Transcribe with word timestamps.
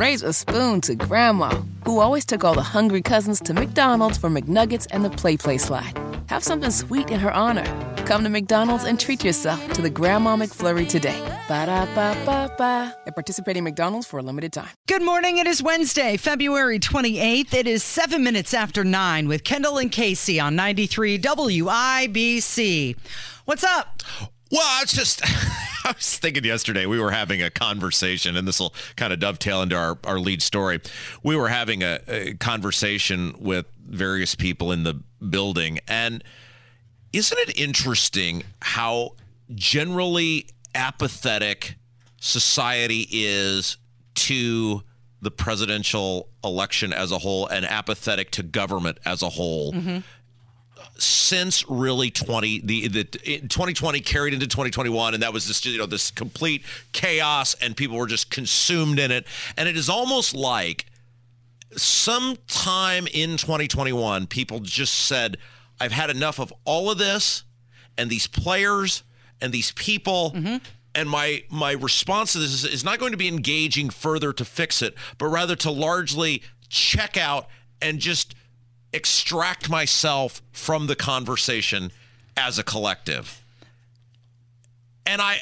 raise 0.00 0.22
a 0.22 0.32
spoon 0.32 0.80
to 0.80 0.94
Grandma, 0.94 1.50
who 1.84 2.00
always 2.00 2.24
took 2.24 2.42
all 2.42 2.54
the 2.54 2.62
hungry 2.62 3.02
cousins 3.02 3.38
to 3.38 3.52
McDonald's 3.52 4.16
for 4.16 4.30
McNuggets 4.30 4.86
and 4.92 5.04
the 5.04 5.10
Play 5.10 5.36
Play 5.36 5.58
slide. 5.58 5.92
Have 6.30 6.42
something 6.42 6.70
sweet 6.70 7.10
in 7.10 7.20
her 7.20 7.30
honor. 7.30 7.66
Come 8.06 8.24
to 8.24 8.30
McDonald's 8.30 8.84
and 8.84 8.98
treat 8.98 9.22
yourself 9.22 9.60
to 9.74 9.82
the 9.82 9.90
Grandma 9.90 10.36
McFlurry 10.36 10.88
today. 10.88 11.20
Ba 11.48 11.66
da 11.66 11.84
ba 11.94 12.16
ba 12.24 12.50
ba. 12.56 12.96
At 13.06 13.14
participating 13.14 13.62
McDonald's 13.62 14.06
for 14.06 14.18
a 14.18 14.22
limited 14.22 14.54
time. 14.54 14.70
Good 14.88 15.02
morning. 15.02 15.36
It 15.36 15.46
is 15.46 15.62
Wednesday, 15.62 16.16
February 16.16 16.78
28th. 16.78 17.52
It 17.52 17.66
is 17.66 17.84
seven 17.84 18.24
minutes 18.24 18.54
after 18.54 18.84
nine 18.84 19.28
with 19.28 19.44
Kendall 19.44 19.76
and 19.76 19.92
Casey 19.92 20.40
on 20.40 20.56
93 20.56 21.18
WIBC. 21.18 22.96
What's 23.44 23.64
up? 23.64 24.02
Well, 24.50 24.82
it's 24.82 24.92
just 24.92 25.22
I 25.84 25.92
was 25.92 26.18
thinking 26.18 26.44
yesterday 26.44 26.86
we 26.86 26.98
were 26.98 27.10
having 27.10 27.42
a 27.42 27.50
conversation, 27.50 28.36
and 28.36 28.46
this 28.46 28.60
will 28.60 28.74
kind 28.96 29.12
of 29.12 29.20
dovetail 29.20 29.62
into 29.62 29.76
our, 29.76 29.98
our 30.04 30.18
lead 30.18 30.42
story. 30.42 30.80
We 31.22 31.36
were 31.36 31.48
having 31.48 31.82
a, 31.82 32.00
a 32.08 32.34
conversation 32.34 33.34
with 33.38 33.66
various 33.86 34.34
people 34.34 34.72
in 34.72 34.82
the 34.82 35.00
building, 35.28 35.78
and 35.88 36.22
isn't 37.12 37.38
it 37.38 37.58
interesting 37.58 38.42
how 38.60 39.12
generally 39.54 40.46
apathetic 40.74 41.76
society 42.20 43.06
is 43.10 43.76
to 44.14 44.82
the 45.22 45.30
presidential 45.30 46.28
election 46.44 46.92
as 46.92 47.12
a 47.12 47.18
whole 47.18 47.46
and 47.46 47.64
apathetic 47.64 48.30
to 48.32 48.42
government 48.42 48.98
as 49.04 49.22
a 49.22 49.28
whole? 49.28 49.72
Mm-hmm. 49.72 49.98
Since 51.02 51.68
really 51.68 52.10
20 52.10 52.60
the 52.60 52.88
the 52.88 53.04
2020 53.04 54.00
carried 54.00 54.34
into 54.34 54.46
2021 54.46 55.14
and 55.14 55.22
that 55.22 55.32
was 55.32 55.46
this 55.46 55.64
you 55.64 55.78
know 55.78 55.86
this 55.86 56.10
complete 56.10 56.62
chaos 56.92 57.54
and 57.54 57.76
people 57.76 57.96
were 57.96 58.06
just 58.06 58.30
consumed 58.30 58.98
in 58.98 59.10
it. 59.10 59.26
And 59.56 59.68
it 59.68 59.76
is 59.76 59.88
almost 59.88 60.34
like 60.34 60.86
sometime 61.76 63.06
in 63.12 63.36
2021 63.36 64.26
people 64.26 64.60
just 64.60 64.92
said 65.06 65.36
I've 65.80 65.92
had 65.92 66.10
enough 66.10 66.38
of 66.38 66.52
all 66.64 66.90
of 66.90 66.98
this 66.98 67.44
and 67.96 68.10
these 68.10 68.26
players 68.26 69.02
and 69.40 69.52
these 69.52 69.72
people 69.72 70.32
mm-hmm. 70.34 70.56
and 70.94 71.08
my 71.08 71.44
my 71.48 71.72
response 71.72 72.32
to 72.32 72.38
this 72.38 72.52
is, 72.52 72.64
is 72.64 72.84
not 72.84 72.98
going 72.98 73.12
to 73.12 73.18
be 73.18 73.28
engaging 73.28 73.88
further 73.88 74.32
to 74.32 74.44
fix 74.44 74.82
it 74.82 74.94
but 75.16 75.26
rather 75.26 75.54
to 75.56 75.70
largely 75.70 76.42
check 76.68 77.16
out 77.16 77.46
and 77.80 78.00
just 78.00 78.34
extract 78.92 79.68
myself 79.70 80.42
from 80.52 80.86
the 80.86 80.96
conversation 80.96 81.92
as 82.36 82.58
a 82.58 82.64
collective. 82.64 83.42
And 85.06 85.20
I 85.20 85.40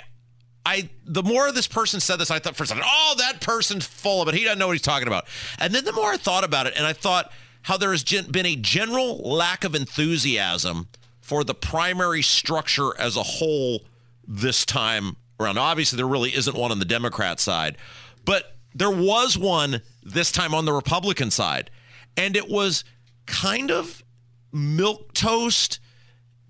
I 0.64 0.90
the 1.04 1.22
more 1.22 1.50
this 1.52 1.66
person 1.66 2.00
said 2.00 2.16
this, 2.16 2.30
I 2.30 2.38
thought 2.38 2.56
for 2.56 2.64
a 2.64 2.66
second, 2.66 2.84
oh, 2.86 3.14
that 3.18 3.40
person's 3.40 3.86
full 3.86 4.22
of 4.22 4.28
it. 4.28 4.34
He 4.34 4.44
doesn't 4.44 4.58
know 4.58 4.66
what 4.66 4.74
he's 4.74 4.82
talking 4.82 5.08
about. 5.08 5.26
And 5.58 5.74
then 5.74 5.84
the 5.84 5.92
more 5.92 6.12
I 6.12 6.16
thought 6.16 6.44
about 6.44 6.66
it, 6.66 6.74
and 6.76 6.86
I 6.86 6.92
thought 6.92 7.32
how 7.62 7.76
there 7.76 7.90
has 7.90 8.04
been 8.04 8.46
a 8.46 8.56
general 8.56 9.18
lack 9.18 9.64
of 9.64 9.74
enthusiasm 9.74 10.88
for 11.20 11.44
the 11.44 11.54
primary 11.54 12.22
structure 12.22 12.98
as 12.98 13.16
a 13.16 13.22
whole 13.22 13.84
this 14.26 14.64
time 14.64 15.16
around. 15.40 15.58
Obviously, 15.58 15.96
there 15.96 16.06
really 16.06 16.34
isn't 16.34 16.56
one 16.56 16.70
on 16.70 16.78
the 16.78 16.84
Democrat 16.84 17.40
side, 17.40 17.76
but 18.24 18.56
there 18.74 18.90
was 18.90 19.36
one 19.36 19.82
this 20.02 20.30
time 20.32 20.54
on 20.54 20.64
the 20.64 20.72
Republican 20.72 21.30
side. 21.30 21.70
And 22.16 22.36
it 22.36 22.48
was 22.48 22.84
kind 23.28 23.70
of 23.70 24.02
milk 24.52 25.12
toast 25.12 25.78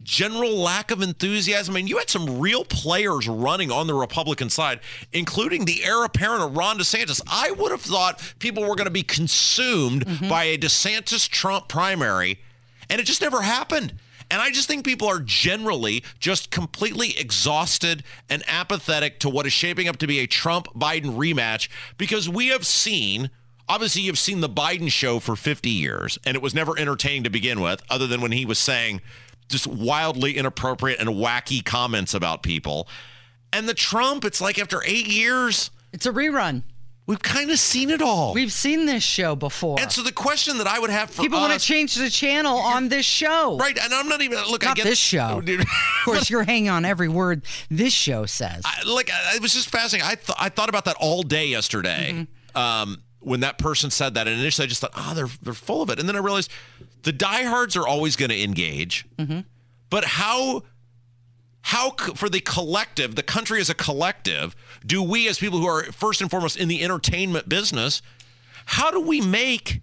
general 0.02 0.56
lack 0.56 0.90
of 0.90 1.02
enthusiasm. 1.02 1.74
I 1.74 1.78
mean, 1.78 1.86
you 1.86 1.98
had 1.98 2.08
some 2.08 2.38
real 2.38 2.64
players 2.64 3.28
running 3.28 3.70
on 3.70 3.86
the 3.86 3.94
Republican 3.94 4.48
side, 4.48 4.80
including 5.12 5.66
the 5.66 5.84
heir 5.84 6.02
apparent 6.04 6.42
of 6.42 6.56
Ron 6.56 6.78
DeSantis. 6.78 7.20
I 7.26 7.50
would 7.50 7.70
have 7.72 7.82
thought 7.82 8.34
people 8.38 8.62
were 8.62 8.74
going 8.74 8.86
to 8.86 8.90
be 8.90 9.02
consumed 9.02 10.06
mm-hmm. 10.06 10.28
by 10.28 10.44
a 10.44 10.56
DeSantis 10.56 11.28
Trump 11.28 11.68
primary, 11.68 12.38
and 12.88 13.00
it 13.00 13.04
just 13.04 13.20
never 13.20 13.42
happened. 13.42 13.94
And 14.30 14.40
I 14.40 14.50
just 14.50 14.68
think 14.68 14.84
people 14.84 15.08
are 15.08 15.20
generally 15.20 16.04
just 16.18 16.50
completely 16.50 17.18
exhausted 17.18 18.02
and 18.28 18.42
apathetic 18.46 19.20
to 19.20 19.30
what 19.30 19.46
is 19.46 19.52
shaping 19.52 19.88
up 19.88 19.96
to 19.98 20.06
be 20.06 20.20
a 20.20 20.26
Trump 20.26 20.68
Biden 20.74 21.16
rematch 21.16 21.68
because 21.96 22.28
we 22.28 22.48
have 22.48 22.66
seen 22.66 23.30
obviously 23.68 24.02
you've 24.02 24.18
seen 24.18 24.40
the 24.40 24.48
Biden 24.48 24.90
show 24.90 25.18
for 25.18 25.36
50 25.36 25.68
years 25.70 26.18
and 26.24 26.34
it 26.36 26.42
was 26.42 26.54
never 26.54 26.78
entertaining 26.78 27.24
to 27.24 27.30
begin 27.30 27.60
with 27.60 27.82
other 27.90 28.06
than 28.06 28.20
when 28.20 28.32
he 28.32 28.44
was 28.44 28.58
saying 28.58 29.00
just 29.48 29.66
wildly 29.66 30.36
inappropriate 30.36 30.98
and 31.00 31.08
wacky 31.10 31.64
comments 31.64 32.14
about 32.14 32.42
people. 32.42 32.86
And 33.52 33.68
the 33.68 33.74
Trump, 33.74 34.24
it's 34.24 34.40
like 34.40 34.58
after 34.58 34.82
8 34.84 35.06
years, 35.06 35.70
It's 35.92 36.04
a 36.04 36.12
rerun. 36.12 36.64
we've 37.06 37.22
kind 37.22 37.50
of 37.50 37.58
seen 37.58 37.88
it 37.88 38.02
all. 38.02 38.34
We've 38.34 38.52
seen 38.52 38.84
this 38.84 39.02
show 39.02 39.34
before. 39.34 39.80
and 39.80 39.90
so 39.90 40.02
the 40.02 40.12
question 40.12 40.58
that 40.58 40.66
I 40.66 40.78
would 40.78 40.90
have 40.90 41.08
for 41.10 41.22
People 41.22 41.40
want 41.40 41.54
to 41.58 41.58
change 41.58 41.94
the 41.94 42.10
channel 42.10 42.58
on 42.58 42.90
this 42.90 43.06
show. 43.06 43.56
right, 43.56 43.78
and 43.82 43.94
I'm 43.94 44.06
not 44.10 44.20
even 44.20 44.38
look 44.50 44.66
I 44.66 44.74
get 44.74 44.84
this 44.84 44.98
show. 44.98 45.40
Of 45.48 45.66
course, 46.04 46.28
you're 46.30 46.42
hanging 46.44 46.68
on 46.68 46.84
every 46.84 47.08
word 47.08 47.44
this 47.70 47.92
show 47.94 48.26
says. 48.26 48.62
I- 48.66 48.82
like 48.86 49.10
I- 49.10 49.36
it 49.36 49.40
was 49.42 49.54
just 49.54 49.70
fascinating. 49.70 50.06
I 50.10 50.14
th- 50.16 50.36
I 50.38 50.48
thought 50.50 50.68
about 50.68 50.84
that 50.86 50.96
all 51.00 51.22
day 51.22 51.46
yesterday. 51.46 52.26
Um, 52.54 53.02
when 53.20 53.40
that 53.40 53.58
person 53.58 53.90
said 53.90 54.14
that, 54.14 54.28
and 54.28 54.40
initially 54.40 54.64
I 54.64 54.68
just 54.68 54.80
thought, 54.80 54.92
oh, 54.96 55.12
they're 55.14 55.28
they're 55.42 55.54
full 55.54 55.82
of 55.82 55.90
it, 55.90 55.98
and 55.98 56.08
then 56.08 56.16
I 56.16 56.20
realized 56.20 56.50
the 57.02 57.12
diehards 57.12 57.76
are 57.76 57.86
always 57.86 58.16
going 58.16 58.30
to 58.30 58.42
engage, 58.42 59.06
mm-hmm. 59.16 59.40
but 59.90 60.04
how 60.04 60.62
how 61.62 61.90
for 62.14 62.28
the 62.28 62.40
collective, 62.40 63.14
the 63.14 63.22
country 63.22 63.60
as 63.60 63.68
a 63.68 63.74
collective, 63.74 64.56
do 64.86 65.02
we 65.02 65.28
as 65.28 65.38
people 65.38 65.58
who 65.58 65.66
are 65.66 65.84
first 65.84 66.20
and 66.20 66.30
foremost 66.30 66.56
in 66.56 66.68
the 66.68 66.82
entertainment 66.82 67.48
business, 67.48 68.00
how 68.66 68.90
do 68.90 69.00
we 69.00 69.20
make 69.20 69.82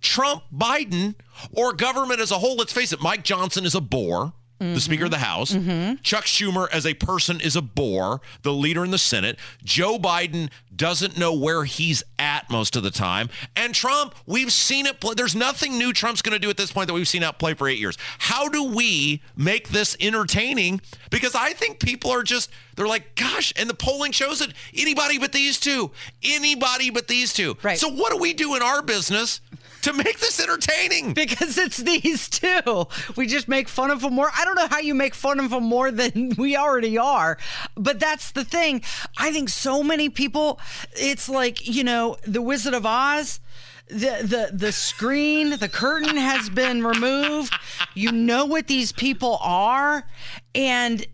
Trump, 0.00 0.44
Biden, 0.54 1.14
or 1.52 1.72
government 1.72 2.20
as 2.20 2.30
a 2.30 2.38
whole? 2.38 2.56
Let's 2.56 2.72
face 2.72 2.92
it, 2.92 3.00
Mike 3.00 3.24
Johnson 3.24 3.64
is 3.64 3.74
a 3.74 3.80
bore. 3.80 4.32
The 4.58 4.80
Speaker 4.80 5.06
of 5.06 5.10
the 5.10 5.18
House. 5.18 5.52
Mm-hmm. 5.52 5.96
Chuck 6.02 6.24
Schumer, 6.24 6.68
as 6.72 6.86
a 6.86 6.94
person, 6.94 7.40
is 7.40 7.56
a 7.56 7.62
bore, 7.62 8.20
the 8.42 8.52
leader 8.52 8.84
in 8.84 8.90
the 8.90 8.98
Senate. 8.98 9.38
Joe 9.62 9.98
Biden 9.98 10.50
doesn't 10.74 11.18
know 11.18 11.32
where 11.32 11.64
he's 11.64 12.02
at 12.18 12.48
most 12.50 12.76
of 12.76 12.82
the 12.82 12.90
time. 12.90 13.28
And 13.56 13.74
Trump, 13.74 14.14
we've 14.26 14.52
seen 14.52 14.86
it 14.86 15.00
play. 15.00 15.14
There's 15.14 15.34
nothing 15.34 15.78
new 15.78 15.92
Trump's 15.92 16.22
going 16.22 16.32
to 16.32 16.38
do 16.38 16.50
at 16.50 16.56
this 16.56 16.72
point 16.72 16.88
that 16.88 16.94
we've 16.94 17.08
seen 17.08 17.22
out 17.22 17.38
play 17.38 17.54
for 17.54 17.68
eight 17.68 17.78
years. 17.78 17.98
How 18.18 18.48
do 18.48 18.64
we 18.64 19.22
make 19.36 19.68
this 19.68 19.96
entertaining? 20.00 20.80
Because 21.10 21.34
I 21.34 21.52
think 21.52 21.80
people 21.80 22.10
are 22.10 22.22
just, 22.22 22.50
they're 22.76 22.88
like, 22.88 23.14
gosh, 23.14 23.52
and 23.56 23.68
the 23.68 23.74
polling 23.74 24.12
shows 24.12 24.40
it 24.40 24.52
anybody 24.74 25.18
but 25.18 25.32
these 25.32 25.60
two, 25.60 25.90
anybody 26.22 26.90
but 26.90 27.08
these 27.08 27.32
two. 27.32 27.56
Right. 27.62 27.78
So 27.78 27.88
what 27.88 28.12
do 28.12 28.18
we 28.18 28.32
do 28.32 28.54
in 28.54 28.62
our 28.62 28.82
business 28.82 29.40
to 29.84 29.92
make 29.92 30.18
this 30.18 30.40
entertaining? 30.40 31.12
because 31.14 31.58
it's 31.58 31.78
these 31.78 32.28
two. 32.28 32.86
We 33.16 33.26
just 33.26 33.48
make 33.48 33.68
fun 33.68 33.90
of 33.90 34.00
them 34.00 34.14
more. 34.14 34.30
I 34.36 34.44
don't 34.44 34.56
know 34.56 34.68
how 34.68 34.78
you 34.78 34.94
make 34.94 35.14
fun 35.14 35.40
of 35.40 35.50
them 35.50 35.64
more 35.64 35.90
than 35.90 36.34
we 36.38 36.56
already 36.56 36.98
are, 36.98 37.38
but 37.74 38.00
that's 38.00 38.32
the 38.32 38.44
thing. 38.44 38.82
I 39.16 39.32
think 39.32 39.48
so 39.48 39.82
many 39.82 40.08
people, 40.08 40.60
it's 40.92 41.28
like, 41.28 41.66
you 41.68 41.84
know, 41.84 42.16
the 42.26 42.42
Wizard 42.42 42.74
of 42.74 42.86
Oz. 42.86 43.40
The, 43.88 44.48
the 44.50 44.56
the 44.56 44.72
screen 44.72 45.58
the 45.58 45.68
curtain 45.68 46.16
has 46.16 46.48
been 46.48 46.82
removed 46.82 47.54
you 47.92 48.12
know 48.12 48.46
what 48.46 48.66
these 48.66 48.92
people 48.92 49.36
are 49.42 50.08
and 50.54 51.06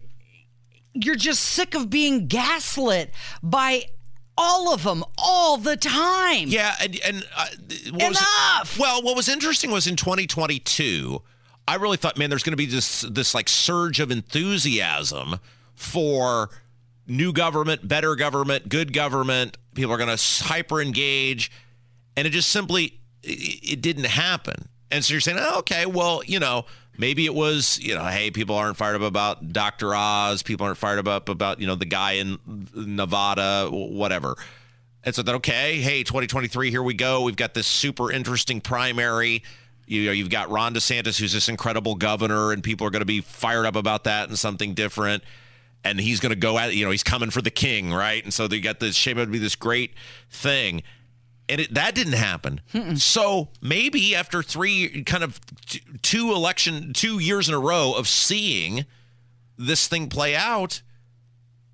you're 0.95 1.17
just 1.17 1.43
sick 1.43 1.75
of 1.75 1.91
being 1.91 2.29
gaslit 2.29 3.11
by 3.43 3.87
all 4.43 4.73
of 4.73 4.83
them 4.85 5.05
all 5.19 5.59
the 5.59 5.77
time 5.77 6.49
Yeah, 6.49 6.75
and 6.81 6.99
and 7.05 7.25
uh, 7.37 7.47
what 7.93 8.09
was- 8.11 8.19
Enough! 8.19 8.79
well, 8.79 9.03
what 9.03 9.15
was 9.17 9.29
interesting 9.29 9.71
was 9.71 9.87
in 9.87 9.97
2022, 9.97 11.21
I 11.69 11.75
really 11.77 11.97
thought, 11.99 12.17
man, 12.17 12.31
there's 12.31 12.43
going 12.43 12.53
to 12.53 12.57
be 12.57 12.67
this 12.67 13.03
this 13.03 13.35
like 13.35 13.49
surge 13.49 14.01
of 14.01 14.11
enthusiasm 14.11 15.39
for 15.75 16.51
new 17.07 17.33
government, 17.33 17.87
better 17.87 18.15
government, 18.17 18.69
good 18.69 18.93
government. 18.93 19.57
People 19.75 19.93
are 19.93 19.99
going 19.99 20.17
to 20.17 20.45
hyper 20.45 20.81
engage, 20.81 21.51
and 22.17 22.27
it 22.27 22.31
just 22.31 22.51
simply 22.51 22.99
it, 23.23 23.73
it 23.73 23.81
didn't 23.83 24.07
happen. 24.07 24.69
And 24.91 25.05
so 25.05 25.13
you're 25.13 25.21
saying, 25.21 25.39
oh, 25.41 25.59
okay, 25.61 25.87
well, 25.87 26.23
you 26.25 26.41
know, 26.41 26.65
maybe 27.01 27.25
it 27.25 27.35
was, 27.35 27.79
you 27.81 27.95
know, 27.95 28.05
hey, 28.05 28.31
people 28.31 28.55
aren't 28.55 28.77
fired 28.77 28.97
up 28.97 29.03
about 29.03 29.53
Dr. 29.53 29.95
Oz, 29.95 30.43
people 30.43 30.67
aren't 30.67 30.79
fired 30.79 31.07
up 31.09 31.29
about, 31.29 31.61
you 31.61 31.67
know, 31.67 31.75
the 31.75 31.87
guy 31.87 32.13
in 32.13 32.39
Nevada, 32.75 33.69
whatever. 33.71 34.37
And 35.03 35.15
so 35.15 35.23
that 35.23 35.35
okay, 35.37 35.81
hey, 35.81 36.03
2023, 36.03 36.71
here 36.71 36.83
we 36.83 36.93
go. 36.93 37.23
We've 37.23 37.37
got 37.37 37.55
this 37.55 37.67
super 37.67 38.13
interesting 38.13 38.61
primary. 38.61 39.43
You 39.87 40.07
know, 40.07 40.13
you've 40.13 40.29
got 40.29 40.51
Ron 40.51 40.75
DeSantis, 40.75 41.19
who's 41.19 41.33
this 41.33 41.49
incredible 41.49 41.95
governor, 41.95 42.53
and 42.53 42.63
people 42.63 42.87
are 42.87 42.91
going 42.91 43.01
to 43.01 43.07
be 43.07 43.23
fired 43.23 43.65
up 43.65 43.77
about 43.77 44.05
that 44.05 44.29
and 44.29 44.39
something 44.39 44.75
different. 44.75 45.25
And 45.83 45.99
he's 45.99 46.21
going 46.21 46.31
to 46.31 46.39
go 46.39 46.59
at, 46.59 46.75
you 46.75 46.85
know, 46.85 46.91
he's 46.91 47.03
coming 47.03 47.31
for 47.31 47.41
the 47.41 47.51
king, 47.51 47.91
right? 47.91 48.23
And 48.23 48.33
so 48.33 48.47
they 48.47 48.61
got 48.61 48.79
this 48.79 48.95
shape 48.95 49.17
to 49.17 49.27
be 49.27 49.39
this 49.39 49.57
great 49.57 49.95
thing. 50.31 50.83
And 51.51 51.61
it, 51.61 51.75
that 51.75 51.95
didn't 51.95 52.15
happen. 52.15 52.61
So 52.97 53.49
maybe 53.61 54.15
after 54.15 54.43
three, 54.43 55.03
kind 55.05 55.25
of 55.25 55.41
t- 55.67 55.83
two 56.01 56.33
election, 56.33 56.93
two 56.93 57.19
years 57.19 57.49
in 57.49 57.55
a 57.55 57.59
row 57.59 57.93
of 57.93 58.07
seeing 58.09 58.87
this 59.59 59.89
thing 59.89 60.09
play 60.09 60.35
out, 60.37 60.81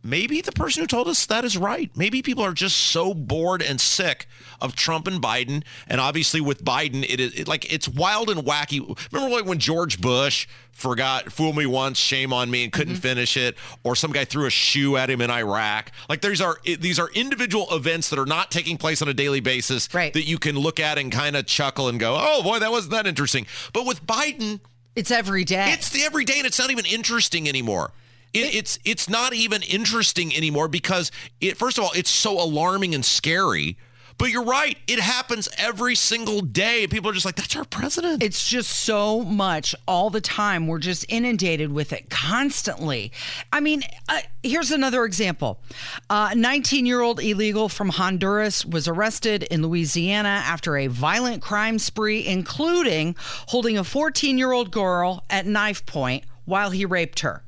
maybe 0.06 0.40
the 0.40 0.52
person 0.52 0.82
who 0.82 0.86
told 0.86 1.08
us 1.08 1.26
that 1.26 1.44
is 1.44 1.56
right. 1.56 1.90
Maybe 1.96 2.22
people 2.22 2.44
are 2.44 2.52
just 2.52 2.76
so 2.76 3.12
bored 3.12 3.62
and 3.62 3.80
sick 3.80 4.26
of 4.60 4.74
Trump 4.74 5.06
and 5.06 5.20
Biden. 5.20 5.64
And 5.86 6.00
obviously 6.00 6.40
with 6.40 6.64
Biden, 6.64 7.04
it 7.08 7.20
is 7.20 7.34
it, 7.34 7.48
like 7.48 7.72
it's 7.72 7.88
wild 7.88 8.30
and 8.30 8.40
wacky. 8.40 8.80
Remember 9.12 9.34
like 9.34 9.46
when 9.46 9.58
George 9.58 10.00
Bush 10.00 10.46
forgot 10.72 11.32
fool 11.32 11.52
me 11.52 11.66
once, 11.66 11.98
shame 11.98 12.32
on 12.32 12.50
me 12.50 12.64
and 12.64 12.72
couldn't 12.72 12.94
mm-hmm. 12.94 13.02
finish 13.02 13.36
it, 13.36 13.56
or 13.82 13.96
some 13.96 14.12
guy 14.12 14.24
threw 14.24 14.46
a 14.46 14.50
shoe 14.50 14.96
at 14.96 15.10
him 15.10 15.20
in 15.20 15.30
Iraq. 15.30 15.90
Like 16.08 16.20
these 16.20 16.40
are 16.40 16.58
these 16.64 16.98
are 16.98 17.10
individual 17.14 17.66
events 17.70 18.10
that 18.10 18.18
are 18.18 18.26
not 18.26 18.50
taking 18.50 18.76
place 18.76 19.02
on 19.02 19.08
a 19.08 19.14
daily 19.14 19.40
basis 19.40 19.92
right. 19.92 20.12
that 20.12 20.24
you 20.24 20.38
can 20.38 20.56
look 20.56 20.78
at 20.78 20.98
and 20.98 21.10
kind 21.10 21.36
of 21.36 21.46
chuckle 21.46 21.88
and 21.88 21.98
go, 21.98 22.16
"Oh 22.18 22.42
boy, 22.42 22.58
that 22.60 22.70
wasn't 22.70 22.92
that 22.92 23.06
interesting." 23.06 23.46
But 23.72 23.86
with 23.86 24.06
Biden, 24.06 24.60
it's 24.94 25.10
every 25.10 25.44
day. 25.44 25.72
It's 25.72 25.90
the 25.90 26.02
every 26.02 26.24
day 26.24 26.38
and 26.38 26.46
it's 26.46 26.58
not 26.58 26.70
even 26.70 26.86
interesting 26.86 27.48
anymore. 27.48 27.92
It, 28.32 28.54
it's 28.54 28.78
it's 28.84 29.08
not 29.08 29.34
even 29.34 29.62
interesting 29.62 30.34
anymore 30.34 30.68
because 30.68 31.10
it 31.40 31.56
first 31.56 31.78
of 31.78 31.84
all 31.84 31.92
it's 31.94 32.10
so 32.10 32.40
alarming 32.40 32.94
and 32.94 33.04
scary 33.04 33.76
but 34.18 34.30
you're 34.30 34.44
right. 34.44 34.78
It 34.86 34.98
happens 34.98 35.48
every 35.58 35.94
single 35.94 36.40
day. 36.40 36.86
People 36.86 37.10
are 37.10 37.14
just 37.14 37.26
like, 37.26 37.36
that's 37.36 37.54
our 37.54 37.64
president. 37.64 38.22
It's 38.22 38.48
just 38.48 38.70
so 38.70 39.22
much 39.22 39.74
all 39.86 40.10
the 40.10 40.20
time. 40.20 40.66
We're 40.66 40.78
just 40.78 41.04
inundated 41.08 41.70
with 41.72 41.92
it 41.92 42.08
constantly. 42.08 43.12
I 43.52 43.60
mean, 43.60 43.82
uh, 44.08 44.20
here's 44.42 44.70
another 44.70 45.04
example 45.04 45.60
a 46.08 46.34
19 46.34 46.84
uh, 46.84 46.86
year 46.86 47.00
old 47.02 47.20
illegal 47.20 47.68
from 47.68 47.90
Honduras 47.90 48.64
was 48.64 48.88
arrested 48.88 49.42
in 49.44 49.62
Louisiana 49.62 50.42
after 50.46 50.76
a 50.76 50.86
violent 50.86 51.42
crime 51.42 51.78
spree, 51.78 52.26
including 52.26 53.16
holding 53.48 53.76
a 53.76 53.84
14 53.84 54.38
year 54.38 54.52
old 54.52 54.70
girl 54.70 55.24
at 55.28 55.46
knife 55.46 55.84
point 55.84 56.24
while 56.46 56.70
he 56.70 56.84
raped 56.84 57.20
her. 57.20 57.42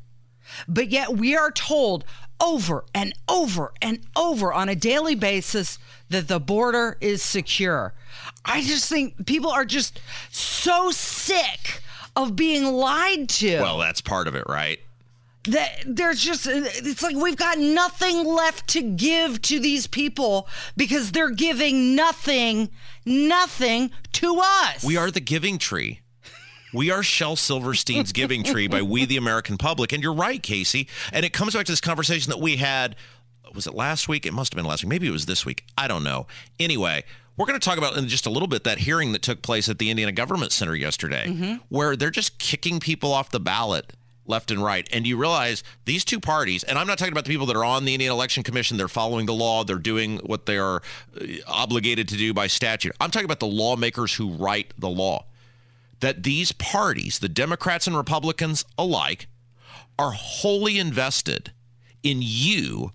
But 0.67 0.91
yet 0.91 1.17
we 1.17 1.37
are 1.37 1.51
told 1.51 2.05
over 2.41 2.85
and 2.95 3.13
over 3.29 3.73
and 3.83 4.01
over 4.17 4.53
on 4.53 4.69
a 4.69 4.75
daily 4.75 5.15
basis 5.15 5.79
that 6.11 6.29
the 6.29 6.41
border 6.41 6.97
is 7.01 7.23
secure. 7.23 7.95
I 8.45 8.63
just 8.63 8.89
think 8.89 9.27
people 9.27 9.51
are 9.51 9.65
just 9.65 10.01
so 10.31 10.91
sick 10.91 11.83
of 12.17 12.37
being 12.37 12.65
lied 12.65 13.29
to. 13.29 13.61
Well, 13.61 13.79
that's 13.79 14.01
part 14.01 14.29
of 14.29 14.35
it, 14.35 14.45
right? 14.49 14.81
That 15.45 15.83
there's 15.87 16.21
just 16.21 16.47
it's 16.47 17.03
like 17.03 17.17
we've 17.17 17.37
got 17.37 17.59
nothing 17.59 18.25
left 18.25 18.67
to 18.69 18.83
give 18.83 19.41
to 19.43 19.61
these 19.61 19.87
people 19.87 20.49
because 20.77 21.13
they're 21.13 21.31
giving 21.31 21.95
nothing 21.95 22.71
nothing 23.07 23.91
to 24.13 24.41
us. 24.43 24.85
We 24.85 24.97
are 24.97 25.11
the 25.11 25.21
giving 25.21 25.59
tree. 25.59 26.01
We 26.73 26.91
are 26.91 27.03
Shel 27.03 27.37
Silverstein's 27.37 28.13
Giving 28.13 28.43
Tree 28.43 28.69
by 28.69 28.83
We 28.83 29.07
the 29.07 29.17
American 29.17 29.57
Public. 29.57 29.93
And 29.93 30.03
you're 30.03 30.13
right, 30.13 30.43
Casey. 30.43 30.89
And 31.13 31.25
it 31.25 31.33
comes 31.33 31.55
back 31.55 31.67
to 31.67 31.73
this 31.73 31.81
conversation 31.81 32.31
that 32.31 32.41
we 32.41 32.57
had. 32.57 32.97
Was 33.55 33.67
it 33.67 33.75
last 33.75 34.09
week? 34.09 34.27
It 34.27 34.35
must 34.35 34.53
have 34.53 34.57
been 34.57 34.67
last 34.67 34.85
week. 34.85 34.91
Maybe 34.91 35.09
it 35.09 35.13
was 35.13 35.27
this 35.27 35.47
week. 35.47 35.65
I 35.79 35.89
don't 35.89 36.05
know. 36.05 36.27
Anyway, 36.61 37.05
we're 37.37 37.47
going 37.47 37.59
to 37.59 37.65
talk 37.65 37.79
about 37.79 37.97
in 37.97 38.07
just 38.09 38.27
a 38.27 38.31
little 38.31 38.49
bit 38.49 38.65
that 38.65 38.79
hearing 38.79 39.13
that 39.13 39.23
took 39.23 39.41
place 39.41 39.69
at 39.69 39.79
the 39.79 39.91
Indiana 39.91 40.13
Government 40.13 40.53
Center 40.53 40.75
yesterday, 40.75 41.27
mm-hmm. 41.27 41.57
where 41.71 41.97
they're 41.97 42.11
just 42.11 42.39
kicking 42.39 42.81
people 42.81 43.13
off 43.13 43.31
the 43.31 43.41
ballot 43.41 43.95
left 44.27 44.51
and 44.51 44.63
right. 44.63 44.87
And 44.93 45.07
you 45.07 45.17
realize 45.17 45.65
these 45.87 46.05
two 46.05 46.21
parties, 46.21 46.63
and 46.63 46.79
I'm 46.79 46.87
not 46.87 46.99
talking 46.99 47.13
about 47.13 47.25
the 47.25 47.31
people 47.31 47.47
that 47.47 47.57
are 47.57 47.65
on 47.65 47.87
the 47.87 47.95
Indiana 47.95 48.15
Election 48.15 48.43
Commission, 48.43 48.77
they're 48.77 48.89
following 48.89 49.25
the 49.25 49.33
law, 49.33 49.65
they're 49.65 49.77
doing 49.77 50.19
what 50.19 50.45
they 50.45 50.59
are 50.59 50.83
uh, 51.19 51.25
obligated 51.47 52.09
to 52.09 52.17
do 52.19 52.35
by 52.35 52.47
statute. 52.47 52.93
I'm 53.01 53.11
talking 53.11 53.25
about 53.25 53.41
the 53.41 53.47
lawmakers 53.47 54.13
who 54.13 54.29
write 54.29 54.75
the 54.77 54.91
law 54.91 55.25
that 56.01 56.23
these 56.23 56.53
parties, 56.53 57.19
the 57.19 57.29
Democrats 57.29 57.87
and 57.87 57.97
Republicans 57.97 58.65
alike, 58.77 59.27
are 59.99 60.13
wholly 60.13 60.79
invested 60.79 61.53
in 62.03 62.19
you, 62.21 62.93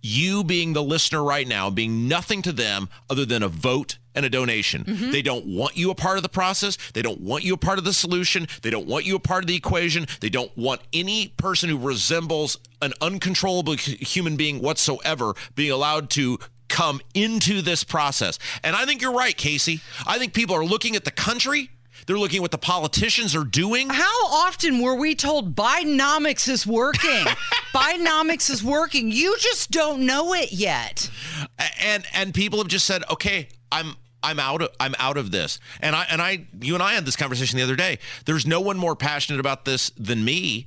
you 0.00 0.44
being 0.44 0.72
the 0.72 0.82
listener 0.82 1.22
right 1.22 1.48
now, 1.48 1.68
being 1.70 2.06
nothing 2.06 2.42
to 2.42 2.52
them 2.52 2.88
other 3.10 3.24
than 3.24 3.42
a 3.42 3.48
vote 3.48 3.98
and 4.14 4.24
a 4.24 4.30
donation. 4.30 4.84
Mm-hmm. 4.84 5.10
They 5.10 5.22
don't 5.22 5.46
want 5.46 5.76
you 5.76 5.90
a 5.90 5.94
part 5.94 6.16
of 6.16 6.22
the 6.22 6.28
process. 6.28 6.76
They 6.92 7.02
don't 7.02 7.20
want 7.20 7.44
you 7.44 7.54
a 7.54 7.58
part 7.58 7.78
of 7.78 7.84
the 7.84 7.92
solution. 7.92 8.46
They 8.62 8.70
don't 8.70 8.86
want 8.86 9.06
you 9.06 9.16
a 9.16 9.20
part 9.20 9.44
of 9.44 9.48
the 9.48 9.56
equation. 9.56 10.06
They 10.20 10.28
don't 10.28 10.56
want 10.56 10.80
any 10.92 11.28
person 11.36 11.68
who 11.68 11.78
resembles 11.78 12.56
an 12.80 12.92
uncontrollable 13.00 13.74
human 13.74 14.36
being 14.36 14.60
whatsoever 14.60 15.34
being 15.54 15.70
allowed 15.70 16.10
to 16.10 16.38
come 16.68 17.00
into 17.14 17.62
this 17.62 17.82
process. 17.82 18.38
And 18.62 18.76
I 18.76 18.84
think 18.84 19.02
you're 19.02 19.12
right, 19.12 19.36
Casey. 19.36 19.80
I 20.06 20.18
think 20.18 20.34
people 20.34 20.54
are 20.54 20.64
looking 20.64 20.96
at 20.96 21.04
the 21.04 21.10
country 21.10 21.70
they're 22.08 22.18
looking 22.18 22.38
at 22.38 22.42
what 22.42 22.50
the 22.50 22.58
politicians 22.58 23.36
are 23.36 23.44
doing. 23.44 23.90
How 23.90 24.26
often 24.26 24.80
were 24.80 24.94
we 24.94 25.14
told 25.14 25.54
Bidenomics 25.54 26.48
is 26.48 26.66
working? 26.66 27.26
Bidenomics 27.74 28.48
is 28.50 28.64
working. 28.64 29.12
You 29.12 29.36
just 29.38 29.70
don't 29.70 30.06
know 30.06 30.32
it 30.32 30.50
yet. 30.50 31.10
And 31.78 32.06
and 32.14 32.32
people 32.32 32.58
have 32.60 32.68
just 32.68 32.86
said, 32.86 33.04
"Okay, 33.10 33.48
I'm 33.70 33.94
I'm 34.22 34.40
out 34.40 34.62
of 34.62 34.70
I'm 34.80 34.94
out 34.98 35.18
of 35.18 35.30
this. 35.30 35.60
And 35.80 35.94
I 35.94 36.06
and 36.10 36.22
I 36.22 36.46
you 36.60 36.72
and 36.72 36.82
I 36.82 36.94
had 36.94 37.04
this 37.04 37.14
conversation 37.14 37.58
the 37.58 37.62
other 37.62 37.76
day. 37.76 37.98
There's 38.24 38.46
no 38.46 38.62
one 38.62 38.78
more 38.78 38.96
passionate 38.96 39.38
about 39.38 39.66
this 39.66 39.90
than 39.90 40.24
me. 40.24 40.66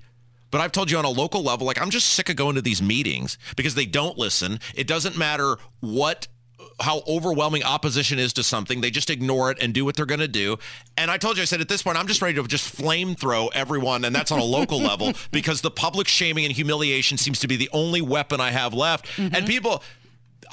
But 0.51 0.61
I've 0.61 0.71
told 0.71 0.91
you 0.91 0.97
on 0.97 1.05
a 1.05 1.09
local 1.09 1.41
level, 1.41 1.65
like 1.65 1.81
I'm 1.81 1.89
just 1.89 2.09
sick 2.09 2.29
of 2.29 2.35
going 2.35 2.55
to 2.55 2.61
these 2.61 2.83
meetings 2.83 3.39
because 3.55 3.73
they 3.73 3.85
don't 3.87 4.17
listen. 4.17 4.59
It 4.75 4.85
doesn't 4.85 5.17
matter 5.17 5.57
what 5.79 6.27
how 6.81 7.03
overwhelming 7.07 7.63
opposition 7.63 8.19
is 8.19 8.33
to 8.33 8.43
something. 8.43 8.81
They 8.81 8.91
just 8.91 9.09
ignore 9.09 9.51
it 9.51 9.57
and 9.61 9.73
do 9.73 9.85
what 9.85 9.95
they're 9.95 10.05
going 10.05 10.19
to 10.19 10.27
do. 10.27 10.57
And 10.97 11.09
I 11.09 11.17
told 11.17 11.37
you, 11.37 11.43
I 11.43 11.45
said 11.45 11.61
at 11.61 11.69
this 11.69 11.83
point, 11.83 11.97
I'm 11.97 12.07
just 12.07 12.21
ready 12.21 12.35
to 12.35 12.47
just 12.47 12.67
flame 12.67 13.15
throw 13.15 13.47
everyone, 13.49 14.05
and 14.05 14.15
that's 14.15 14.31
on 14.31 14.39
a 14.39 14.43
local 14.43 14.79
level 14.81 15.13
because 15.31 15.61
the 15.61 15.71
public 15.71 16.07
shaming 16.07 16.45
and 16.45 16.53
humiliation 16.53 17.17
seems 17.17 17.39
to 17.39 17.47
be 17.47 17.55
the 17.55 17.69
only 17.71 18.01
weapon 18.01 18.41
I 18.41 18.51
have 18.51 18.73
left. 18.73 19.07
Mm-hmm. 19.17 19.35
And 19.35 19.45
people, 19.45 19.83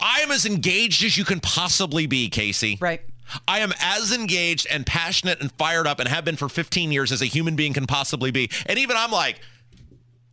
I 0.00 0.20
am 0.20 0.30
as 0.30 0.46
engaged 0.46 1.04
as 1.04 1.16
you 1.16 1.24
can 1.24 1.40
possibly 1.40 2.06
be, 2.06 2.28
Casey. 2.28 2.78
Right. 2.80 3.02
I 3.46 3.60
am 3.60 3.72
as 3.80 4.12
engaged 4.12 4.66
and 4.70 4.86
passionate 4.86 5.40
and 5.40 5.52
fired 5.52 5.86
up 5.86 6.00
and 6.00 6.08
have 6.08 6.24
been 6.24 6.36
for 6.36 6.48
15 6.48 6.92
years 6.92 7.12
as 7.12 7.20
a 7.20 7.26
human 7.26 7.56
being 7.56 7.74
can 7.74 7.86
possibly 7.86 8.30
be. 8.30 8.50
And 8.66 8.78
even 8.78 8.96
I'm 8.96 9.10
like, 9.10 9.40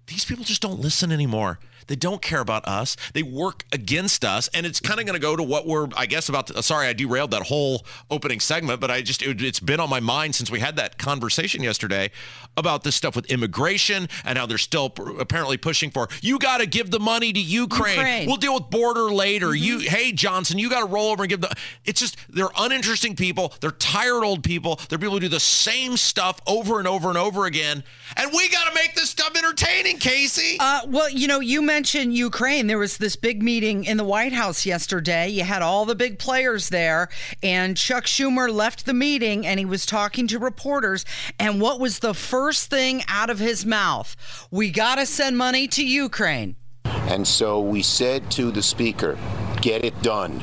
these 0.07 0.24
people 0.24 0.45
just 0.45 0.62
don't 0.62 0.80
listen 0.80 1.12
anymore. 1.12 1.59
They 1.87 1.95
don't 1.95 2.21
care 2.21 2.39
about 2.39 2.67
us. 2.67 2.95
They 3.13 3.23
work 3.23 3.65
against 3.71 4.25
us. 4.25 4.49
And 4.53 4.65
it's 4.65 4.79
kind 4.79 4.99
of 4.99 5.05
going 5.05 5.19
to 5.19 5.21
go 5.21 5.35
to 5.35 5.43
what 5.43 5.67
we're, 5.67 5.87
I 5.95 6.05
guess, 6.05 6.29
about. 6.29 6.47
To, 6.47 6.63
sorry, 6.63 6.87
I 6.87 6.93
derailed 6.93 7.31
that 7.31 7.43
whole 7.43 7.85
opening 8.09 8.39
segment, 8.39 8.81
but 8.81 8.89
I 8.89 9.01
just, 9.01 9.21
it, 9.21 9.41
it's 9.41 9.59
been 9.59 9.79
on 9.79 9.89
my 9.89 9.99
mind 9.99 10.35
since 10.35 10.49
we 10.49 10.59
had 10.59 10.75
that 10.77 10.97
conversation 10.97 11.63
yesterday 11.63 12.11
about 12.57 12.83
this 12.83 12.95
stuff 12.95 13.15
with 13.15 13.25
immigration 13.25 14.07
and 14.23 14.37
how 14.37 14.45
they're 14.45 14.57
still 14.57 14.93
apparently 15.19 15.57
pushing 15.57 15.91
for, 15.91 16.07
you 16.21 16.39
got 16.39 16.59
to 16.59 16.65
give 16.65 16.89
the 16.89 16.99
money 16.99 17.33
to 17.33 17.39
Ukraine. 17.39 17.97
Ukraine. 17.97 18.27
We'll 18.27 18.37
deal 18.37 18.53
with 18.53 18.69
border 18.69 19.11
later. 19.11 19.47
Mm-hmm. 19.47 19.63
You, 19.63 19.79
hey, 19.79 20.11
Johnson, 20.11 20.57
you 20.57 20.69
got 20.69 20.79
to 20.79 20.85
roll 20.85 21.11
over 21.11 21.23
and 21.23 21.29
give 21.29 21.41
the, 21.41 21.53
it's 21.83 21.99
just, 21.99 22.17
they're 22.29 22.49
uninteresting 22.57 23.15
people. 23.15 23.53
They're 23.59 23.71
tired 23.71 24.23
old 24.23 24.44
people. 24.44 24.80
They're 24.89 24.97
people 24.97 25.13
who 25.15 25.19
do 25.19 25.27
the 25.27 25.39
same 25.39 25.97
stuff 25.97 26.39
over 26.47 26.80
and 26.80 26.87
over 26.87 27.09
and 27.09 27.18
over 27.18 27.45
again. 27.45 27.83
And 28.15 28.31
we 28.31 28.49
got 28.49 28.69
to 28.69 28.73
make 28.73 28.95
this 28.95 29.09
stuff 29.09 29.35
entertaining, 29.35 29.97
Casey. 29.97 30.57
Uh, 30.59 30.81
well, 30.87 31.09
you 31.09 31.27
know, 31.27 31.42
you 31.42 31.61
mentioned 31.61 31.74
mention 31.75 32.09
Ukraine. 32.13 32.67
There 32.67 32.77
was 32.77 32.95
this 32.99 33.17
big 33.17 33.44
meeting 33.44 33.83
in 33.83 33.97
the 33.97 34.05
White 34.05 34.31
House 34.31 34.65
yesterday. 34.65 35.27
You 35.27 35.44
had 35.44 35.61
all 35.61 35.83
the 35.83 35.94
big 35.94 36.19
players 36.19 36.69
there, 36.69 37.09
and 37.44 37.75
Chuck 37.75 38.05
Schumer 38.05 38.49
left 38.49 38.85
the 38.85 38.94
meeting 38.94 39.45
and 39.45 39.59
he 39.59 39.65
was 39.65 39.85
talking 39.85 40.25
to 40.27 40.39
reporters. 40.39 41.03
And 41.37 41.59
what 41.59 41.81
was 41.81 41.99
the 41.99 42.13
first 42.13 42.69
thing 42.69 43.03
out 43.09 43.29
of 43.29 43.39
his 43.39 43.65
mouth? 43.65 44.15
We 44.51 44.71
got 44.71 44.95
to 44.99 45.05
send 45.05 45.37
money 45.37 45.67
to 45.67 45.85
Ukraine. 45.85 46.55
And 46.85 47.27
so 47.27 47.59
we 47.59 47.81
said 47.81 48.31
to 48.31 48.51
the 48.51 48.63
speaker, 48.63 49.17
get 49.59 49.83
it 49.83 50.01
done. 50.01 50.41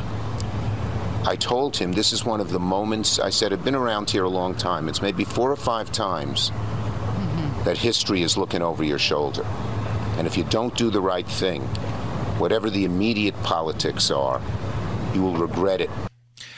I 1.24 1.36
told 1.36 1.78
him 1.78 1.92
this 1.92 2.12
is 2.12 2.26
one 2.26 2.42
of 2.42 2.50
the 2.50 2.60
moments 2.60 3.18
I 3.18 3.30
said 3.30 3.54
I've 3.54 3.64
been 3.64 3.74
around 3.74 4.10
here 4.10 4.24
a 4.24 4.28
long 4.28 4.54
time. 4.54 4.86
It's 4.86 5.00
maybe 5.00 5.24
four 5.24 5.50
or 5.50 5.56
five 5.56 5.90
times 5.92 6.50
mm-hmm. 6.50 7.64
that 7.64 7.78
history 7.78 8.20
is 8.20 8.36
looking 8.36 8.60
over 8.60 8.84
your 8.84 8.98
shoulder. 8.98 9.46
And 10.16 10.26
if 10.26 10.36
you 10.36 10.44
don't 10.44 10.76
do 10.76 10.90
the 10.90 11.00
right 11.00 11.26
thing, 11.26 11.62
whatever 12.38 12.70
the 12.70 12.84
immediate 12.84 13.40
politics 13.42 14.10
are, 14.10 14.40
you 15.14 15.22
will 15.22 15.36
regret 15.36 15.80
it. 15.80 15.90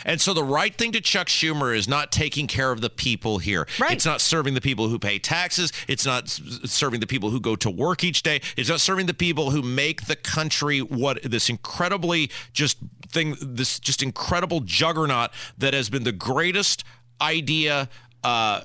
And 0.04 0.20
so 0.20 0.34
the 0.34 0.44
right 0.44 0.74
thing 0.74 0.92
to 0.92 1.00
Chuck 1.00 1.28
Schumer 1.28 1.74
is 1.74 1.88
not 1.88 2.12
taking 2.12 2.46
care 2.46 2.70
of 2.70 2.80
the 2.80 2.90
people 2.90 3.38
here. 3.38 3.66
Right. 3.80 3.92
It's 3.92 4.04
not 4.04 4.20
serving 4.20 4.54
the 4.54 4.60
people 4.60 4.88
who 4.88 4.98
pay 4.98 5.18
taxes. 5.18 5.72
It's 5.88 6.04
not 6.04 6.28
serving 6.28 7.00
the 7.00 7.06
people 7.06 7.30
who 7.30 7.40
go 7.40 7.56
to 7.56 7.70
work 7.70 8.04
each 8.04 8.22
day. 8.22 8.42
It's 8.56 8.68
not 8.68 8.80
serving 8.80 9.06
the 9.06 9.14
people 9.14 9.50
who 9.50 9.62
make 9.62 10.06
the 10.06 10.16
country 10.16 10.80
what 10.80 11.22
this 11.22 11.48
incredibly 11.48 12.30
just 12.52 12.78
thing, 13.08 13.36
this 13.40 13.78
just 13.78 14.02
incredible 14.02 14.60
juggernaut 14.60 15.30
that 15.56 15.72
has 15.72 15.88
been 15.88 16.04
the 16.04 16.12
greatest 16.12 16.84
idea. 17.20 17.88
Uh, 18.22 18.60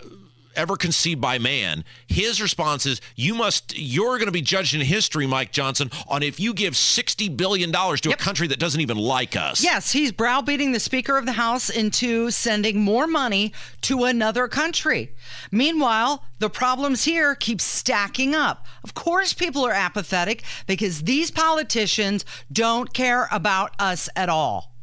ever 0.55 0.75
conceived 0.75 1.21
by 1.21 1.37
man. 1.39 1.83
His 2.07 2.41
response 2.41 2.85
is, 2.85 3.01
"You 3.15 3.35
must. 3.35 3.77
You're 3.77 4.17
going 4.17 4.27
to 4.27 4.31
be 4.31 4.41
judged 4.41 4.73
in 4.73 4.81
history, 4.81 5.27
Mike 5.27 5.51
Johnson, 5.51 5.91
on 6.07 6.23
if 6.23 6.39
you 6.39 6.53
give 6.53 6.75
sixty 6.75 7.29
billion 7.29 7.71
dollars 7.71 8.01
to 8.01 8.09
Yep. 8.09 8.19
a 8.19 8.23
country 8.23 8.47
that 8.47 8.59
doesn't 8.59 8.81
even 8.81 8.97
like 8.97 9.35
us." 9.35 9.63
Yes, 9.63 9.91
he's 9.91 10.11
browbeating 10.11 10.71
the 10.71 10.79
Speaker 10.79 11.17
of 11.17 11.25
the 11.25 11.33
House 11.33 11.69
into 11.69 12.31
sending 12.31 12.81
more 12.81 13.07
money 13.07 13.53
to 13.81 14.05
another 14.05 14.47
country. 14.47 15.11
Meanwhile, 15.51 16.23
the 16.39 16.49
problems 16.49 17.03
here 17.03 17.35
keep 17.35 17.61
stacking 17.61 18.33
up. 18.35 18.65
Of 18.83 18.93
course, 18.93 19.33
people 19.33 19.65
are 19.65 19.71
apathetic 19.73 20.43
because 20.67 21.03
these 21.03 21.31
politicians 21.31 22.25
don't 22.51 22.93
care 22.93 23.27
about 23.31 23.73
us 23.79 24.09
at 24.15 24.29
all. 24.29 24.75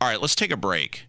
All 0.00 0.08
right, 0.08 0.20
let's 0.20 0.34
take 0.34 0.50
a 0.50 0.56
break. 0.56 1.06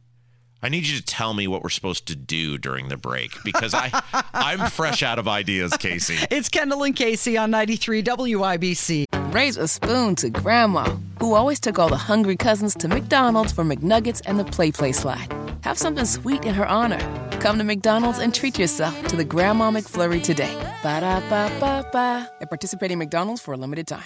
I 0.61 0.69
need 0.69 0.87
you 0.87 0.97
to 0.97 1.03
tell 1.05 1.33
me 1.33 1.47
what 1.47 1.61
we're 1.61 1.69
supposed 1.69 2.07
to 2.07 2.15
do 2.15 2.57
during 2.57 2.87
the 2.87 2.97
break 2.97 3.31
because 3.43 3.73
I 3.75 3.91
I'm 4.33 4.69
fresh 4.69 5.03
out 5.03 5.19
of 5.19 5.27
ideas, 5.27 5.75
Casey. 5.77 6.17
It's 6.31 6.49
Kendall 6.49 6.83
and 6.83 6.95
Casey 6.95 7.37
on 7.37 7.51
93 7.51 8.01
WIBC. 8.01 9.05
Raise 9.33 9.57
a 9.57 9.67
spoon 9.67 10.15
to 10.15 10.29
Grandma, 10.29 10.97
who 11.19 11.35
always 11.35 11.59
took 11.59 11.77
all 11.77 11.89
the 11.89 11.97
hungry 11.97 12.35
cousins 12.35 12.73
to 12.75 12.87
McDonald's 12.87 13.51
for 13.51 13.63
McNuggets 13.63 14.21
and 14.25 14.39
the 14.39 14.45
Play 14.45 14.71
Play 14.71 14.93
slide. 14.93 15.31
Have 15.61 15.77
something 15.77 16.05
sweet 16.05 16.43
in 16.43 16.55
her 16.55 16.67
honor. 16.67 16.99
Come 17.39 17.59
to 17.59 17.63
McDonald's 17.63 18.17
and 18.19 18.33
treat 18.33 18.57
yourself 18.57 19.07
to 19.07 19.15
the 19.15 19.25
Grandma 19.25 19.69
McFlurry 19.69 20.23
today. 20.23 20.53
Ba 20.81 21.01
da 21.01 21.19
ba 21.29 21.51
ba 21.59 21.87
ba. 21.91 22.29
At 22.41 22.49
participating 22.49 22.97
McDonald's 22.97 23.41
for 23.41 23.53
a 23.53 23.57
limited 23.57 23.85
time. 23.85 24.05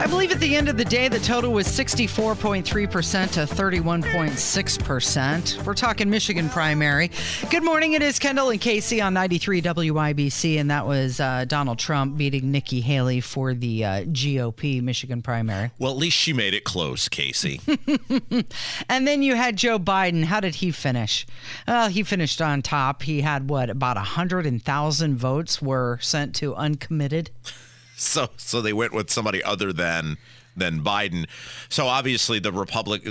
I 0.00 0.06
believe 0.06 0.32
at 0.32 0.40
the 0.40 0.56
end 0.56 0.70
of 0.70 0.78
the 0.78 0.84
day, 0.86 1.08
the 1.08 1.20
total 1.20 1.52
was 1.52 1.66
64.3% 1.66 2.64
to 2.64 2.70
31.6%. 3.40 5.66
We're 5.66 5.74
talking 5.74 6.08
Michigan 6.08 6.48
primary. 6.48 7.10
Good 7.50 7.62
morning. 7.62 7.92
It 7.92 8.00
is 8.00 8.18
Kendall 8.18 8.48
and 8.48 8.58
Casey 8.58 9.02
on 9.02 9.12
93 9.12 9.60
WIBC, 9.60 10.58
and 10.58 10.70
that 10.70 10.86
was 10.86 11.20
uh, 11.20 11.44
Donald 11.46 11.78
Trump 11.78 12.16
beating 12.16 12.50
Nikki 12.50 12.80
Haley 12.80 13.20
for 13.20 13.52
the 13.52 13.84
uh, 13.84 14.04
GOP 14.04 14.82
Michigan 14.82 15.20
primary. 15.20 15.70
Well, 15.78 15.92
at 15.92 15.98
least 15.98 16.16
she 16.16 16.32
made 16.32 16.54
it 16.54 16.64
close, 16.64 17.10
Casey. 17.10 17.60
And 18.88 19.06
then 19.06 19.22
you 19.22 19.34
had 19.34 19.56
Joe 19.56 19.78
Biden. 19.78 20.24
How 20.24 20.40
did 20.40 20.54
he 20.56 20.70
finish? 20.70 21.26
Well, 21.68 21.90
he 21.90 22.02
finished 22.02 22.40
on 22.40 22.62
top. 22.62 23.02
He 23.02 23.20
had 23.20 23.50
what, 23.50 23.68
about 23.68 23.96
100,000 23.96 25.16
votes 25.16 25.60
were 25.60 25.98
sent 26.00 26.34
to 26.36 26.54
uncommitted? 26.54 27.28
So 28.00 28.28
so 28.36 28.60
they 28.60 28.72
went 28.72 28.92
with 28.92 29.10
somebody 29.10 29.42
other 29.42 29.72
than 29.72 30.16
than 30.56 30.82
Biden. 30.82 31.26
So 31.68 31.86
obviously 31.86 32.38
the 32.38 32.52
Republic 32.52 33.06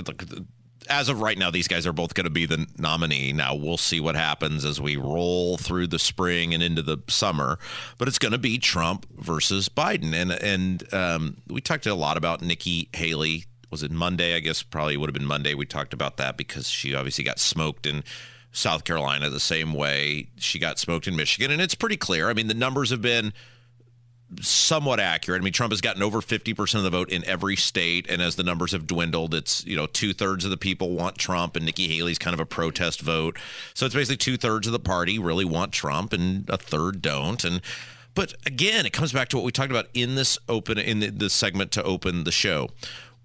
as 0.88 1.08
of 1.08 1.20
right 1.20 1.38
now 1.38 1.50
these 1.50 1.68
guys 1.68 1.86
are 1.86 1.92
both 1.92 2.14
going 2.14 2.24
to 2.24 2.30
be 2.30 2.46
the 2.46 2.66
nominee. 2.76 3.32
Now 3.32 3.54
we'll 3.54 3.76
see 3.76 4.00
what 4.00 4.16
happens 4.16 4.64
as 4.64 4.80
we 4.80 4.96
roll 4.96 5.56
through 5.56 5.86
the 5.86 5.98
spring 5.98 6.52
and 6.52 6.62
into 6.62 6.82
the 6.82 6.98
summer, 7.08 7.58
but 7.96 8.08
it's 8.08 8.18
going 8.18 8.32
to 8.32 8.38
be 8.38 8.58
Trump 8.58 9.06
versus 9.16 9.68
Biden 9.68 10.12
and 10.12 10.32
and 10.32 10.92
um, 10.92 11.36
we 11.48 11.60
talked 11.60 11.86
a 11.86 11.94
lot 11.94 12.16
about 12.16 12.42
Nikki 12.42 12.88
Haley. 12.92 13.44
Was 13.70 13.84
it 13.84 13.92
Monday? 13.92 14.34
I 14.34 14.40
guess 14.40 14.64
probably 14.64 14.96
would 14.96 15.08
have 15.08 15.14
been 15.14 15.26
Monday. 15.26 15.54
We 15.54 15.66
talked 15.66 15.94
about 15.94 16.16
that 16.16 16.36
because 16.36 16.68
she 16.68 16.94
obviously 16.94 17.22
got 17.22 17.38
smoked 17.38 17.86
in 17.86 18.02
South 18.50 18.82
Carolina 18.82 19.30
the 19.30 19.38
same 19.38 19.72
way 19.72 20.26
she 20.36 20.58
got 20.58 20.80
smoked 20.80 21.06
in 21.06 21.14
Michigan 21.14 21.52
and 21.52 21.62
it's 21.62 21.76
pretty 21.76 21.96
clear. 21.96 22.28
I 22.28 22.34
mean 22.34 22.48
the 22.48 22.54
numbers 22.54 22.90
have 22.90 23.00
been 23.02 23.32
somewhat 24.40 25.00
accurate. 25.00 25.40
I 25.40 25.44
mean, 25.44 25.52
Trump 25.52 25.72
has 25.72 25.80
gotten 25.80 26.02
over 26.02 26.20
50% 26.20 26.74
of 26.76 26.82
the 26.82 26.90
vote 26.90 27.10
in 27.10 27.24
every 27.24 27.56
state. 27.56 28.08
And 28.08 28.22
as 28.22 28.36
the 28.36 28.42
numbers 28.42 28.72
have 28.72 28.86
dwindled, 28.86 29.34
it's, 29.34 29.64
you 29.64 29.76
know, 29.76 29.86
two 29.86 30.12
thirds 30.12 30.44
of 30.44 30.50
the 30.50 30.56
people 30.56 30.90
want 30.90 31.18
Trump 31.18 31.56
and 31.56 31.66
Nikki 31.66 31.88
Haley's 31.88 32.18
kind 32.18 32.34
of 32.34 32.40
a 32.40 32.46
protest 32.46 33.00
vote. 33.00 33.38
So 33.74 33.86
it's 33.86 33.94
basically 33.94 34.18
two 34.18 34.36
thirds 34.36 34.66
of 34.66 34.72
the 34.72 34.78
party 34.78 35.18
really 35.18 35.44
want 35.44 35.72
Trump 35.72 36.12
and 36.12 36.48
a 36.48 36.56
third 36.56 37.02
don't. 37.02 37.42
And, 37.44 37.60
but 38.14 38.34
again, 38.46 38.86
it 38.86 38.92
comes 38.92 39.12
back 39.12 39.28
to 39.30 39.36
what 39.36 39.44
we 39.44 39.52
talked 39.52 39.70
about 39.70 39.86
in 39.94 40.14
this 40.14 40.38
open, 40.48 40.78
in 40.78 41.00
the, 41.00 41.10
this 41.10 41.34
segment 41.34 41.72
to 41.72 41.82
open 41.82 42.24
the 42.24 42.32
show, 42.32 42.68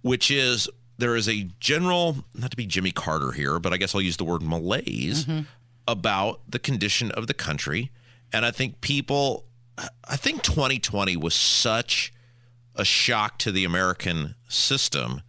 which 0.01 0.31
is 0.31 0.67
there 0.97 1.15
is 1.15 1.27
a 1.27 1.49
general, 1.59 2.17
not 2.33 2.51
to 2.51 2.57
be 2.57 2.65
Jimmy 2.65 2.91
Carter 2.91 3.31
here, 3.31 3.59
but 3.59 3.73
I 3.73 3.77
guess 3.77 3.93
I'll 3.93 4.01
use 4.01 4.17
the 4.17 4.23
word 4.23 4.41
malaise 4.41 5.25
mm-hmm. 5.25 5.43
about 5.87 6.41
the 6.49 6.59
condition 6.59 7.11
of 7.11 7.27
the 7.27 7.33
country. 7.33 7.91
And 8.33 8.45
I 8.45 8.51
think 8.51 8.81
people, 8.81 9.44
I 9.77 10.15
think 10.15 10.41
2020 10.41 11.17
was 11.17 11.33
such 11.33 12.13
a 12.75 12.85
shock 12.85 13.37
to 13.39 13.51
the 13.51 13.65
American 13.65 14.35
system 14.47 15.21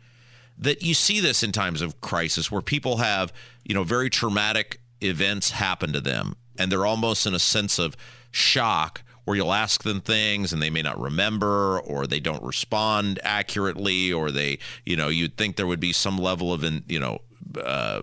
that 0.58 0.82
you 0.82 0.94
see 0.94 1.20
this 1.20 1.42
in 1.42 1.52
times 1.52 1.82
of 1.82 2.00
crisis 2.00 2.50
where 2.50 2.62
people 2.62 2.98
have, 2.98 3.32
you 3.64 3.74
know, 3.74 3.84
very 3.84 4.08
traumatic 4.08 4.80
events 5.00 5.50
happen 5.50 5.92
to 5.92 6.00
them 6.00 6.36
and 6.58 6.72
they're 6.72 6.86
almost 6.86 7.26
in 7.26 7.34
a 7.34 7.38
sense 7.38 7.78
of 7.78 7.96
shock 8.30 9.02
where 9.24 9.36
you'll 9.36 9.52
ask 9.52 9.82
them 9.82 10.00
things 10.00 10.52
and 10.52 10.62
they 10.62 10.70
may 10.70 10.82
not 10.82 10.98
remember 11.00 11.80
or 11.80 12.06
they 12.06 12.20
don't 12.20 12.42
respond 12.42 13.18
accurately 13.22 14.12
or 14.12 14.30
they, 14.30 14.58
you 14.84 14.96
know, 14.96 15.08
you'd 15.08 15.36
think 15.36 15.56
there 15.56 15.66
would 15.66 15.80
be 15.80 15.92
some 15.92 16.16
level 16.16 16.52
of, 16.52 16.62
in, 16.62 16.84
you 16.86 17.00
know, 17.00 17.18
uh, 17.62 18.02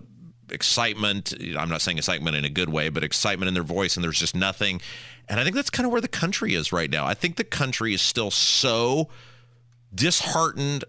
excitement. 0.50 1.32
I'm 1.58 1.68
not 1.68 1.80
saying 1.80 1.98
excitement 1.98 2.36
in 2.36 2.44
a 2.44 2.50
good 2.50 2.68
way, 2.68 2.90
but 2.90 3.02
excitement 3.02 3.48
in 3.48 3.54
their 3.54 3.62
voice, 3.62 3.96
and 3.96 4.04
there's 4.04 4.18
just 4.18 4.36
nothing. 4.36 4.80
And 5.28 5.40
I 5.40 5.44
think 5.44 5.56
that's 5.56 5.70
kind 5.70 5.86
of 5.86 5.92
where 5.92 6.00
the 6.00 6.08
country 6.08 6.54
is 6.54 6.72
right 6.72 6.90
now. 6.90 7.06
I 7.06 7.14
think 7.14 7.36
the 7.36 7.44
country 7.44 7.94
is 7.94 8.02
still 8.02 8.30
so 8.30 9.08
disheartened 9.94 10.84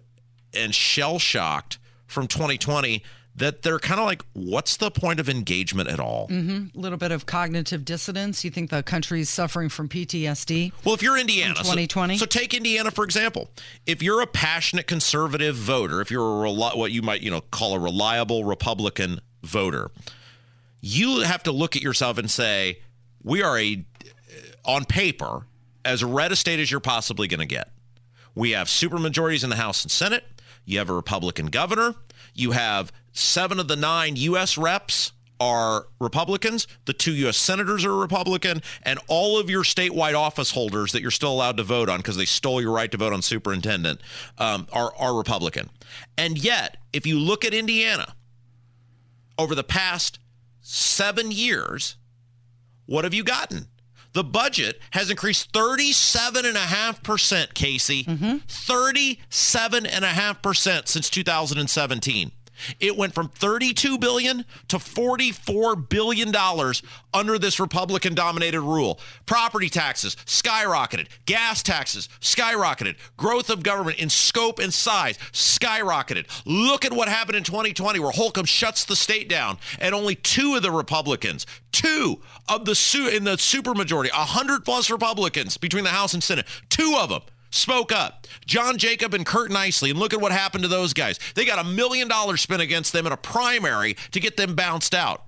and 0.54 0.74
shell 0.74 1.20
shocked 1.20 1.78
from 2.08 2.28
2020 2.28 3.04
that 3.38 3.64
they're 3.64 3.80
kind 3.80 4.00
of 4.00 4.06
like, 4.06 4.24
what's 4.32 4.78
the 4.78 4.90
point 4.90 5.20
of 5.20 5.28
engagement 5.28 5.90
at 5.90 6.00
all? 6.00 6.28
A 6.32 6.70
little 6.74 6.98
bit 6.98 7.12
of 7.12 7.26
cognitive 7.26 7.84
dissonance. 7.84 8.46
You 8.46 8.52
think 8.52 8.70
the 8.70 8.82
country 8.82 9.20
is 9.20 9.30
suffering 9.30 9.68
from 9.68 9.90
PTSD? 9.90 10.72
Well, 10.86 10.96
if 10.96 11.04
you're 11.04 11.18
Indiana, 11.18 11.56
so- 11.58 11.64
2020? 11.64 12.18
So, 12.18 12.26
take 12.26 12.54
Indiana 12.54 12.92
for 12.92 13.04
example. 13.04 13.50
If 13.86 14.02
you're 14.02 14.22
a 14.22 14.28
passionate 14.28 14.88
conservative 14.88 15.56
voter, 15.56 16.00
if 16.00 16.10
you're 16.10 16.46
a 16.46 16.48
reli- 16.50 16.78
what 16.78 16.92
you 16.94 17.02
might 17.02 17.22
you 17.22 17.30
know 17.30 17.42
call 17.42 17.74
a 17.74 17.80
reliable 17.80 18.46
Republican 18.46 19.20
voter, 19.44 19.92
you 20.80 21.20
have 21.22 21.44
to 21.44 21.52
look 21.52 21.76
at 21.76 21.82
yourself 21.82 22.18
and 22.18 22.32
say, 22.32 22.80
we 23.22 23.44
are 23.44 23.58
a 23.60 23.84
on 24.66 24.86
paper 24.86 25.46
as 25.84 26.04
red 26.04 26.32
a 26.32 26.36
state 26.36 26.60
as 26.60 26.72
you're 26.72 26.80
possibly 26.80 27.28
going 27.28 27.40
to 27.40 27.46
get. 27.46 27.72
We 28.34 28.52
have 28.52 28.68
supermajorities 28.68 29.44
in 29.44 29.50
the 29.50 29.56
House 29.56 29.84
and 29.84 29.92
Senate. 29.92 30.26
You 30.66 30.80
have 30.80 30.90
a 30.90 30.94
Republican 30.94 31.48
governor. 31.48 31.96
You 32.34 32.52
have 32.52 32.92
seven 33.14 33.60
of 33.60 33.68
the 33.68 33.76
nine 33.76 34.16
U.S. 34.18 34.58
reps 34.58 35.14
are 35.40 35.88
Republicans. 36.00 36.68
The 36.86 36.94
two 36.94 37.14
U.S. 37.14 37.38
senators 37.38 37.86
are 37.86 37.96
Republican, 37.96 38.62
and 38.84 39.00
all 39.08 39.38
of 39.40 39.50
your 39.50 39.64
statewide 39.64 40.18
office 40.18 40.52
holders 40.52 40.92
that 40.94 41.02
you're 41.02 41.12
still 41.12 41.32
allowed 41.32 41.58
to 41.58 41.64
vote 41.64 41.90
on 41.90 41.98
because 41.98 42.18
they 42.18 42.26
stole 42.26 42.62
your 42.62 42.72
right 42.72 42.92
to 42.92 42.98
vote 42.98 43.14
on 43.14 43.22
superintendent 43.22 44.02
um, 44.38 44.68
are 44.74 44.94
are 44.98 45.16
Republican. 45.16 45.70
And 46.18 46.38
yet, 46.38 46.78
if 46.94 47.06
you 47.06 47.20
look 47.20 47.46
at 47.46 47.54
Indiana 47.54 48.16
over 49.38 49.56
the 49.56 49.64
past 49.64 50.20
seven 50.62 51.32
years, 51.32 51.98
what 52.86 53.04
have 53.04 53.14
you 53.14 53.24
gotten? 53.24 53.68
The 54.16 54.24
budget 54.24 54.80
has 54.92 55.10
increased 55.10 55.52
37.5%, 55.52 57.54
Casey. 57.54 58.06
Mm-hmm. 58.06 58.38
37.5% 58.48 60.88
since 60.88 61.10
2017. 61.10 62.32
It 62.80 62.98
went 62.98 63.14
from 63.14 63.30
32 63.30 63.98
billion 63.98 64.46
to 64.68 64.80
44 64.80 65.76
billion 65.76 66.32
dollars 66.32 66.82
under 67.14 67.38
this 67.40 67.60
Republican 67.60 68.14
dominated 68.14 68.62
rule. 68.62 69.00
Property 69.26 69.70
taxes 69.70 70.16
skyrocketed, 70.26 71.08
gas 71.26 71.64
taxes 71.64 72.10
skyrocketed, 72.20 72.96
growth 73.18 73.50
of 73.50 73.64
government 73.64 74.00
in 74.00 74.10
scope 74.10 74.60
and 74.60 74.74
size 74.74 75.18
skyrocketed. 75.32 76.26
Look 76.46 76.86
at 76.86 76.94
what 76.94 77.08
happened 77.08 77.38
in 77.38 77.44
2020 77.44 78.00
where 78.00 78.12
Holcomb 78.12 78.46
shuts 78.46 78.86
the 78.86 78.96
state 78.96 79.30
down 79.30 79.58
and 79.80 79.96
only 79.96 80.16
two 80.16 80.56
of 80.56 80.62
the 80.64 80.72
Republicans, 80.72 81.46
two 81.72 82.22
of 82.50 82.66
the 82.66 82.76
su- 82.76 83.08
in 83.08 83.24
the 83.24 83.38
supermajority, 83.38 84.12
100 84.12 84.66
plus 84.66 84.90
Republicans 84.90 85.58
between 85.58 85.84
the 85.84 85.90
House 85.90 86.14
and 86.14 86.24
Senate, 86.24 86.46
two 86.70 86.96
of 87.00 87.10
them 87.10 87.22
spoke 87.56 87.92
up. 87.92 88.28
John 88.46 88.78
Jacob 88.78 89.14
and 89.14 89.26
Kurt 89.26 89.50
Nisly, 89.50 89.92
and 89.92 90.00
look 90.00 90.14
at 90.14 90.22
what 90.22 90.32
happened 90.32 90.64
to 90.64 90.68
those 90.68 90.94
guys. 90.94 91.20
They 91.36 91.46
got 91.46 91.64
a 91.64 91.68
million 91.68 92.08
dollars 92.08 92.42
spent 92.42 92.62
against 92.62 92.94
them 92.94 93.06
in 93.06 93.12
a 93.12 93.18
primary 93.18 93.96
to 94.12 94.20
get 94.20 94.38
them 94.38 94.56
bounced 94.56 94.94
out. 94.94 95.24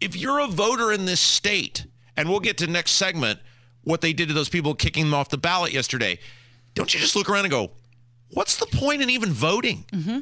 If 0.00 0.16
you're 0.16 0.40
a 0.40 0.46
voter 0.46 0.92
in 0.92 1.04
this 1.04 1.20
state, 1.20 1.86
and 2.16 2.28
we'll 2.28 2.40
get 2.40 2.58
to 2.58 2.66
next 2.66 2.92
segment 2.92 3.40
what 3.82 4.00
they 4.00 4.12
did 4.12 4.28
to 4.28 4.34
those 4.34 4.48
people 4.48 4.74
kicking 4.74 5.04
them 5.04 5.14
off 5.14 5.28
the 5.28 5.38
ballot 5.38 5.72
yesterday, 5.72 6.18
don't 6.74 6.92
you 6.94 7.00
just 7.00 7.16
look 7.16 7.28
around 7.28 7.44
and 7.44 7.50
go, 7.50 7.72
what's 8.30 8.56
the 8.56 8.66
point 8.66 9.02
in 9.02 9.10
even 9.10 9.32
voting? 9.32 9.84
Mm-hmm. 9.92 10.20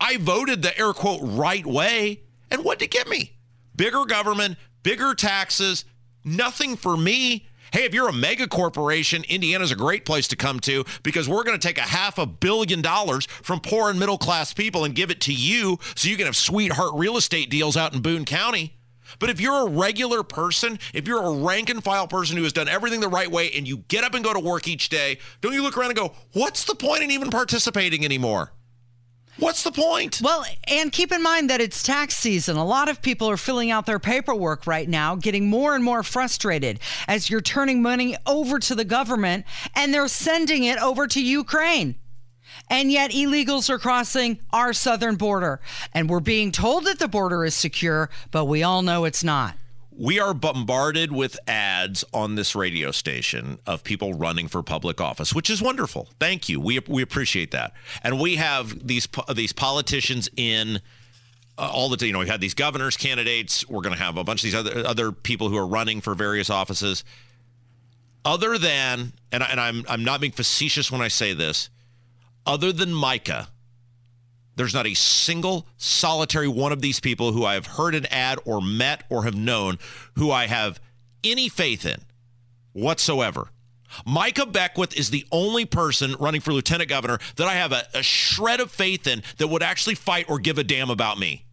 I 0.00 0.18
voted 0.18 0.62
the 0.62 0.78
air 0.78 0.92
quote 0.92 1.20
right 1.22 1.64
way, 1.64 2.22
and 2.50 2.64
what 2.64 2.78
did 2.78 2.86
it 2.86 2.90
get 2.90 3.08
me? 3.08 3.32
Bigger 3.74 4.04
government, 4.04 4.56
bigger 4.82 5.14
taxes, 5.14 5.84
nothing 6.24 6.76
for 6.76 6.96
me. 6.96 7.46
Hey, 7.72 7.84
if 7.84 7.92
you're 7.92 8.08
a 8.08 8.12
mega 8.12 8.46
corporation, 8.46 9.24
Indiana's 9.28 9.72
a 9.72 9.76
great 9.76 10.04
place 10.04 10.28
to 10.28 10.36
come 10.36 10.60
to 10.60 10.84
because 11.02 11.28
we're 11.28 11.42
going 11.42 11.58
to 11.58 11.66
take 11.66 11.78
a 11.78 11.82
half 11.82 12.16
a 12.16 12.26
billion 12.26 12.80
dollars 12.80 13.26
from 13.26 13.60
poor 13.60 13.90
and 13.90 13.98
middle 13.98 14.18
class 14.18 14.52
people 14.54 14.84
and 14.84 14.94
give 14.94 15.10
it 15.10 15.20
to 15.22 15.32
you 15.32 15.78
so 15.96 16.08
you 16.08 16.16
can 16.16 16.26
have 16.26 16.36
sweetheart 16.36 16.92
real 16.94 17.16
estate 17.16 17.50
deals 17.50 17.76
out 17.76 17.92
in 17.92 18.02
Boone 18.02 18.24
County. 18.24 18.74
But 19.18 19.30
if 19.30 19.40
you're 19.40 19.66
a 19.66 19.70
regular 19.70 20.22
person, 20.22 20.78
if 20.94 21.06
you're 21.08 21.22
a 21.22 21.30
rank 21.30 21.70
and 21.70 21.82
file 21.82 22.08
person 22.08 22.36
who 22.36 22.42
has 22.44 22.52
done 22.52 22.68
everything 22.68 23.00
the 23.00 23.08
right 23.08 23.30
way 23.30 23.50
and 23.52 23.66
you 23.66 23.78
get 23.88 24.04
up 24.04 24.14
and 24.14 24.24
go 24.24 24.32
to 24.32 24.40
work 24.40 24.68
each 24.68 24.88
day, 24.88 25.18
don't 25.40 25.52
you 25.52 25.62
look 25.62 25.76
around 25.76 25.90
and 25.90 25.98
go, 25.98 26.12
what's 26.32 26.64
the 26.64 26.74
point 26.74 27.02
in 27.02 27.10
even 27.10 27.30
participating 27.30 28.04
anymore? 28.04 28.52
What's 29.38 29.62
the 29.62 29.72
point? 29.72 30.20
Well, 30.22 30.44
and 30.66 30.90
keep 30.90 31.12
in 31.12 31.22
mind 31.22 31.50
that 31.50 31.60
it's 31.60 31.82
tax 31.82 32.16
season. 32.16 32.56
A 32.56 32.64
lot 32.64 32.88
of 32.88 33.02
people 33.02 33.28
are 33.28 33.36
filling 33.36 33.70
out 33.70 33.84
their 33.84 33.98
paperwork 33.98 34.66
right 34.66 34.88
now, 34.88 35.14
getting 35.14 35.50
more 35.50 35.74
and 35.74 35.84
more 35.84 36.02
frustrated 36.02 36.80
as 37.06 37.28
you're 37.28 37.42
turning 37.42 37.82
money 37.82 38.16
over 38.26 38.58
to 38.58 38.74
the 38.74 38.84
government 38.84 39.44
and 39.74 39.92
they're 39.92 40.08
sending 40.08 40.64
it 40.64 40.78
over 40.78 41.06
to 41.08 41.22
Ukraine. 41.22 41.96
And 42.70 42.90
yet, 42.90 43.10
illegals 43.10 43.68
are 43.68 43.78
crossing 43.78 44.40
our 44.52 44.72
southern 44.72 45.16
border. 45.16 45.60
And 45.92 46.08
we're 46.08 46.20
being 46.20 46.50
told 46.50 46.84
that 46.86 46.98
the 46.98 47.06
border 47.06 47.44
is 47.44 47.54
secure, 47.54 48.08
but 48.30 48.46
we 48.46 48.62
all 48.62 48.82
know 48.82 49.04
it's 49.04 49.22
not. 49.22 49.56
We 49.98 50.20
are 50.20 50.34
bombarded 50.34 51.10
with 51.10 51.38
ads 51.48 52.04
on 52.12 52.34
this 52.34 52.54
radio 52.54 52.90
station 52.90 53.58
of 53.66 53.82
people 53.82 54.12
running 54.12 54.46
for 54.46 54.62
public 54.62 55.00
office, 55.00 55.34
which 55.34 55.48
is 55.48 55.62
wonderful. 55.62 56.10
Thank 56.20 56.50
you. 56.50 56.60
We, 56.60 56.80
we 56.80 57.00
appreciate 57.00 57.50
that. 57.52 57.72
And 58.02 58.20
we 58.20 58.36
have 58.36 58.86
these 58.86 59.08
these 59.34 59.54
politicians 59.54 60.28
in 60.36 60.80
uh, 61.56 61.70
all 61.72 61.88
the 61.88 62.06
you 62.06 62.12
know 62.12 62.18
we've 62.18 62.28
had 62.28 62.42
these 62.42 62.54
governors 62.54 62.96
candidates. 62.96 63.66
We're 63.68 63.80
going 63.80 63.96
to 63.96 64.02
have 64.02 64.18
a 64.18 64.24
bunch 64.24 64.40
of 64.40 64.44
these 64.44 64.54
other 64.54 64.86
other 64.86 65.12
people 65.12 65.48
who 65.48 65.56
are 65.56 65.66
running 65.66 66.02
for 66.02 66.14
various 66.14 66.50
offices. 66.50 67.02
Other 68.24 68.58
than 68.58 69.14
and, 69.32 69.42
I, 69.42 69.46
and 69.46 69.60
I'm 69.60 69.84
I'm 69.88 70.04
not 70.04 70.20
being 70.20 70.32
facetious 70.32 70.92
when 70.92 71.00
I 71.00 71.08
say 71.08 71.32
this 71.32 71.70
other 72.46 72.72
than 72.72 72.92
Micah, 72.92 73.48
there's 74.56 74.74
not 74.74 74.86
a 74.86 74.94
single 74.94 75.66
solitary 75.76 76.48
one 76.48 76.72
of 76.72 76.80
these 76.80 77.00
people 77.00 77.32
who 77.32 77.44
I 77.44 77.54
have 77.54 77.66
heard 77.66 77.94
an 77.94 78.06
ad 78.06 78.38
or 78.44 78.60
met 78.60 79.04
or 79.08 79.24
have 79.24 79.36
known 79.36 79.78
who 80.16 80.30
I 80.30 80.46
have 80.46 80.80
any 81.22 81.48
faith 81.48 81.86
in 81.86 82.00
whatsoever. 82.72 83.50
Micah 84.04 84.46
Beckwith 84.46 84.96
is 84.96 85.10
the 85.10 85.24
only 85.30 85.64
person 85.64 86.16
running 86.18 86.40
for 86.40 86.52
lieutenant 86.52 86.90
governor 86.90 87.18
that 87.36 87.46
I 87.46 87.54
have 87.54 87.72
a, 87.72 87.84
a, 87.94 88.02
shred 88.02 88.60
of 88.60 88.70
faith 88.70 89.06
in 89.06 89.22
that 89.38 89.48
would 89.48 89.62
actually 89.62 89.94
fight 89.94 90.28
or 90.28 90.38
give 90.38 90.58
a 90.58 90.64
damn 90.64 90.90
about 90.90 91.18
me. 91.18 91.44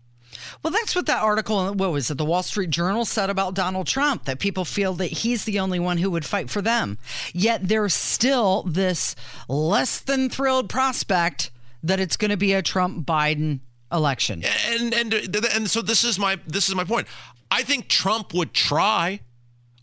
Well, 0.61 0.71
that's 0.71 0.95
what 0.95 1.05
that 1.05 1.21
article, 1.21 1.73
what 1.73 1.91
was 1.91 2.09
it, 2.09 2.17
the 2.17 2.25
Wall 2.25 2.43
Street 2.43 2.69
Journal 2.69 3.05
said 3.05 3.29
about 3.29 3.53
Donald 3.53 3.87
Trump, 3.87 4.25
that 4.25 4.39
people 4.39 4.65
feel 4.65 4.93
that 4.93 5.11
he's 5.11 5.45
the 5.45 5.59
only 5.59 5.79
one 5.79 5.97
who 5.97 6.09
would 6.11 6.25
fight 6.25 6.49
for 6.49 6.61
them. 6.61 6.97
Yet 7.33 7.67
there's 7.67 7.93
still 7.93 8.63
this 8.63 9.15
less 9.47 9.99
than 9.99 10.29
thrilled 10.29 10.69
prospect 10.69 11.51
that 11.83 11.99
it's 11.99 12.17
going 12.17 12.31
to 12.31 12.37
be 12.37 12.53
a 12.53 12.61
Trump 12.61 13.05
Biden 13.05 13.59
election. 13.91 14.43
And 14.67 14.93
and 14.93 15.13
uh, 15.13 15.41
and 15.53 15.69
so 15.69 15.81
this 15.81 16.03
is 16.03 16.17
my 16.17 16.39
this 16.47 16.69
is 16.69 16.75
my 16.75 16.83
point. 16.83 17.07
I 17.51 17.63
think 17.63 17.87
Trump 17.87 18.33
would 18.33 18.53
try. 18.53 19.19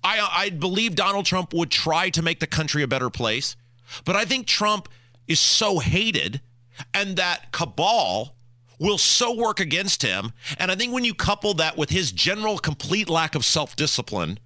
I 0.02 0.28
I 0.32 0.50
believe 0.50 0.94
Donald 0.94 1.26
Trump 1.26 1.54
would 1.54 1.70
try 1.70 2.10
to 2.10 2.22
make 2.22 2.40
the 2.40 2.46
country 2.46 2.82
a 2.82 2.88
better 2.88 3.10
place. 3.10 3.56
But 4.04 4.16
I 4.16 4.24
think 4.24 4.46
Trump 4.46 4.88
is 5.26 5.40
so 5.40 5.78
hated 5.78 6.40
and 6.94 7.16
that 7.16 7.52
cabal 7.52 8.36
will 8.78 8.98
so 8.98 9.34
work 9.34 9.60
against 9.60 10.02
him. 10.02 10.32
And 10.58 10.70
I 10.70 10.74
think 10.74 10.92
when 10.92 11.04
you 11.04 11.14
couple 11.14 11.54
that 11.54 11.76
with 11.76 11.90
his 11.90 12.10
general 12.12 12.58
complete 12.58 13.08
lack 13.08 13.34
of 13.34 13.44
self 13.44 13.76
discipline 13.76 14.38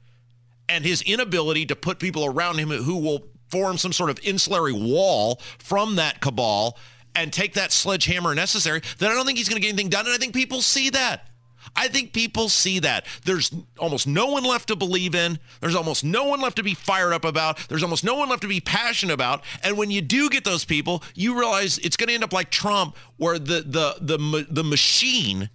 and 0.68 0.84
his 0.84 1.02
inability 1.02 1.66
to 1.66 1.76
put 1.76 1.98
people 1.98 2.24
around 2.24 2.58
him 2.58 2.70
who 2.70 2.98
will 2.98 3.28
form 3.48 3.78
some 3.78 3.92
sort 3.92 4.10
of 4.10 4.18
insulary 4.22 4.72
wall 4.72 5.40
from 5.58 5.96
that 5.96 6.20
cabal 6.20 6.76
and 7.14 7.32
take 7.32 7.54
that 7.54 7.72
sledgehammer 7.72 8.34
necessary, 8.34 8.80
then 8.98 9.10
I 9.10 9.14
don't 9.14 9.26
think 9.26 9.38
he's 9.38 9.48
going 9.48 9.60
to 9.60 9.66
get 9.66 9.72
anything 9.72 9.90
done. 9.90 10.06
And 10.06 10.14
I 10.14 10.18
think 10.18 10.34
people 10.34 10.60
see 10.60 10.90
that. 10.90 11.28
I 11.76 11.88
think 11.88 12.12
people 12.12 12.48
see 12.48 12.78
that. 12.80 13.06
There's 13.24 13.52
almost 13.78 14.06
no 14.06 14.26
one 14.26 14.44
left 14.44 14.68
to 14.68 14.76
believe 14.76 15.14
in. 15.14 15.38
There's 15.60 15.74
almost 15.74 16.04
no 16.04 16.24
one 16.24 16.40
left 16.40 16.56
to 16.56 16.62
be 16.62 16.74
fired 16.74 17.12
up 17.12 17.24
about. 17.24 17.58
There's 17.68 17.82
almost 17.82 18.04
no 18.04 18.14
one 18.14 18.28
left 18.28 18.42
to 18.42 18.48
be 18.48 18.60
passionate 18.60 19.14
about. 19.14 19.42
And 19.62 19.76
when 19.76 19.90
you 19.90 20.00
do 20.00 20.28
get 20.28 20.44
those 20.44 20.64
people, 20.64 21.02
you 21.14 21.38
realize 21.38 21.78
it's 21.78 21.96
going 21.96 22.08
to 22.08 22.14
end 22.14 22.24
up 22.24 22.32
like 22.32 22.50
Trump, 22.50 22.96
where 23.16 23.38
the 23.38 23.64
the 23.66 23.96
the 24.00 24.46
the 24.50 24.64
machine 24.64 25.50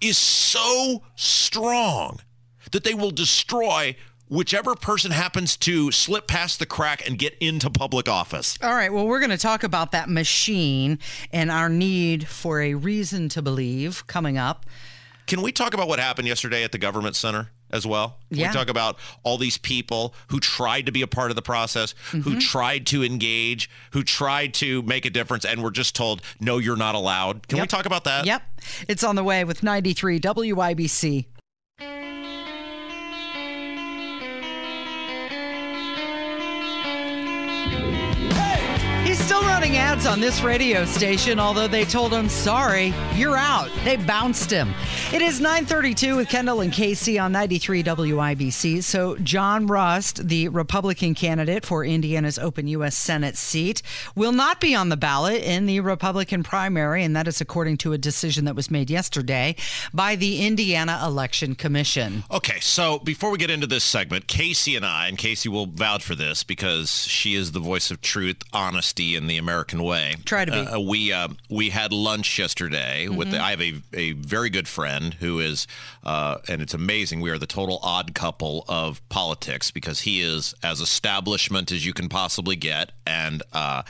is 0.00 0.18
so 0.18 1.02
strong 1.14 2.20
that 2.72 2.84
they 2.84 2.94
will 2.94 3.10
destroy 3.10 3.96
whichever 4.28 4.74
person 4.74 5.10
happens 5.10 5.56
to 5.58 5.90
slip 5.90 6.26
past 6.26 6.58
the 6.58 6.66
crack 6.66 7.06
and 7.06 7.18
get 7.18 7.36
into 7.40 7.70
public 7.70 8.08
office. 8.08 8.58
All 8.62 8.74
right. 8.74 8.92
Well, 8.92 9.06
we're 9.06 9.20
going 9.20 9.30
to 9.30 9.38
talk 9.38 9.62
about 9.62 9.92
that 9.92 10.08
machine 10.08 10.98
and 11.32 11.50
our 11.50 11.68
need 11.68 12.26
for 12.26 12.60
a 12.60 12.74
reason 12.74 13.28
to 13.30 13.42
believe 13.42 14.06
coming 14.06 14.38
up. 14.38 14.66
Can 15.26 15.42
we 15.42 15.50
talk 15.50 15.74
about 15.74 15.88
what 15.88 15.98
happened 15.98 16.28
yesterday 16.28 16.62
at 16.62 16.72
the 16.72 16.78
government 16.78 17.16
center? 17.16 17.50
as 17.70 17.86
well. 17.86 18.18
Yeah. 18.30 18.48
We 18.48 18.54
talk 18.54 18.68
about 18.68 18.96
all 19.22 19.38
these 19.38 19.58
people 19.58 20.14
who 20.28 20.40
tried 20.40 20.86
to 20.86 20.92
be 20.92 21.02
a 21.02 21.06
part 21.06 21.30
of 21.30 21.36
the 21.36 21.42
process, 21.42 21.94
mm-hmm. 22.10 22.20
who 22.20 22.38
tried 22.38 22.86
to 22.86 23.04
engage, 23.04 23.68
who 23.90 24.02
tried 24.02 24.54
to 24.54 24.82
make 24.82 25.04
a 25.04 25.10
difference, 25.10 25.44
and 25.44 25.62
were 25.62 25.70
just 25.70 25.96
told, 25.96 26.22
no, 26.40 26.58
you're 26.58 26.76
not 26.76 26.94
allowed. 26.94 27.48
Can 27.48 27.58
yep. 27.58 27.64
we 27.64 27.68
talk 27.68 27.86
about 27.86 28.04
that? 28.04 28.24
Yep. 28.24 28.42
It's 28.88 29.02
on 29.02 29.16
the 29.16 29.24
way 29.24 29.44
with 29.44 29.62
93 29.62 30.20
WIBC. 30.20 31.26
Ads 39.96 40.06
on 40.06 40.20
this 40.20 40.42
radio 40.42 40.84
station, 40.84 41.38
although 41.38 41.68
they 41.68 41.84
told 41.84 42.12
him, 42.12 42.28
sorry, 42.28 42.92
you're 43.14 43.36
out. 43.36 43.70
They 43.84 43.96
bounced 43.96 44.50
him. 44.50 44.74
It 45.12 45.22
is 45.22 45.40
932 45.40 46.16
with 46.16 46.28
Kendall 46.28 46.60
and 46.60 46.72
Casey 46.72 47.18
on 47.18 47.32
93 47.32 47.82
WIBC. 47.82 48.82
So 48.82 49.16
John 49.16 49.66
Rust, 49.66 50.28
the 50.28 50.48
Republican 50.48 51.14
candidate 51.14 51.64
for 51.64 51.84
Indiana's 51.84 52.38
open 52.38 52.66
U.S. 52.68 52.96
Senate 52.96 53.36
seat, 53.36 53.82
will 54.14 54.32
not 54.32 54.60
be 54.60 54.74
on 54.74 54.88
the 54.88 54.96
ballot 54.96 55.42
in 55.42 55.66
the 55.66 55.80
Republican 55.80 56.42
primary, 56.42 57.02
and 57.02 57.16
that 57.16 57.28
is 57.28 57.40
according 57.40 57.78
to 57.78 57.92
a 57.92 57.98
decision 57.98 58.44
that 58.44 58.56
was 58.56 58.70
made 58.70 58.90
yesterday 58.90 59.56
by 59.94 60.16
the 60.16 60.44
Indiana 60.46 61.00
Election 61.04 61.54
Commission. 61.54 62.24
Okay, 62.30 62.60
so 62.60 62.98
before 62.98 63.30
we 63.30 63.38
get 63.38 63.50
into 63.50 63.66
this 63.66 63.84
segment, 63.84 64.26
Casey 64.26 64.76
and 64.76 64.84
I, 64.84 65.08
and 65.08 65.16
Casey 65.16 65.48
will 65.48 65.66
vouch 65.66 66.04
for 66.04 66.14
this 66.14 66.44
because 66.44 67.06
she 67.06 67.34
is 67.34 67.52
the 67.52 67.60
voice 67.60 67.90
of 67.90 68.00
truth, 68.00 68.42
honesty, 68.52 69.16
and 69.16 69.30
the 69.30 69.38
American 69.38 69.85
way. 69.86 70.16
Try 70.24 70.44
to 70.44 70.52
be. 70.52 70.58
Uh, 70.58 70.80
we 70.80 71.12
uh, 71.12 71.28
we 71.48 71.70
had 71.70 71.92
lunch 71.92 72.38
yesterday 72.38 73.06
mm-hmm. 73.06 73.16
with. 73.16 73.30
The, 73.30 73.40
I 73.40 73.50
have 73.50 73.62
a, 73.62 73.74
a 73.94 74.12
very 74.12 74.50
good 74.50 74.68
friend 74.68 75.14
who 75.14 75.38
is, 75.40 75.66
uh, 76.04 76.38
and 76.48 76.60
it's 76.60 76.74
amazing. 76.74 77.20
We 77.20 77.30
are 77.30 77.38
the 77.38 77.46
total 77.46 77.78
odd 77.82 78.14
couple 78.14 78.64
of 78.68 79.06
politics 79.08 79.70
because 79.70 80.00
he 80.00 80.20
is 80.20 80.54
as 80.62 80.80
establishment 80.80 81.72
as 81.72 81.86
you 81.86 81.94
can 81.94 82.08
possibly 82.08 82.56
get, 82.56 82.92
and 83.06 83.42
uh, 83.52 83.82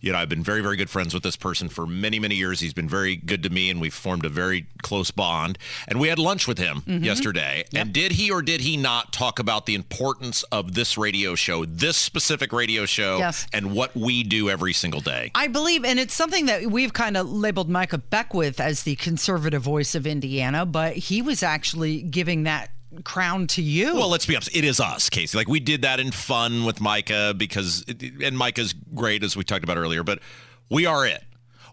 you 0.00 0.12
know, 0.12 0.18
I've 0.18 0.28
been 0.28 0.42
very, 0.42 0.62
very 0.62 0.76
good 0.76 0.90
friends 0.90 1.12
with 1.12 1.22
this 1.22 1.36
person 1.36 1.68
for 1.68 1.86
many, 1.86 2.18
many 2.18 2.34
years. 2.34 2.60
He's 2.60 2.72
been 2.72 2.88
very 2.88 3.16
good 3.16 3.42
to 3.42 3.50
me, 3.50 3.70
and 3.70 3.80
we've 3.80 3.94
formed 3.94 4.24
a 4.24 4.28
very 4.28 4.66
close 4.82 5.10
bond. 5.10 5.58
And 5.86 6.00
we 6.00 6.08
had 6.08 6.18
lunch 6.18 6.48
with 6.48 6.58
him 6.58 6.82
mm-hmm. 6.82 7.04
yesterday. 7.04 7.64
Yep. 7.70 7.82
And 7.82 7.92
did 7.92 8.12
he 8.12 8.30
or 8.30 8.42
did 8.42 8.62
he 8.62 8.76
not 8.76 9.12
talk 9.12 9.38
about 9.38 9.66
the 9.66 9.74
importance 9.74 10.42
of 10.44 10.74
this 10.74 10.96
radio 10.96 11.34
show, 11.34 11.64
this 11.64 11.96
specific 11.96 12.52
radio 12.52 12.86
show, 12.86 13.18
yes. 13.18 13.46
and 13.52 13.74
what 13.74 13.94
we 13.94 14.22
do 14.22 14.48
every 14.48 14.72
single 14.72 15.00
day? 15.00 15.30
I 15.34 15.48
believe, 15.48 15.84
and 15.84 15.98
it's 16.00 16.14
something 16.14 16.46
that 16.46 16.66
we've 16.66 16.92
kind 16.92 17.16
of 17.16 17.30
labeled 17.30 17.68
Micah 17.68 17.98
Beckwith 17.98 18.60
as 18.60 18.84
the 18.84 18.96
conservative 18.96 19.62
voice 19.62 19.94
of 19.94 20.06
Indiana, 20.06 20.64
but 20.64 20.96
he 20.96 21.20
was 21.20 21.42
actually 21.42 22.02
giving 22.02 22.44
that 22.44 22.70
crown 23.04 23.46
to 23.48 23.62
you. 23.62 23.94
Well, 23.94 24.08
let's 24.08 24.26
be 24.26 24.36
honest. 24.36 24.54
It 24.54 24.64
is 24.64 24.80
us, 24.80 25.10
Casey. 25.10 25.36
Like 25.36 25.48
we 25.48 25.60
did 25.60 25.82
that 25.82 26.00
in 26.00 26.10
fun 26.10 26.64
with 26.64 26.80
Micah 26.80 27.34
because, 27.36 27.84
and 28.22 28.36
Micah's 28.36 28.72
great 28.94 29.22
as 29.22 29.36
we 29.36 29.44
talked 29.44 29.64
about 29.64 29.76
earlier. 29.76 30.02
But 30.02 30.20
we 30.68 30.86
are 30.86 31.06
it. 31.06 31.24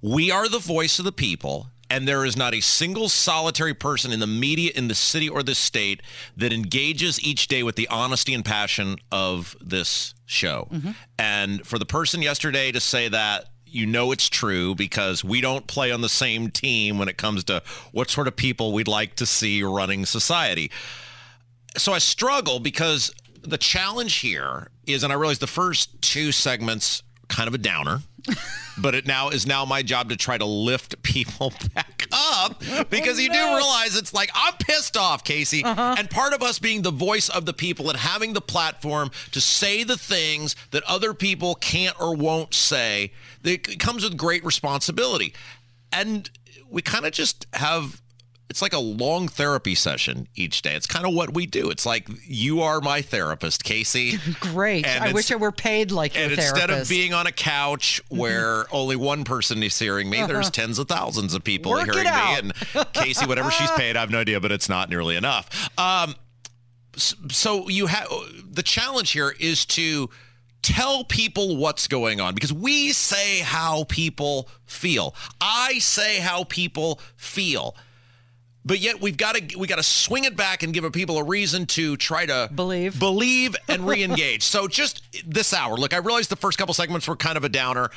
We 0.01 0.31
are 0.31 0.47
the 0.47 0.59
voice 0.59 0.99
of 0.99 1.05
the 1.05 1.11
people. 1.11 1.67
And 1.89 2.05
there 2.05 2.25
is 2.25 2.35
not 2.35 2.53
a 2.53 2.59
single 2.59 3.07
solitary 3.07 3.73
person 3.73 4.11
in 4.11 4.19
the 4.19 4.27
media, 4.27 4.71
in 4.75 4.89
the 4.89 4.95
city 4.95 5.29
or 5.29 5.41
the 5.41 5.55
state 5.55 6.01
that 6.35 6.51
engages 6.51 7.17
each 7.21 7.47
day 7.47 7.63
with 7.63 7.77
the 7.77 7.87
honesty 7.87 8.33
and 8.33 8.43
passion 8.43 8.97
of 9.09 9.55
this 9.61 10.13
show. 10.25 10.67
Mm-hmm. 10.69 10.91
And 11.17 11.65
for 11.65 11.79
the 11.79 11.85
person 11.85 12.21
yesterday 12.21 12.73
to 12.73 12.81
say 12.81 13.07
that, 13.07 13.45
you 13.65 13.85
know 13.85 14.11
it's 14.11 14.29
true 14.29 14.75
because 14.75 15.23
we 15.23 15.41
don't 15.41 15.67
play 15.67 15.91
on 15.91 16.01
the 16.01 16.09
same 16.09 16.49
team 16.49 16.97
when 16.97 17.07
it 17.07 17.17
comes 17.17 17.43
to 17.45 17.61
what 17.91 18.09
sort 18.09 18.27
of 18.27 18.35
people 18.35 18.73
we'd 18.73 18.87
like 18.87 19.15
to 19.15 19.25
see 19.25 19.63
running 19.63 20.05
society 20.05 20.71
so 21.75 21.93
I 21.93 21.99
struggle 21.99 22.59
because 22.59 23.13
the 23.41 23.57
challenge 23.57 24.15
here 24.15 24.69
is, 24.85 25.03
and 25.03 25.11
I 25.11 25.15
realize 25.15 25.39
the 25.39 25.47
first 25.47 26.01
two 26.01 26.31
segments 26.31 27.03
kind 27.27 27.47
of 27.47 27.53
a 27.53 27.57
downer. 27.57 28.01
but 28.77 28.93
it 28.93 29.07
now 29.07 29.29
is 29.29 29.47
now 29.47 29.63
my 29.63 29.81
job 29.81 30.09
to 30.09 30.17
try 30.17 30.37
to 30.37 30.45
lift 30.45 31.01
people 31.03 31.53
back 31.73 32.07
up 32.11 32.61
because 32.89 33.19
you 33.19 33.31
do 33.31 33.55
realize 33.55 33.95
it's 33.95 34.13
like 34.13 34.29
I'm 34.33 34.53
pissed 34.55 34.97
off, 34.97 35.23
Casey. 35.23 35.63
Uh-huh. 35.63 35.95
And 35.97 36.09
part 36.09 36.33
of 36.33 36.41
us 36.41 36.59
being 36.59 36.81
the 36.81 36.91
voice 36.91 37.29
of 37.29 37.45
the 37.45 37.53
people 37.53 37.89
and 37.89 37.97
having 37.97 38.33
the 38.33 38.41
platform 38.41 39.11
to 39.31 39.41
say 39.41 39.83
the 39.83 39.97
things 39.97 40.55
that 40.71 40.83
other 40.83 41.13
people 41.13 41.55
can't 41.55 41.99
or 42.01 42.15
won't 42.15 42.53
say, 42.53 43.11
it 43.43 43.79
comes 43.79 44.03
with 44.03 44.17
great 44.17 44.43
responsibility. 44.43 45.33
And 45.91 46.29
we 46.69 46.81
kind 46.81 47.05
of 47.05 47.13
just 47.13 47.47
have 47.53 48.01
it's 48.49 48.61
like 48.61 48.73
a 48.73 48.79
long 48.79 49.27
therapy 49.27 49.75
session 49.75 50.27
each 50.35 50.61
day. 50.61 50.73
It's 50.75 50.87
kind 50.87 51.05
of 51.05 51.13
what 51.13 51.33
we 51.33 51.45
do. 51.45 51.69
It's 51.69 51.85
like 51.85 52.07
you 52.25 52.61
are 52.61 52.79
my 52.79 53.01
therapist, 53.01 53.63
Casey. 53.65 54.17
Great. 54.39 54.85
And 54.85 55.03
I 55.03 55.11
wish 55.11 55.31
I 55.31 55.35
were 55.35 55.51
paid 55.51 55.91
like 55.91 56.15
your 56.15 56.23
And 56.25 56.33
therapist. 56.35 56.55
instead 56.63 56.69
of 56.81 56.87
being 56.89 57.13
on 57.13 57.27
a 57.27 57.31
couch 57.31 58.01
where 58.09 58.65
only 58.73 58.95
one 58.95 59.23
person 59.25 59.61
is 59.63 59.77
hearing 59.77 60.09
me, 60.09 60.25
there's 60.25 60.49
tens 60.49 60.79
of 60.79 60.87
thousands 60.87 61.33
of 61.33 61.43
people 61.43 61.73
Uh-huh. 61.73 61.85
Work 61.87 61.95
hearing 61.95 62.09
me. 62.09 62.53
And 62.73 62.93
Casey, 62.93 63.25
whatever 63.25 63.51
she's 63.51 63.71
paid, 63.71 63.97
I 63.97 63.99
have 63.99 64.11
no 64.11 64.19
idea, 64.19 64.39
but 64.39 64.51
it's 64.53 64.69
not 64.69 64.89
nearly 64.89 65.17
enough. 65.17 65.69
Um, 65.77 66.15
so 66.95 67.69
you 67.69 67.87
have 67.87 68.07
the 68.49 68.63
challenge 68.63 69.11
here 69.11 69.33
is 69.39 69.65
to 69.67 70.09
tell 70.63 71.03
people 71.03 71.57
what's 71.57 71.87
going 71.87 72.19
on 72.19 72.33
because 72.33 72.51
we 72.51 72.91
say 72.91 73.39
how 73.39 73.83
people 73.85 74.49
feel. 74.65 75.13
I 75.39 75.79
say 75.79 76.17
how 76.19 76.43
people 76.45 76.99
feel. 77.15 77.75
But 78.67 78.79
yet 78.79 78.99
we've 78.99 79.15
got 79.15 79.35
to 79.35 79.57
we 79.57 79.65
got 79.65 79.77
to 79.77 79.83
swing 79.83 80.25
it 80.25 80.35
back 80.35 80.61
and 80.61 80.73
give 80.73 80.91
people 80.91 81.17
a 81.17 81.23
reason 81.23 81.65
to 81.67 81.95
try 81.95 82.25
to 82.25 82.49
Believe. 82.53 82.99
believe 82.99 83.55
and 83.69 83.87
re-engage. 83.87 84.43
so 84.43 84.67
just 84.67 85.03
this 85.25 85.53
hour, 85.53 85.77
look, 85.77 85.93
I 85.93 85.97
realized 85.97 86.29
the 86.29 86.35
first 86.35 86.57
couple 86.57 86.73
segments 86.73 87.07
were 87.07 87.15
kind 87.15 87.37
of 87.37 87.45
a 87.45 87.49
downer. 87.49 87.89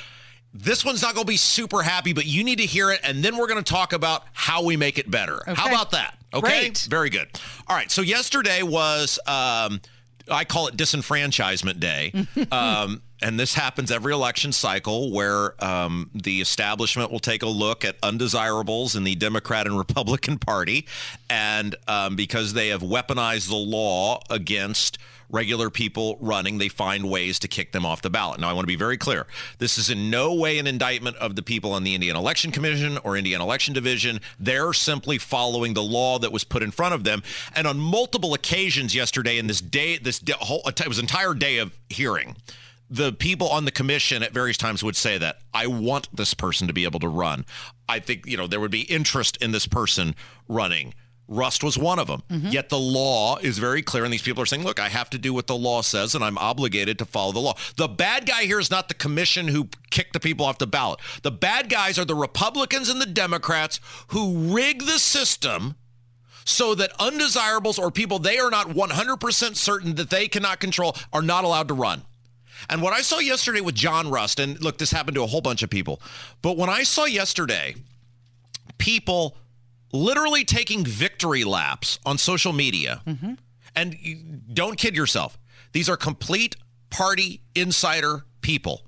This 0.55 0.85
one's 0.85 1.03
not 1.03 1.15
going 1.15 1.27
to 1.27 1.31
be 1.31 1.37
super 1.37 1.83
happy, 1.83 2.13
but 2.13 2.25
you 2.27 2.45
need 2.45 2.59
to 2.59 2.67
hear 2.67 2.91
it, 2.91 3.01
and 3.05 3.23
then 3.23 3.37
we're 3.37 3.47
going 3.49 3.63
to 3.63 3.73
talk 3.73 3.93
about 3.93 4.25
how 4.33 4.65
we 4.65 4.77
make 4.77 4.99
it 4.99 5.11
better. 5.11 5.43
How 5.47 5.67
about 5.69 5.91
that? 5.93 6.17
Okay, 6.33 6.61
Great. 6.61 6.87
very 6.91 7.11
good. 7.11 7.29
All 7.69 7.77
right, 7.77 7.91
so 7.91 8.03
yesterday 8.03 8.63
was 8.63 9.19
um, 9.27 9.81
I 10.31 10.45
call 10.45 10.69
it 10.69 10.77
disenfranchisement 10.77 11.81
day. 11.81 12.13
um, 12.53 13.03
and 13.23 13.39
this 13.39 13.55
happens 13.55 13.91
every 13.91 14.13
election 14.13 14.53
cycle 14.53 15.11
where 15.11 15.63
um, 15.65 16.11
the 16.15 16.41
establishment 16.41 17.11
will 17.11 17.21
take 17.21 17.43
a 17.43 17.49
look 17.49 17.85
at 17.85 17.97
undesirables 18.03 18.97
in 18.97 19.05
the 19.05 19.15
Democrat 19.15 19.67
and 19.67 19.77
Republican 19.79 20.39
Party. 20.39 20.87
And 21.29 21.77
um, 21.87 22.17
because 22.17 22.53
they 22.53 22.69
have 22.69 22.83
weaponized 22.83 23.49
the 23.49 23.57
law 23.57 24.21
against 24.31 24.99
regular 25.31 25.71
people 25.71 26.19
running, 26.21 26.59
they 26.59 26.69
find 26.69 27.09
ways 27.09 27.39
to 27.41 27.49
kick 27.49 27.73
them 27.73 27.87
off 27.87 28.03
the 28.03 28.11
ballot. 28.11 28.41
Now, 28.41 28.51
I 28.51 28.53
want 28.53 28.65
to 28.65 28.69
be 28.69 28.77
very 28.77 28.97
clear. 28.97 29.27
This 29.59 29.79
is 29.79 29.91
in 29.91 30.11
no 30.11 30.35
way 30.35 30.59
an 30.59 30.67
indictment 30.67 31.17
of 31.17 31.37
the 31.37 31.43
people 31.43 31.73
on 31.73 31.85
the 31.85 31.95
Indian 31.95 32.17
Election 32.17 32.51
Commission 32.51 32.99
or 33.05 33.17
Indian 33.17 33.41
Election 33.41 33.75
Division. 33.75 34.21
They're 34.39 34.73
simply 34.73 35.19
following 35.19 35.75
the 35.75 35.83
law 35.83 36.19
that 36.19 36.33
was 36.33 36.45
put 36.45 36.63
in 36.63 36.71
front 36.71 36.95
of 36.95 37.05
them. 37.05 37.23
And 37.55 37.67
on 37.67 37.79
multiple 37.79 38.35
occasions 38.35 38.95
yesterday 38.95 39.39
in 39.39 39.47
this 39.47 39.61
day, 39.61 39.99
this 39.99 40.19
day, 40.19 40.35
whole, 40.39 40.63
it 40.67 40.89
was 40.89 40.99
entire 40.99 41.35
day 41.35 41.59
of 41.59 41.79
hearing, 41.89 42.37
the 42.91 43.13
people 43.13 43.49
on 43.49 43.65
the 43.65 43.71
commission 43.71 44.23
at 44.25 44.33
various 44.33 44.57
times 44.57 44.83
would 44.83 44.97
say 44.97 45.17
that 45.17 45.39
I 45.55 45.69
want 45.69 46.09
this 46.13 46.35
person 46.35 46.67
to 46.67 46.73
be 46.73 46.85
able 46.85 46.99
to 47.01 47.09
run. 47.09 47.47
I 47.89 48.01
think, 48.01 48.27
you 48.27 48.37
know, 48.37 48.49
there 48.49 48.59
would 48.59 48.73
be 48.73 48.83
interest 48.83 49.37
in 49.41 49.53
this 49.53 49.67
person 49.67 50.17
running. 50.49 50.95
Rust 51.29 51.63
was 51.63 51.79
one 51.79 52.01
of 52.01 52.09
them. 52.09 52.25
Mm-hmm. 52.29 52.49
Yet 52.49 52.69
the 52.69 52.79
law 52.79 53.37
is 53.37 53.59
very 53.59 53.83
clear, 53.83 54.03
and 54.03 54.13
these 54.13 54.23
people 54.23 54.43
are 54.43 54.47
saying, 54.47 54.65
look, 54.65 54.81
I 54.81 54.89
have 54.89 55.09
to 55.11 55.19
do 55.19 55.33
what 55.33 55.47
the 55.47 55.55
law 55.55 55.81
says, 55.81 56.17
and 56.17 56.25
I'm 56.25 56.37
obligated 56.37 56.99
to 56.99 57.05
follow 57.05 57.31
the 57.31 57.39
law. 57.39 57.55
The 57.77 57.87
bad 57.87 58.27
guy 58.27 58.43
here 58.43 58.59
is 58.59 58.73
not 58.73 58.89
the 58.89 58.95
commission 58.95 59.47
who 59.47 59.69
kicked 59.91 60.13
the 60.13 60.19
people 60.19 60.45
off 60.45 60.59
the 60.59 60.67
ballot. 60.67 60.99
The 61.23 61.31
bad 61.31 61.69
guys 61.69 61.97
are 62.01 62.05
the 62.05 62.17
Republicans 62.17 62.89
and 62.89 63.01
the 63.01 63.07
Democrats 63.07 63.79
who 64.09 64.53
rig 64.53 64.81
the 64.81 64.99
system 64.99 65.77
so 66.45 66.75
that 66.75 66.91
undesirables 66.99 67.79
or 67.79 67.93
people 67.93 68.19
they 68.19 68.39
are 68.39 68.51
not 68.51 68.69
100% 68.69 69.57
certain 69.57 69.95
that 69.95 70.11
they 70.11 70.27
cannot 70.27 70.59
control 70.59 70.97
are 71.13 71.23
not 71.23 71.45
allowed 71.45 71.69
to 71.69 71.75
run. 71.75 72.03
And 72.69 72.83
what 72.83 72.93
I 72.93 73.03
saw 73.03 73.19
yesterday 73.19 73.61
with 73.61 73.75
John 73.75 74.11
Rust, 74.11 74.39
and 74.39 74.61
look, 74.61 74.79
this 74.79 74.91
happened 74.91 75.15
to 75.17 75.23
a 75.23 75.27
whole 75.27 75.41
bunch 75.41 75.63
of 75.63 75.71
people, 75.71 76.01
but 76.43 76.57
when 76.57 76.69
I 76.69 76.83
saw 76.83 77.05
yesterday 77.05 77.75
people 78.79 79.37
literally 79.93 80.45
taking 80.45 80.85
victory 80.85 81.45
laps 81.45 81.99
on 82.05 82.19
social 82.19 82.53
media, 82.53 83.03
mm-hmm. 83.07 83.35
and 83.75 84.43
don't 84.53 84.77
kid 84.77 84.95
yourself, 84.95 85.39
these 85.73 85.89
are 85.89 85.97
complete 85.97 86.57
party 86.91 87.43
insider 87.55 88.25
people. 88.41 88.83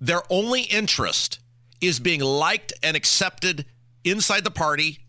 Their 0.00 0.22
only 0.30 0.62
interest 0.62 1.40
is 1.80 2.00
being 2.00 2.20
liked 2.20 2.72
and 2.82 2.96
accepted 2.96 3.66
inside 4.04 4.44
the 4.44 4.50
party. 4.50 5.00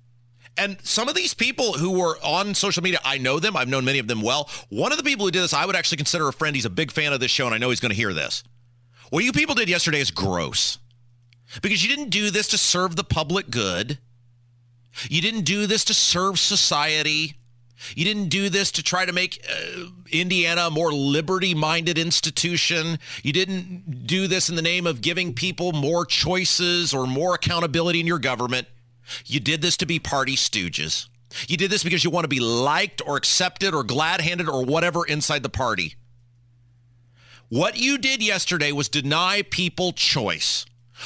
And 0.60 0.78
some 0.84 1.08
of 1.08 1.16
these 1.16 1.34
people 1.34 1.74
who 1.74 1.98
were 1.98 2.18
on 2.22 2.54
social 2.54 2.84
media, 2.84 3.00
I 3.06 3.18
know 3.18 3.40
them. 3.40 3.56
I've 3.56 3.70
known 3.70 3.86
many 3.86 3.98
of 3.98 4.08
them 4.08 4.22
well. 4.22 4.50
One 4.68 4.92
of 4.92 4.98
the 4.98 5.06
people 5.06 5.26
who 5.26 5.32
did 5.32 5.42
this, 5.42 5.54
I 5.54 5.66
would 5.66 5.76
actually 5.76 5.98
consider 5.98 6.28
a 6.28 6.34
friend. 6.34 6.54
He's 6.54 6.66
a 6.66 6.70
big 6.70 6.92
fan 6.92 7.14
of 7.14 7.22
this 7.22 7.32
show, 7.32 7.46
and 7.46 7.56
I 7.56 7.58
know 7.58 7.70
he's 7.70 7.80
going 7.80 7.92
to 7.92 7.96
hear 7.96 8.14
this. 8.14 8.44
What 9.10 9.24
you 9.24 9.32
people 9.32 9.56
did 9.56 9.70
yesterday 9.70 10.02
is 10.02 10.12
gross 10.12 10.78
because 11.62 11.82
you 11.82 11.96
didn't 11.96 12.10
do 12.10 12.30
this 12.30 12.50
to 12.50 12.58
serve 12.58 12.98
the 12.98 13.06
public 13.06 13.50
good. 13.50 14.00
You 15.10 15.22
didn't 15.22 15.44
do 15.44 15.66
this 15.66 15.86
to 15.86 15.94
serve 15.94 16.38
society. 16.38 17.36
You 17.96 18.04
didn't 18.04 18.28
do 18.28 18.50
this 18.50 18.70
to 18.74 18.84
try 18.84 19.06
to 19.06 19.14
make 19.14 19.42
uh, 19.50 19.86
Indiana 20.12 20.64
a 20.64 20.70
more 20.70 20.92
liberty 20.92 21.56
minded 21.56 21.98
institution. 21.98 23.00
You 23.24 23.32
didn't 23.32 24.06
do 24.06 24.28
this 24.28 24.50
in 24.50 24.58
the 24.58 24.62
name 24.62 24.86
of 24.86 25.00
giving 25.00 25.34
people 25.34 25.72
more 25.72 26.06
choices 26.06 26.94
or 26.94 27.08
more 27.08 27.34
accountability 27.34 28.02
in 28.02 28.08
your 28.08 28.20
government. 28.20 28.68
You 29.26 29.40
did 29.40 29.62
this 29.62 29.78
to 29.78 29.86
be 29.86 30.00
party 30.00 30.36
stooges. 30.36 31.08
You 31.48 31.58
did 31.58 31.72
this 31.72 31.84
because 31.84 32.04
you 32.04 32.10
want 32.10 32.24
to 32.24 32.30
be 32.30 32.40
liked 32.40 33.02
or 33.06 33.18
accepted 33.18 33.74
or 33.74 33.84
glad 33.84 34.22
handed 34.22 34.50
or 34.50 34.64
whatever 34.66 35.06
inside 35.06 35.44
the 35.44 35.50
party. 35.50 35.96
What 37.50 37.78
you 37.78 37.98
did 37.98 38.22
yesterday 38.24 38.72
was 38.72 38.90
deny 38.90 39.44
people 39.50 39.92
choice. 39.92 40.66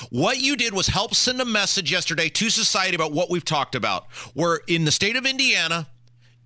What 0.10 0.40
you 0.40 0.56
did 0.56 0.74
was 0.74 0.88
help 0.88 1.14
send 1.14 1.40
a 1.40 1.46
message 1.46 1.92
yesterday 1.92 2.30
to 2.30 2.50
society 2.50 2.96
about 2.96 3.12
what 3.12 3.30
we've 3.30 3.46
talked 3.46 3.76
about. 3.76 4.12
Where 4.34 4.62
in 4.68 4.86
the 4.86 4.92
state 4.92 5.16
of 5.16 5.26
Indiana, 5.26 5.88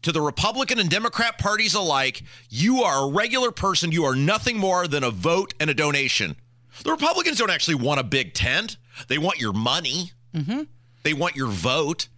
to 0.03 0.11
the 0.11 0.21
Republican 0.21 0.79
and 0.79 0.89
Democrat 0.89 1.37
parties 1.37 1.73
alike, 1.73 2.23
you 2.49 2.83
are 2.83 3.07
a 3.07 3.11
regular 3.11 3.51
person. 3.51 3.91
You 3.91 4.05
are 4.05 4.15
nothing 4.15 4.57
more 4.57 4.87
than 4.87 5.03
a 5.03 5.11
vote 5.11 5.53
and 5.59 5.69
a 5.69 5.73
donation. 5.73 6.35
The 6.83 6.91
Republicans 6.91 7.37
don't 7.37 7.49
actually 7.49 7.75
want 7.75 7.99
a 7.99 8.03
big 8.03 8.33
tent. 8.33 8.77
They 9.07 9.17
want 9.17 9.39
your 9.39 9.53
money. 9.53 10.11
Mm-hmm. 10.35 10.63
They 11.07 11.13
want 11.13 11.37
your 11.37 11.47
vote, 11.47 12.09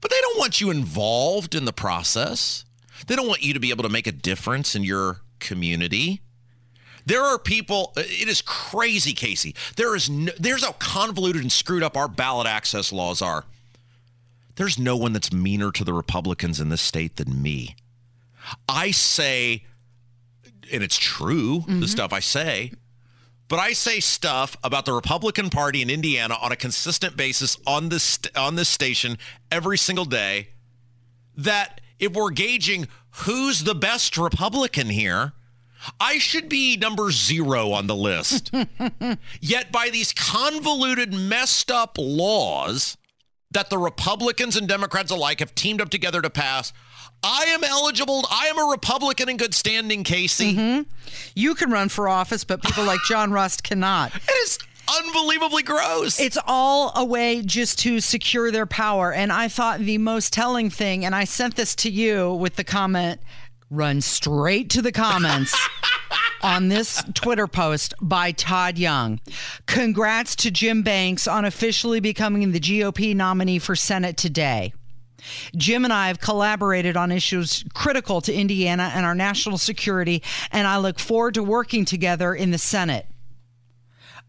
but 0.00 0.10
they 0.10 0.18
don't 0.22 0.38
want 0.38 0.58
you 0.58 0.70
involved 0.70 1.54
in 1.54 1.66
the 1.66 1.72
process. 1.72 2.64
They 3.06 3.14
don't 3.14 3.28
want 3.28 3.42
you 3.42 3.52
to 3.52 3.60
be 3.60 3.68
able 3.68 3.82
to 3.82 3.90
make 3.90 4.06
a 4.06 4.12
difference 4.12 4.74
in 4.74 4.84
your 4.84 5.20
community. 5.38 6.22
There 7.04 7.22
are 7.22 7.38
people. 7.38 7.92
Uh, 7.94 8.04
it 8.06 8.26
is 8.26 8.40
crazy, 8.40 9.12
Casey. 9.12 9.54
There 9.76 9.94
is 9.94 10.08
no, 10.08 10.32
there's 10.40 10.64
how 10.64 10.72
convoluted 10.72 11.42
and 11.42 11.52
screwed 11.52 11.82
up 11.82 11.94
our 11.94 12.08
ballot 12.08 12.46
access 12.46 12.90
laws 12.90 13.20
are. 13.20 13.44
There's 14.56 14.78
no 14.78 14.96
one 14.96 15.12
that's 15.12 15.30
meaner 15.30 15.70
to 15.72 15.84
the 15.84 15.92
Republicans 15.92 16.58
in 16.58 16.70
this 16.70 16.80
state 16.80 17.16
than 17.16 17.42
me. 17.42 17.76
I 18.66 18.92
say, 18.92 19.64
and 20.72 20.82
it's 20.82 20.96
true, 20.96 21.64
the 21.66 21.72
mm-hmm. 21.72 21.82
stuff 21.84 22.14
I 22.14 22.20
say, 22.20 22.72
but 23.48 23.58
I 23.58 23.72
say 23.72 24.00
stuff 24.00 24.56
about 24.62 24.84
the 24.84 24.92
Republican 24.92 25.50
Party 25.50 25.82
in 25.82 25.90
Indiana 25.90 26.36
on 26.40 26.52
a 26.52 26.56
consistent 26.56 27.16
basis 27.16 27.58
on 27.66 27.88
this 27.88 28.02
st- 28.02 28.36
on 28.36 28.56
this 28.56 28.68
station 28.68 29.18
every 29.50 29.78
single 29.78 30.04
day. 30.04 30.48
That 31.36 31.80
if 31.98 32.12
we're 32.12 32.30
gauging 32.30 32.88
who's 33.10 33.64
the 33.64 33.74
best 33.74 34.16
Republican 34.18 34.88
here, 34.88 35.32
I 36.00 36.18
should 36.18 36.48
be 36.48 36.76
number 36.76 37.10
zero 37.10 37.72
on 37.72 37.86
the 37.86 37.96
list. 37.96 38.52
Yet 39.40 39.72
by 39.72 39.90
these 39.90 40.12
convoluted, 40.12 41.12
messed 41.14 41.70
up 41.70 41.96
laws 41.98 42.96
that 43.50 43.70
the 43.70 43.78
Republicans 43.78 44.56
and 44.56 44.68
Democrats 44.68 45.10
alike 45.10 45.40
have 45.40 45.54
teamed 45.54 45.80
up 45.80 45.88
together 45.88 46.20
to 46.20 46.30
pass, 46.30 46.72
I 47.22 47.44
am 47.48 47.64
eligible. 47.64 48.24
I 48.30 48.46
am 48.46 48.58
a 48.58 48.70
Republican 48.70 49.28
in 49.28 49.36
good 49.36 49.54
standing, 49.54 50.04
Casey. 50.04 50.54
Mm-hmm. 50.54 50.82
You 51.34 51.54
can 51.54 51.70
run 51.70 51.88
for 51.88 52.08
office, 52.08 52.44
but 52.44 52.62
people 52.62 52.84
like 52.84 53.00
John 53.08 53.32
Rust 53.32 53.62
cannot. 53.62 54.12
It 54.28 54.42
is 54.44 54.58
unbelievably 54.88 55.62
gross. 55.64 56.20
It's 56.20 56.38
all 56.46 56.92
a 56.94 57.04
way 57.04 57.42
just 57.42 57.78
to 57.80 58.00
secure 58.00 58.50
their 58.50 58.66
power. 58.66 59.12
And 59.12 59.32
I 59.32 59.48
thought 59.48 59.80
the 59.80 59.98
most 59.98 60.32
telling 60.32 60.70
thing, 60.70 61.04
and 61.04 61.14
I 61.14 61.24
sent 61.24 61.56
this 61.56 61.74
to 61.76 61.90
you 61.90 62.32
with 62.34 62.56
the 62.56 62.64
comment 62.64 63.20
run 63.70 64.00
straight 64.00 64.70
to 64.70 64.82
the 64.82 64.92
comments 64.92 65.54
on 66.42 66.68
this 66.68 67.02
Twitter 67.14 67.46
post 67.46 67.94
by 68.00 68.32
Todd 68.32 68.78
Young. 68.78 69.20
Congrats 69.66 70.34
to 70.36 70.50
Jim 70.50 70.82
Banks 70.82 71.26
on 71.26 71.44
officially 71.44 72.00
becoming 72.00 72.52
the 72.52 72.60
GOP 72.60 73.14
nominee 73.14 73.58
for 73.58 73.76
Senate 73.76 74.16
today. 74.16 74.72
Jim 75.56 75.84
and 75.84 75.92
I 75.92 76.08
have 76.08 76.20
collaborated 76.20 76.96
on 76.96 77.10
issues 77.12 77.64
critical 77.74 78.20
to 78.22 78.32
Indiana 78.32 78.92
and 78.94 79.04
our 79.04 79.14
national 79.14 79.58
security, 79.58 80.22
and 80.52 80.66
I 80.66 80.78
look 80.78 80.98
forward 80.98 81.34
to 81.34 81.42
working 81.42 81.84
together 81.84 82.34
in 82.34 82.50
the 82.50 82.58
Senate. 82.58 83.06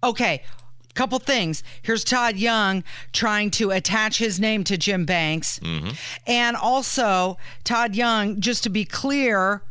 Okay, 0.03 0.41
couple 0.99 1.17
things. 1.19 1.63
Here's 1.81 2.03
Todd 2.03 2.35
Young 2.35 2.83
trying 3.13 3.51
to 3.51 3.71
attach 3.71 4.17
his 4.17 4.37
name 4.37 4.65
to 4.65 4.77
Jim 4.77 5.05
Banks. 5.05 5.59
Mm-hmm. 5.59 5.91
And 6.27 6.57
also, 6.57 7.37
Todd 7.63 7.95
Young, 7.95 8.41
just 8.41 8.63
to 8.63 8.69
be 8.69 8.83
clear, 8.83 9.61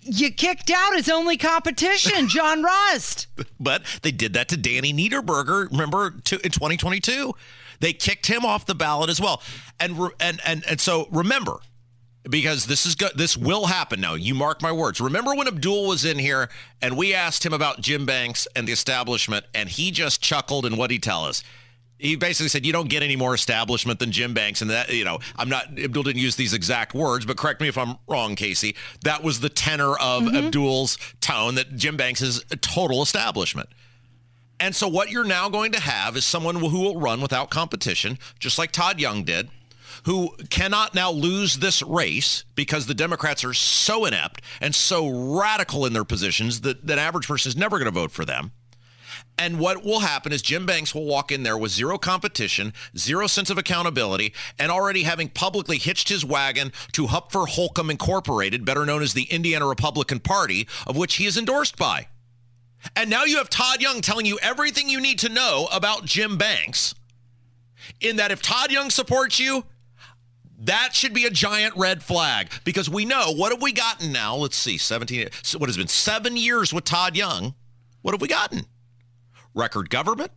you 0.00 0.30
kicked 0.30 0.70
out 0.70 0.94
his 0.94 1.10
only 1.10 1.36
competition, 1.36 2.28
John 2.30 2.62
Rust. 2.62 3.26
But 3.60 3.82
they 4.00 4.12
did 4.12 4.32
that 4.32 4.48
to 4.48 4.56
Danny 4.56 4.94
Niederberger. 4.94 5.70
Remember 5.70 6.12
to, 6.24 6.36
in 6.36 6.50
2022, 6.52 7.34
they 7.80 7.92
kicked 7.92 8.26
him 8.26 8.44
off 8.44 8.66
the 8.66 8.74
ballot 8.74 9.10
as 9.10 9.20
well. 9.20 9.42
And 9.78 9.98
re- 9.98 10.10
and 10.20 10.40
and 10.44 10.64
and 10.68 10.80
so 10.80 11.08
remember, 11.10 11.58
because 12.28 12.66
this 12.66 12.86
is 12.86 12.94
go- 12.94 13.08
this 13.14 13.36
will 13.36 13.66
happen 13.66 14.00
now. 14.00 14.14
You 14.14 14.34
mark 14.34 14.62
my 14.62 14.72
words. 14.72 15.00
Remember 15.00 15.34
when 15.34 15.48
Abdul 15.48 15.86
was 15.86 16.04
in 16.04 16.18
here 16.18 16.48
and 16.82 16.96
we 16.96 17.14
asked 17.14 17.44
him 17.44 17.52
about 17.52 17.80
Jim 17.80 18.06
Banks 18.06 18.48
and 18.56 18.66
the 18.66 18.72
establishment, 18.72 19.46
and 19.54 19.68
he 19.68 19.90
just 19.90 20.22
chuckled. 20.22 20.66
And 20.66 20.76
what 20.76 20.90
he 20.90 20.98
tell 20.98 21.24
us? 21.24 21.42
He 21.98 22.14
basically 22.14 22.48
said, 22.48 22.66
"You 22.66 22.72
don't 22.72 22.90
get 22.90 23.02
any 23.02 23.16
more 23.16 23.34
establishment 23.34 24.00
than 24.00 24.12
Jim 24.12 24.34
Banks." 24.34 24.60
And 24.60 24.70
that, 24.70 24.92
you 24.92 25.04
know, 25.04 25.18
I'm 25.36 25.48
not 25.48 25.78
Abdul 25.78 26.02
didn't 26.02 26.20
use 26.20 26.36
these 26.36 26.52
exact 26.52 26.94
words, 26.94 27.24
but 27.24 27.38
correct 27.38 27.60
me 27.60 27.68
if 27.68 27.78
I'm 27.78 27.96
wrong, 28.06 28.36
Casey. 28.36 28.76
That 29.02 29.22
was 29.22 29.40
the 29.40 29.48
tenor 29.48 29.92
of 29.96 30.24
mm-hmm. 30.24 30.36
Abdul's 30.36 30.98
tone 31.20 31.54
that 31.54 31.74
Jim 31.76 31.96
Banks 31.96 32.20
is 32.20 32.44
a 32.50 32.56
total 32.56 33.02
establishment. 33.02 33.70
And 34.58 34.74
so 34.74 34.88
what 34.88 35.10
you're 35.10 35.24
now 35.24 35.48
going 35.48 35.72
to 35.72 35.80
have 35.80 36.16
is 36.16 36.24
someone 36.24 36.56
who 36.56 36.80
will 36.80 36.98
run 36.98 37.20
without 37.20 37.50
competition, 37.50 38.18
just 38.38 38.58
like 38.58 38.72
Todd 38.72 38.98
Young 38.98 39.22
did, 39.22 39.50
who 40.04 40.34
cannot 40.50 40.94
now 40.94 41.10
lose 41.10 41.56
this 41.56 41.82
race 41.82 42.44
because 42.54 42.86
the 42.86 42.94
Democrats 42.94 43.44
are 43.44 43.54
so 43.54 44.04
inept 44.06 44.40
and 44.60 44.74
so 44.74 45.08
radical 45.38 45.84
in 45.84 45.92
their 45.92 46.04
positions 46.04 46.62
that 46.62 46.86
that 46.86 46.98
average 46.98 47.28
person 47.28 47.50
is 47.50 47.56
never 47.56 47.78
going 47.78 47.92
to 47.92 48.00
vote 48.00 48.10
for 48.10 48.24
them. 48.24 48.52
And 49.38 49.58
what 49.58 49.84
will 49.84 50.00
happen 50.00 50.32
is 50.32 50.40
Jim 50.40 50.64
Banks 50.64 50.94
will 50.94 51.04
walk 51.04 51.30
in 51.30 51.42
there 51.42 51.58
with 51.58 51.72
zero 51.72 51.98
competition, 51.98 52.72
zero 52.96 53.26
sense 53.26 53.50
of 53.50 53.58
accountability, 53.58 54.32
and 54.58 54.70
already 54.70 55.02
having 55.02 55.28
publicly 55.28 55.76
hitched 55.78 56.08
his 56.08 56.24
wagon 56.24 56.72
to 56.92 57.06
Hupfer 57.06 57.46
Holcomb 57.46 57.90
Incorporated, 57.90 58.64
better 58.64 58.86
known 58.86 59.02
as 59.02 59.12
the 59.12 59.24
Indiana 59.24 59.66
Republican 59.66 60.20
Party, 60.20 60.66
of 60.86 60.96
which 60.96 61.16
he 61.16 61.26
is 61.26 61.36
endorsed 61.36 61.76
by. 61.76 62.08
And 62.94 63.10
now 63.10 63.24
you 63.24 63.38
have 63.38 63.50
Todd 63.50 63.80
Young 63.80 64.00
telling 64.00 64.26
you 64.26 64.38
everything 64.42 64.88
you 64.88 65.00
need 65.00 65.18
to 65.20 65.28
know 65.28 65.68
about 65.72 66.04
Jim 66.04 66.36
Banks. 66.36 66.94
In 68.00 68.16
that 68.16 68.30
if 68.30 68.42
Todd 68.42 68.70
Young 68.70 68.90
supports 68.90 69.40
you, 69.40 69.64
that 70.60 70.94
should 70.94 71.12
be 71.12 71.26
a 71.26 71.30
giant 71.30 71.76
red 71.76 72.02
flag 72.02 72.50
because 72.64 72.88
we 72.88 73.04
know 73.04 73.32
what 73.32 73.52
have 73.52 73.62
we 73.62 73.72
gotten 73.72 74.12
now? 74.12 74.36
Let's 74.36 74.56
see, 74.56 74.78
17, 74.78 75.28
what 75.58 75.68
has 75.68 75.76
been 75.76 75.88
seven 75.88 76.36
years 76.36 76.72
with 76.72 76.84
Todd 76.84 77.16
Young? 77.16 77.54
What 78.02 78.12
have 78.12 78.22
we 78.22 78.28
gotten? 78.28 78.66
Record 79.54 79.90
government, 79.90 80.30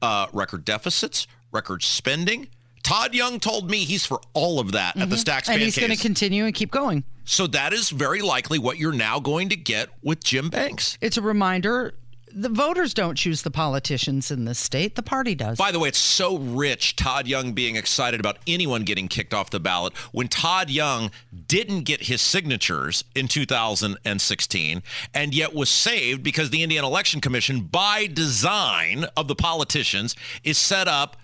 uh, 0.00 0.26
record 0.32 0.64
deficits, 0.64 1.26
record 1.52 1.82
spending. 1.82 2.48
Todd 2.82 3.14
Young 3.14 3.40
told 3.40 3.70
me 3.70 3.78
he's 3.78 4.04
for 4.04 4.20
all 4.34 4.58
of 4.58 4.72
that 4.72 4.96
at 4.96 5.00
the 5.00 5.14
mm-hmm. 5.14 5.20
Stacks 5.20 5.48
and 5.48 5.60
he's 5.60 5.78
going 5.78 5.92
to 5.92 5.96
continue 5.96 6.44
and 6.44 6.54
keep 6.54 6.70
going. 6.70 7.04
so 7.24 7.46
that 7.48 7.72
is 7.72 7.90
very 7.90 8.22
likely 8.22 8.58
what 8.58 8.78
you're 8.78 8.92
now 8.92 9.20
going 9.20 9.48
to 9.50 9.56
get 9.56 9.88
with 10.02 10.22
Jim 10.24 10.50
Banks. 10.50 10.98
It's 11.00 11.16
a 11.16 11.22
reminder 11.22 11.94
the 12.34 12.48
voters 12.48 12.94
don't 12.94 13.16
choose 13.16 13.42
the 13.42 13.50
politicians 13.50 14.30
in 14.30 14.44
this 14.44 14.58
state, 14.58 14.96
the 14.96 15.02
party 15.02 15.34
does. 15.34 15.58
By 15.58 15.70
the 15.70 15.78
way, 15.78 15.88
it's 15.88 15.98
so 15.98 16.38
rich, 16.38 16.96
Todd 16.96 17.26
Young 17.26 17.52
being 17.52 17.76
excited 17.76 18.20
about 18.20 18.38
anyone 18.46 18.84
getting 18.84 19.08
kicked 19.08 19.34
off 19.34 19.50
the 19.50 19.60
ballot 19.60 19.94
when 20.12 20.28
Todd 20.28 20.70
Young 20.70 21.10
didn't 21.46 21.82
get 21.82 22.02
his 22.02 22.20
signatures 22.22 23.04
in 23.14 23.28
2016 23.28 24.82
and 25.14 25.34
yet 25.34 25.54
was 25.54 25.68
saved 25.68 26.22
because 26.22 26.50
the 26.50 26.62
Indiana 26.62 26.86
Election 26.86 27.20
Commission, 27.20 27.60
by 27.60 28.06
design 28.06 29.06
of 29.16 29.28
the 29.28 29.34
politicians, 29.34 30.16
is 30.42 30.58
set 30.58 30.88
up 30.88 31.16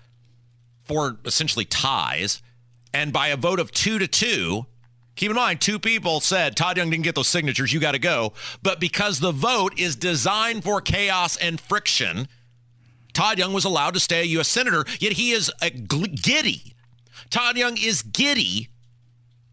for 0.89 1.19
essentially 1.23 1.63
ties. 1.63 2.41
And 2.93 3.13
by 3.13 3.29
a 3.29 3.37
vote 3.37 3.59
of 3.59 3.71
two 3.71 3.99
to 3.99 4.07
two, 4.07 4.65
Keep 5.15 5.31
in 5.31 5.35
mind, 5.35 5.59
two 5.59 5.79
people 5.79 6.21
said 6.21 6.55
Todd 6.55 6.77
Young 6.77 6.89
didn't 6.89 7.03
get 7.03 7.13
those 7.13 7.27
signatures. 7.27 7.73
You 7.73 7.81
got 7.81 7.91
to 7.91 7.99
go. 7.99 8.31
But 8.63 8.79
because 8.79 9.19
the 9.19 9.33
vote 9.33 9.77
is 9.77 9.97
designed 9.97 10.63
for 10.63 10.79
chaos 10.79 11.35
and 11.35 11.59
friction, 11.59 12.29
Todd 13.11 13.37
Young 13.37 13.51
was 13.51 13.65
allowed 13.65 13.95
to 13.95 13.99
stay 13.99 14.21
a 14.21 14.25
U.S. 14.25 14.47
senator. 14.47 14.85
Yet 14.97 15.11
he 15.11 15.31
is 15.31 15.51
giddy. 15.59 16.73
Todd 17.29 17.57
Young 17.57 17.75
is 17.77 18.01
giddy 18.01 18.69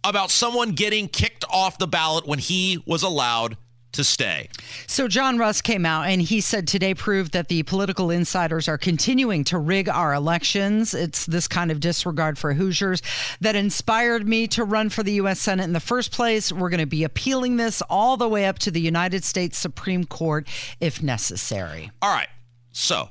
about 0.04 0.30
someone 0.30 0.70
getting 0.70 1.08
kicked 1.08 1.44
off 1.50 1.78
the 1.78 1.88
ballot 1.88 2.28
when 2.28 2.38
he 2.38 2.80
was 2.86 3.02
allowed 3.02 3.56
to 3.96 4.04
stay. 4.04 4.48
So 4.86 5.08
John 5.08 5.38
Rust 5.38 5.64
came 5.64 5.84
out 5.84 6.06
and 6.06 6.22
he 6.22 6.40
said 6.40 6.66
today 6.68 6.94
proved 6.94 7.32
that 7.32 7.48
the 7.48 7.62
political 7.64 8.10
insiders 8.10 8.68
are 8.68 8.78
continuing 8.78 9.44
to 9.44 9.58
rig 9.58 9.88
our 9.88 10.14
elections. 10.14 10.94
It's 10.94 11.26
this 11.26 11.48
kind 11.48 11.70
of 11.70 11.80
disregard 11.80 12.38
for 12.38 12.54
Hoosiers 12.54 13.02
that 13.40 13.56
inspired 13.56 14.26
me 14.26 14.46
to 14.48 14.64
run 14.64 14.88
for 14.88 15.02
the 15.02 15.12
U.S. 15.12 15.40
Senate 15.40 15.64
in 15.64 15.72
the 15.72 15.80
first 15.80 16.12
place. 16.12 16.52
We're 16.52 16.70
going 16.70 16.80
to 16.80 16.86
be 16.86 17.04
appealing 17.04 17.56
this 17.56 17.82
all 17.82 18.16
the 18.16 18.28
way 18.28 18.46
up 18.46 18.58
to 18.60 18.70
the 18.70 18.80
United 18.80 19.24
States 19.24 19.58
Supreme 19.58 20.04
Court 20.04 20.46
if 20.80 21.02
necessary. 21.02 21.90
All 22.00 22.12
right. 22.12 22.28
So 22.72 23.08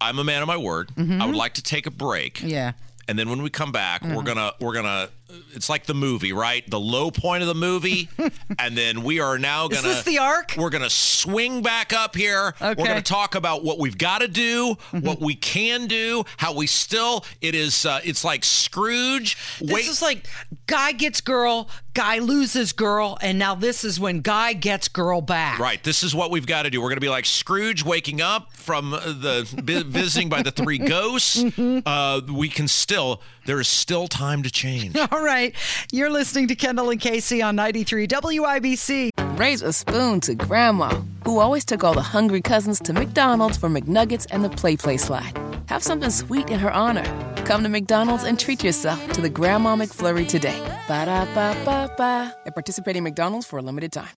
I'm 0.00 0.18
a 0.18 0.24
man 0.24 0.42
of 0.42 0.48
my 0.48 0.56
word. 0.56 0.90
Mm-hmm. 0.94 1.20
I 1.20 1.26
would 1.26 1.34
like 1.34 1.54
to 1.54 1.62
take 1.62 1.86
a 1.86 1.90
break. 1.90 2.42
Yeah. 2.42 2.72
And 3.08 3.18
then 3.18 3.30
when 3.30 3.42
we 3.42 3.50
come 3.50 3.72
back, 3.72 4.02
we're 4.02 4.10
mm-hmm. 4.10 4.26
gonna 4.26 4.52
we're 4.60 4.74
gonna 4.74 5.08
it's 5.52 5.68
like 5.68 5.86
the 5.86 5.94
movie, 5.94 6.32
right? 6.32 6.68
The 6.68 6.80
low 6.80 7.10
point 7.10 7.42
of 7.42 7.48
the 7.48 7.54
movie, 7.54 8.08
and 8.58 8.76
then 8.76 9.02
we 9.02 9.20
are 9.20 9.38
now 9.38 9.68
gonna 9.68 9.82
this 9.82 10.02
the 10.04 10.18
arc? 10.18 10.54
We're 10.56 10.70
gonna 10.70 10.90
swing 10.90 11.62
back 11.62 11.92
up 11.92 12.16
here. 12.16 12.54
We're 12.60 12.74
gonna 12.74 13.02
talk 13.02 13.34
about 13.34 13.64
what 13.64 13.78
we've 13.78 13.98
got 13.98 14.20
to 14.20 14.28
do, 14.28 14.76
what 14.92 15.20
we 15.20 15.34
can 15.34 15.86
do, 15.86 16.24
how 16.36 16.54
we 16.54 16.66
still. 16.66 17.24
It 17.40 17.54
is 17.54 17.84
uh, 17.84 18.00
it's 18.04 18.24
like 18.24 18.44
Scrooge. 18.44 19.36
This 19.60 19.88
is 19.88 20.02
like 20.02 20.26
guy 20.68 20.92
gets 20.92 21.20
girl, 21.20 21.68
guy 21.94 22.18
loses 22.18 22.72
girl, 22.72 23.18
and 23.20 23.38
now 23.38 23.56
this 23.56 23.84
is 23.84 23.98
when 23.98 24.20
guy 24.20 24.52
gets 24.52 24.86
girl 24.86 25.20
back. 25.20 25.58
Right. 25.58 25.82
This 25.82 26.04
is 26.04 26.14
what 26.14 26.30
we've 26.30 26.46
got 26.46 26.62
to 26.62 26.70
do. 26.70 26.80
We're 26.80 26.90
going 26.90 26.98
to 26.98 27.00
be 27.00 27.08
like 27.08 27.24
Scrooge 27.24 27.84
waking 27.84 28.20
up 28.20 28.52
from 28.52 28.90
the 28.90 29.48
visiting 29.88 30.28
by 30.28 30.42
the 30.42 30.52
three 30.52 30.78
ghosts. 30.78 31.42
Uh, 31.58 32.20
we 32.30 32.48
can 32.48 32.68
still, 32.68 33.20
there 33.46 33.58
is 33.58 33.66
still 33.66 34.06
time 34.06 34.44
to 34.44 34.50
change. 34.50 34.96
All 35.10 35.24
right. 35.24 35.54
You're 35.90 36.10
listening 36.10 36.46
to 36.48 36.54
Kendall 36.54 36.90
and 36.90 37.00
Casey 37.00 37.42
on 37.42 37.56
93 37.56 38.06
WIBC. 38.06 39.10
Raise 39.38 39.62
a 39.62 39.72
spoon 39.72 40.20
to 40.20 40.34
Grandma, 40.34 41.00
who 41.24 41.38
always 41.38 41.64
took 41.64 41.82
all 41.84 41.94
the 41.94 42.02
hungry 42.02 42.40
cousins 42.40 42.80
to 42.80 42.92
McDonald's 42.92 43.56
for 43.56 43.68
McNuggets 43.68 44.26
and 44.30 44.44
the 44.44 44.50
Play 44.50 44.76
Play 44.76 44.96
slide. 44.96 45.38
Have 45.68 45.82
something 45.82 46.10
sweet 46.10 46.50
in 46.50 46.58
her 46.58 46.72
honor. 46.72 47.04
Come 47.48 47.62
to 47.62 47.70
McDonald's 47.70 48.24
and 48.24 48.38
treat 48.38 48.62
yourself 48.62 49.10
to 49.14 49.22
the 49.22 49.30
Grandma 49.30 49.74
McFlurry 49.74 50.28
today. 50.28 50.60
Ba 50.86 51.06
da 51.06 51.24
ba 51.32 51.56
ba 51.64 51.90
ba. 51.96 52.34
At 52.44 52.52
participating 52.52 53.02
McDonald's 53.02 53.46
for 53.46 53.58
a 53.58 53.62
limited 53.62 53.90
time. 53.90 54.14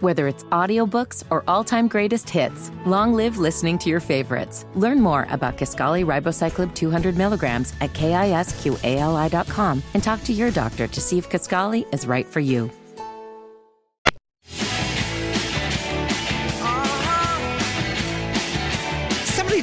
Whether 0.00 0.26
it's 0.26 0.42
audiobooks 0.50 1.22
or 1.30 1.44
all-time 1.46 1.86
greatest 1.86 2.28
hits, 2.28 2.72
long 2.86 3.14
live 3.14 3.38
listening 3.38 3.78
to 3.78 3.88
your 3.88 4.00
favorites. 4.00 4.66
Learn 4.74 5.00
more 5.00 5.28
about 5.30 5.58
Kisqali 5.58 6.04
Ribociclib 6.04 6.74
200 6.74 7.16
milligrams 7.16 7.72
at 7.80 7.92
kisqali.com 7.92 9.82
and 9.94 10.02
talk 10.02 10.24
to 10.24 10.32
your 10.32 10.50
doctor 10.50 10.88
to 10.88 11.00
see 11.00 11.18
if 11.18 11.30
Kisqali 11.30 11.86
is 11.94 12.08
right 12.08 12.26
for 12.26 12.40
you. 12.40 12.68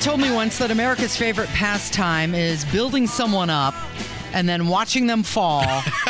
Told 0.05 0.21
me 0.21 0.31
once 0.31 0.59
that 0.59 0.69
America's 0.69 1.17
favorite 1.17 1.49
pastime 1.49 2.35
is 2.35 2.63
building 2.65 3.07
someone 3.07 3.49
up 3.49 3.73
and 4.33 4.47
then 4.47 4.67
watching 4.67 5.07
them 5.07 5.23
fall 5.23 5.63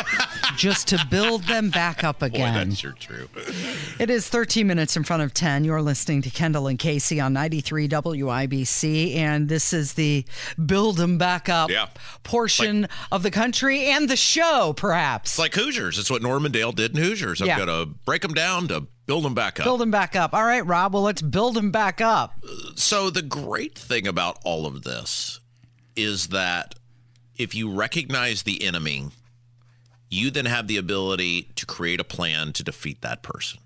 just 0.56 0.88
to 0.88 1.06
build 1.10 1.44
them 1.44 1.70
back 1.70 2.02
up 2.04 2.20
Boy, 2.20 2.26
again. 2.26 2.54
that's 2.68 2.78
sure 2.78 2.92
true. 2.92 3.28
It 3.98 4.10
is 4.10 4.28
13 4.28 4.66
minutes 4.66 4.96
in 4.96 5.04
front 5.04 5.22
of 5.22 5.32
10. 5.32 5.64
You're 5.64 5.80
listening 5.80 6.20
to 6.22 6.30
Kendall 6.30 6.66
and 6.66 6.78
Casey 6.78 7.18
on 7.20 7.32
93 7.32 7.88
WIBC, 7.88 9.16
and 9.16 9.48
this 9.48 9.72
is 9.72 9.94
the 9.94 10.24
build 10.64 10.96
them 10.98 11.16
back 11.18 11.48
up 11.48 11.70
Yeah. 11.70 11.86
portion 12.22 12.88
of 13.10 13.22
the 13.22 13.30
country 13.30 13.86
and 13.86 14.08
the 14.08 14.16
show, 14.16 14.74
perhaps. 14.76 15.32
It's 15.32 15.38
like 15.38 15.54
Hoosiers. 15.54 15.98
It's 15.98 16.10
what 16.10 16.22
Norman 16.22 16.52
Dale 16.52 16.72
did 16.72 16.96
in 16.96 17.02
Hoosiers. 17.02 17.40
I'm 17.40 17.46
Yeah. 17.48 17.56
going 17.64 17.68
to 17.68 17.86
break 18.04 18.22
them 18.22 18.34
down 18.34 18.68
to 18.68 18.86
build 19.06 19.24
them 19.24 19.34
back 19.34 19.58
up. 19.60 19.64
build 19.64 19.80
them 19.80 19.90
back 19.90 20.14
up. 20.16 20.34
All 20.34 20.44
right, 20.44 20.66
Rob. 20.66 20.92
Well, 20.94 21.02
let's 21.04 21.22
build 21.22 21.54
them 21.54 21.70
back 21.70 22.00
up. 22.00 22.34
so 22.74 23.08
the 23.10 23.22
great 23.22 23.78
thing 23.78 24.06
about 24.06 24.38
all 24.44 24.66
of 24.66 24.82
this 24.82 25.40
is 25.94 26.28
that 26.28 26.74
if 27.38 27.54
you 27.54 27.70
recognize 27.72 28.42
the 28.42 28.62
enemy, 28.64 29.06
you 30.08 30.30
then 30.30 30.46
have 30.46 30.66
the 30.66 30.76
ability 30.76 31.50
to 31.56 31.66
create 31.66 32.00
a 32.00 32.04
plan 32.04 32.52
to 32.54 32.62
defeat 32.62 33.02
that 33.02 33.22
person. 33.22 33.60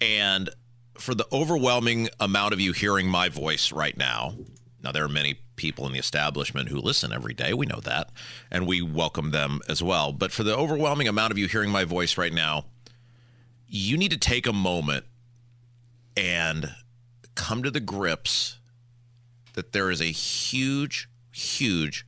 And 0.00 0.50
for 0.94 1.14
the 1.14 1.26
overwhelming 1.32 2.08
amount 2.20 2.52
of 2.52 2.60
you 2.60 2.72
hearing 2.72 3.08
my 3.08 3.28
voice 3.28 3.72
right 3.72 3.96
now, 3.96 4.34
now 4.82 4.92
there 4.92 5.04
are 5.04 5.08
many 5.08 5.40
people 5.56 5.86
in 5.86 5.92
the 5.92 5.98
establishment 5.98 6.68
who 6.68 6.78
listen 6.78 7.12
every 7.12 7.34
day. 7.34 7.52
We 7.52 7.66
know 7.66 7.80
that. 7.80 8.10
And 8.50 8.66
we 8.66 8.80
welcome 8.80 9.30
them 9.30 9.60
as 9.68 9.82
well. 9.82 10.12
But 10.12 10.32
for 10.32 10.42
the 10.42 10.56
overwhelming 10.56 11.08
amount 11.08 11.32
of 11.32 11.38
you 11.38 11.46
hearing 11.48 11.70
my 11.70 11.84
voice 11.84 12.16
right 12.16 12.32
now, 12.32 12.66
you 13.66 13.96
need 13.98 14.12
to 14.12 14.18
take 14.18 14.46
a 14.46 14.52
moment 14.52 15.04
and 16.16 16.74
come 17.34 17.62
to 17.62 17.70
the 17.70 17.80
grips 17.80 18.58
that 19.54 19.72
there 19.72 19.90
is 19.90 20.00
a 20.00 20.06
huge, 20.06 21.08
huge, 21.32 22.06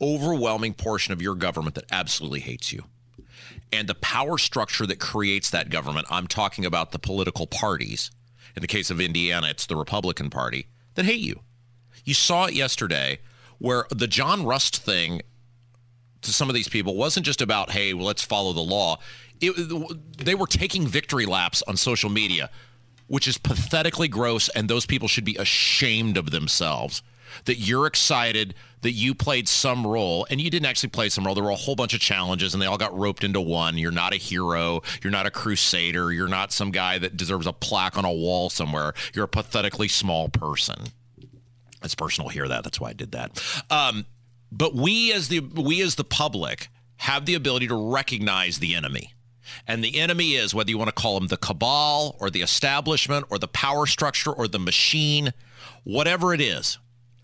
overwhelming 0.00 0.74
portion 0.74 1.12
of 1.12 1.22
your 1.22 1.34
government 1.34 1.74
that 1.74 1.84
absolutely 1.90 2.40
hates 2.40 2.72
you. 2.72 2.84
And 3.72 3.88
the 3.88 3.94
power 3.94 4.38
structure 4.38 4.86
that 4.86 5.00
creates 5.00 5.50
that 5.50 5.70
government, 5.70 6.06
I'm 6.10 6.26
talking 6.26 6.64
about 6.64 6.92
the 6.92 6.98
political 6.98 7.46
parties. 7.46 8.10
In 8.54 8.62
the 8.62 8.68
case 8.68 8.90
of 8.90 9.00
Indiana, 9.00 9.48
it's 9.50 9.66
the 9.66 9.76
Republican 9.76 10.30
Party 10.30 10.68
that 10.94 11.04
hate 11.04 11.20
you. 11.20 11.40
You 12.04 12.14
saw 12.14 12.46
it 12.46 12.54
yesterday 12.54 13.18
where 13.58 13.86
the 13.90 14.06
John 14.06 14.44
Rust 14.44 14.76
thing 14.76 15.22
to 16.22 16.32
some 16.32 16.48
of 16.48 16.54
these 16.54 16.68
people 16.68 16.96
wasn't 16.96 17.26
just 17.26 17.42
about, 17.42 17.70
hey, 17.70 17.92
well, 17.92 18.06
let's 18.06 18.22
follow 18.22 18.52
the 18.52 18.60
law. 18.60 18.98
It, 19.40 19.54
they 20.18 20.34
were 20.34 20.46
taking 20.46 20.86
victory 20.86 21.26
laps 21.26 21.62
on 21.66 21.76
social 21.76 22.10
media, 22.10 22.50
which 23.06 23.28
is 23.28 23.38
pathetically 23.38 24.08
gross, 24.08 24.48
and 24.50 24.68
those 24.68 24.86
people 24.86 25.08
should 25.08 25.24
be 25.24 25.36
ashamed 25.36 26.16
of 26.16 26.30
themselves 26.30 27.02
that 27.44 27.56
you're 27.56 27.86
excited 27.86 28.54
that 28.82 28.92
you 28.92 29.14
played 29.14 29.48
some 29.48 29.86
role 29.86 30.26
and 30.30 30.40
you 30.40 30.50
didn't 30.50 30.66
actually 30.66 30.90
play 30.90 31.08
some 31.08 31.24
role. 31.24 31.34
There 31.34 31.42
were 31.42 31.50
a 31.50 31.56
whole 31.56 31.74
bunch 31.74 31.94
of 31.94 32.00
challenges 32.00 32.54
and 32.54 32.62
they 32.62 32.66
all 32.66 32.78
got 32.78 32.96
roped 32.96 33.24
into 33.24 33.40
one. 33.40 33.76
You're 33.78 33.90
not 33.90 34.12
a 34.12 34.16
hero. 34.16 34.82
You're 35.02 35.10
not 35.10 35.26
a 35.26 35.30
crusader. 35.30 36.12
You're 36.12 36.28
not 36.28 36.52
some 36.52 36.70
guy 36.70 36.98
that 36.98 37.16
deserves 37.16 37.46
a 37.46 37.52
plaque 37.52 37.98
on 37.98 38.04
a 38.04 38.12
wall 38.12 38.48
somewhere. 38.48 38.94
You're 39.14 39.24
a 39.24 39.28
pathetically 39.28 39.88
small 39.88 40.28
person. 40.28 40.76
It's 41.82 41.94
personal. 41.94 42.28
Hear 42.28 42.48
that? 42.48 42.64
That's 42.64 42.80
why 42.80 42.90
I 42.90 42.92
did 42.92 43.12
that. 43.12 43.42
Um, 43.70 44.06
but 44.52 44.74
we 44.74 45.12
as 45.12 45.28
the 45.28 45.40
we 45.40 45.82
as 45.82 45.96
the 45.96 46.04
public 46.04 46.68
have 46.98 47.26
the 47.26 47.34
ability 47.34 47.68
to 47.68 47.92
recognize 47.92 48.58
the 48.58 48.74
enemy. 48.74 49.12
And 49.66 49.82
the 49.82 49.98
enemy 49.98 50.34
is 50.34 50.54
whether 50.54 50.70
you 50.70 50.78
want 50.78 50.88
to 50.88 50.94
call 50.94 51.18
them 51.18 51.28
the 51.28 51.36
cabal 51.36 52.16
or 52.20 52.30
the 52.30 52.42
establishment 52.42 53.26
or 53.30 53.38
the 53.38 53.48
power 53.48 53.86
structure 53.86 54.32
or 54.32 54.48
the 54.48 54.58
machine, 54.58 55.32
whatever 55.84 56.34
it 56.34 56.40
is. 56.40 56.78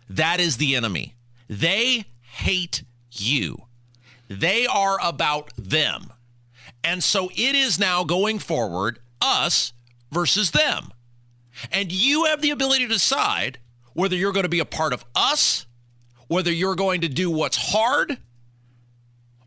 That 0.08 0.40
is 0.40 0.56
the 0.56 0.74
enemy. 0.76 1.14
They 1.48 2.04
hate 2.20 2.84
you. 3.10 3.66
They 4.28 4.66
are 4.66 4.98
about 5.02 5.52
them. 5.56 6.12
And 6.84 7.02
so 7.04 7.30
it 7.34 7.54
is 7.54 7.78
now 7.78 8.04
going 8.04 8.38
forward 8.38 8.98
us 9.20 9.72
versus 10.10 10.50
them. 10.50 10.90
And 11.70 11.92
you 11.92 12.24
have 12.24 12.40
the 12.40 12.50
ability 12.50 12.86
to 12.86 12.92
decide 12.92 13.58
whether 13.92 14.16
you're 14.16 14.32
going 14.32 14.44
to 14.44 14.48
be 14.48 14.58
a 14.58 14.64
part 14.64 14.92
of 14.92 15.04
us, 15.14 15.66
whether 16.28 16.50
you're 16.50 16.74
going 16.74 17.02
to 17.02 17.08
do 17.08 17.30
what's 17.30 17.72
hard, 17.72 18.18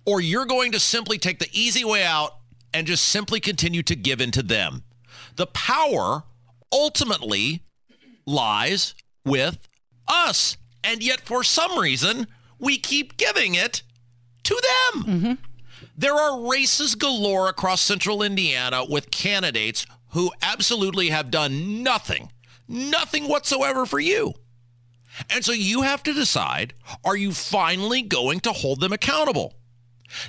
or 0.06 0.22
you're 0.22 0.46
going 0.46 0.72
to 0.72 0.80
simply 0.80 1.18
take 1.18 1.39
the 1.39 1.50
easy 1.52 1.84
way 1.84 2.04
out 2.04 2.38
and 2.74 2.86
just 2.86 3.06
simply 3.06 3.39
continue 3.39 3.82
to 3.84 3.96
give 3.96 4.22
in 4.22 4.32
to 4.32 4.44
them. 4.44 4.84
The 5.36 5.48
power 5.48 6.24
ultimately 6.72 7.63
lies 8.26 8.94
with 9.26 9.58
us. 10.08 10.58
And 10.84 11.04
yet, 11.04 11.22
for 11.22 11.44
some 11.44 11.80
reason, 11.80 12.28
we 12.60 12.78
keep 12.78 13.18
giving 13.18 13.56
it 13.56 13.82
to 14.44 14.62
them. 14.94 15.04
Mm-hmm. 15.04 15.34
There 15.98 16.13
are 16.13 16.50
races 16.50 16.96
galore 16.96 17.50
across 17.50 17.82
central 17.82 18.22
Indiana 18.22 18.84
with 18.88 19.12
candidates 19.12 19.86
who 20.10 20.32
absolutely 20.41 21.10
have 21.10 21.32
done 21.32 21.84
nothing, 21.84 22.32
nothing 22.68 23.28
whatsoever 23.28 23.86
for 23.86 24.00
you. 24.00 24.34
And 25.30 25.44
so 25.44 25.52
you 25.52 25.82
have 25.84 26.04
to 26.04 26.13
decide 26.13 26.74
are 27.04 27.15
you 27.15 27.32
finally 27.32 28.02
going 28.02 28.41
to 28.41 28.52
hold 28.52 28.82
them 28.82 28.94
accountable? 28.94 29.54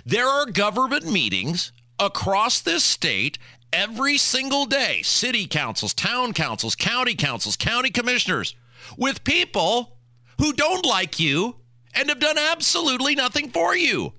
There 0.04 0.26
are 0.26 0.46
government 0.46 1.10
meetings 1.10 1.72
across 1.98 2.60
this 2.60 2.84
state 2.84 3.38
every 3.72 4.16
single 4.16 4.66
day 4.66 5.02
city 5.02 5.46
councils, 5.46 5.92
town 5.94 6.32
councils, 6.32 6.74
county 6.74 7.14
councils, 7.14 7.56
county 7.56 7.90
commissioners 7.90 8.54
with 8.96 9.24
people 9.24 9.98
who 10.38 10.52
don't 10.52 10.84
like 10.84 11.18
you 11.18 11.56
and 11.94 12.08
have 12.08 12.20
done 12.20 12.38
absolutely 12.38 13.14
nothing 13.14 13.50
for 13.50 13.76
you. 13.76 14.12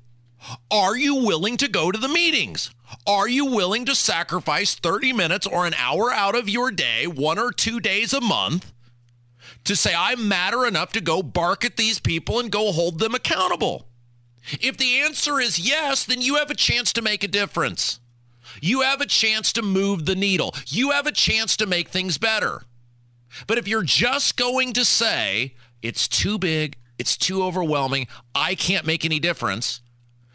Are 0.72 0.96
you 0.96 1.16
willing 1.16 1.58
to 1.58 1.68
go 1.68 1.92
to 1.92 1.98
the 1.98 2.08
meetings? 2.08 2.72
Are 3.06 3.28
you 3.28 3.46
willing 3.46 3.86
to 3.86 3.96
sacrifice 3.96 4.76
30 4.76 5.14
minutes 5.14 5.48
or 5.48 5.66
an 5.66 5.74
hour 5.76 6.12
out 6.12 6.36
of 6.36 6.50
your 6.50 6.72
day, 6.72 7.08
one 7.08 7.40
or 7.40 7.52
two 7.52 7.80
days 7.80 8.14
a 8.14 8.22
month, 8.22 8.72
to 9.66 9.76
say, 9.76 9.94
I 9.96 10.16
matter 10.16 10.66
enough 10.66 10.94
to 10.94 11.02
go 11.02 11.22
bark 11.22 11.66
at 11.66 11.78
these 11.78 12.00
people 12.00 12.40
and 12.40 12.52
go 12.52 12.72
hold 12.72 13.00
them 13.00 13.16
accountable? 13.16 13.88
If 14.62 14.78
the 14.78 15.00
answer 15.00 15.40
is 15.40 15.60
yes, 15.60 16.06
then 16.06 16.22
you 16.22 16.36
have 16.36 16.50
a 16.50 16.56
chance 16.56 16.94
to 16.94 17.02
make 17.02 17.24
a 17.24 17.28
difference. 17.28 18.00
You 18.62 18.82
have 18.82 19.02
a 19.02 19.06
chance 19.06 19.52
to 19.54 19.62
move 19.62 20.06
the 20.06 20.16
needle. 20.16 20.56
You 20.68 20.92
have 20.92 21.06
a 21.06 21.12
chance 21.12 21.58
to 21.58 21.66
make 21.66 21.90
things 21.90 22.18
better. 22.18 22.64
But 23.46 23.58
if 23.58 23.68
you're 23.68 23.84
just 23.84 24.38
going 24.38 24.74
to 24.74 24.86
say, 24.86 25.56
it's 25.82 26.08
too 26.08 26.38
big, 26.38 26.78
it's 26.98 27.18
too 27.18 27.44
overwhelming, 27.44 28.08
I 28.34 28.56
can't 28.56 28.86
make 28.86 29.06
any 29.06 29.20
difference, 29.20 29.82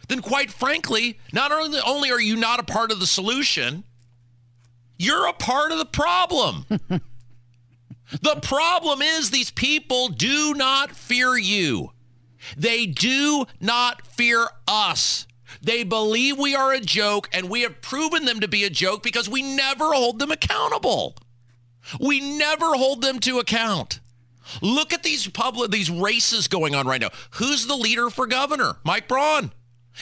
then 0.08 0.20
quite 0.20 0.50
frankly, 0.50 1.18
not 1.32 1.52
only, 1.52 1.80
only 1.84 2.10
are 2.10 2.20
you 2.20 2.36
not 2.36 2.60
a 2.60 2.64
part 2.64 2.92
of 2.92 3.00
the 3.00 3.06
solution, 3.06 3.84
you're 4.98 5.26
a 5.26 5.32
part 5.32 5.72
of 5.72 5.78
the 5.78 5.84
problem. 5.84 6.66
the 8.20 8.38
problem 8.42 9.02
is 9.02 9.30
these 9.30 9.50
people 9.50 10.08
do 10.08 10.54
not 10.54 10.92
fear 10.92 11.36
you. 11.36 11.92
They 12.56 12.86
do 12.86 13.46
not 13.60 14.06
fear 14.06 14.46
us. 14.66 15.26
They 15.60 15.84
believe 15.84 16.38
we 16.38 16.54
are 16.54 16.72
a 16.72 16.80
joke, 16.80 17.28
and 17.32 17.48
we 17.48 17.62
have 17.62 17.82
proven 17.82 18.24
them 18.24 18.40
to 18.40 18.48
be 18.48 18.64
a 18.64 18.70
joke 18.70 19.02
because 19.02 19.28
we 19.28 19.42
never 19.42 19.92
hold 19.92 20.18
them 20.18 20.30
accountable. 20.30 21.16
We 22.00 22.20
never 22.38 22.74
hold 22.74 23.02
them 23.02 23.18
to 23.20 23.38
account. 23.38 24.00
Look 24.60 24.92
at 24.92 25.02
these 25.02 25.26
public 25.28 25.70
these 25.70 25.90
races 25.90 26.48
going 26.48 26.74
on 26.74 26.86
right 26.86 27.00
now. 27.00 27.10
Who's 27.32 27.66
the 27.66 27.76
leader 27.76 28.10
for 28.10 28.26
governor? 28.26 28.76
Mike 28.84 29.08
Braun. 29.08 29.52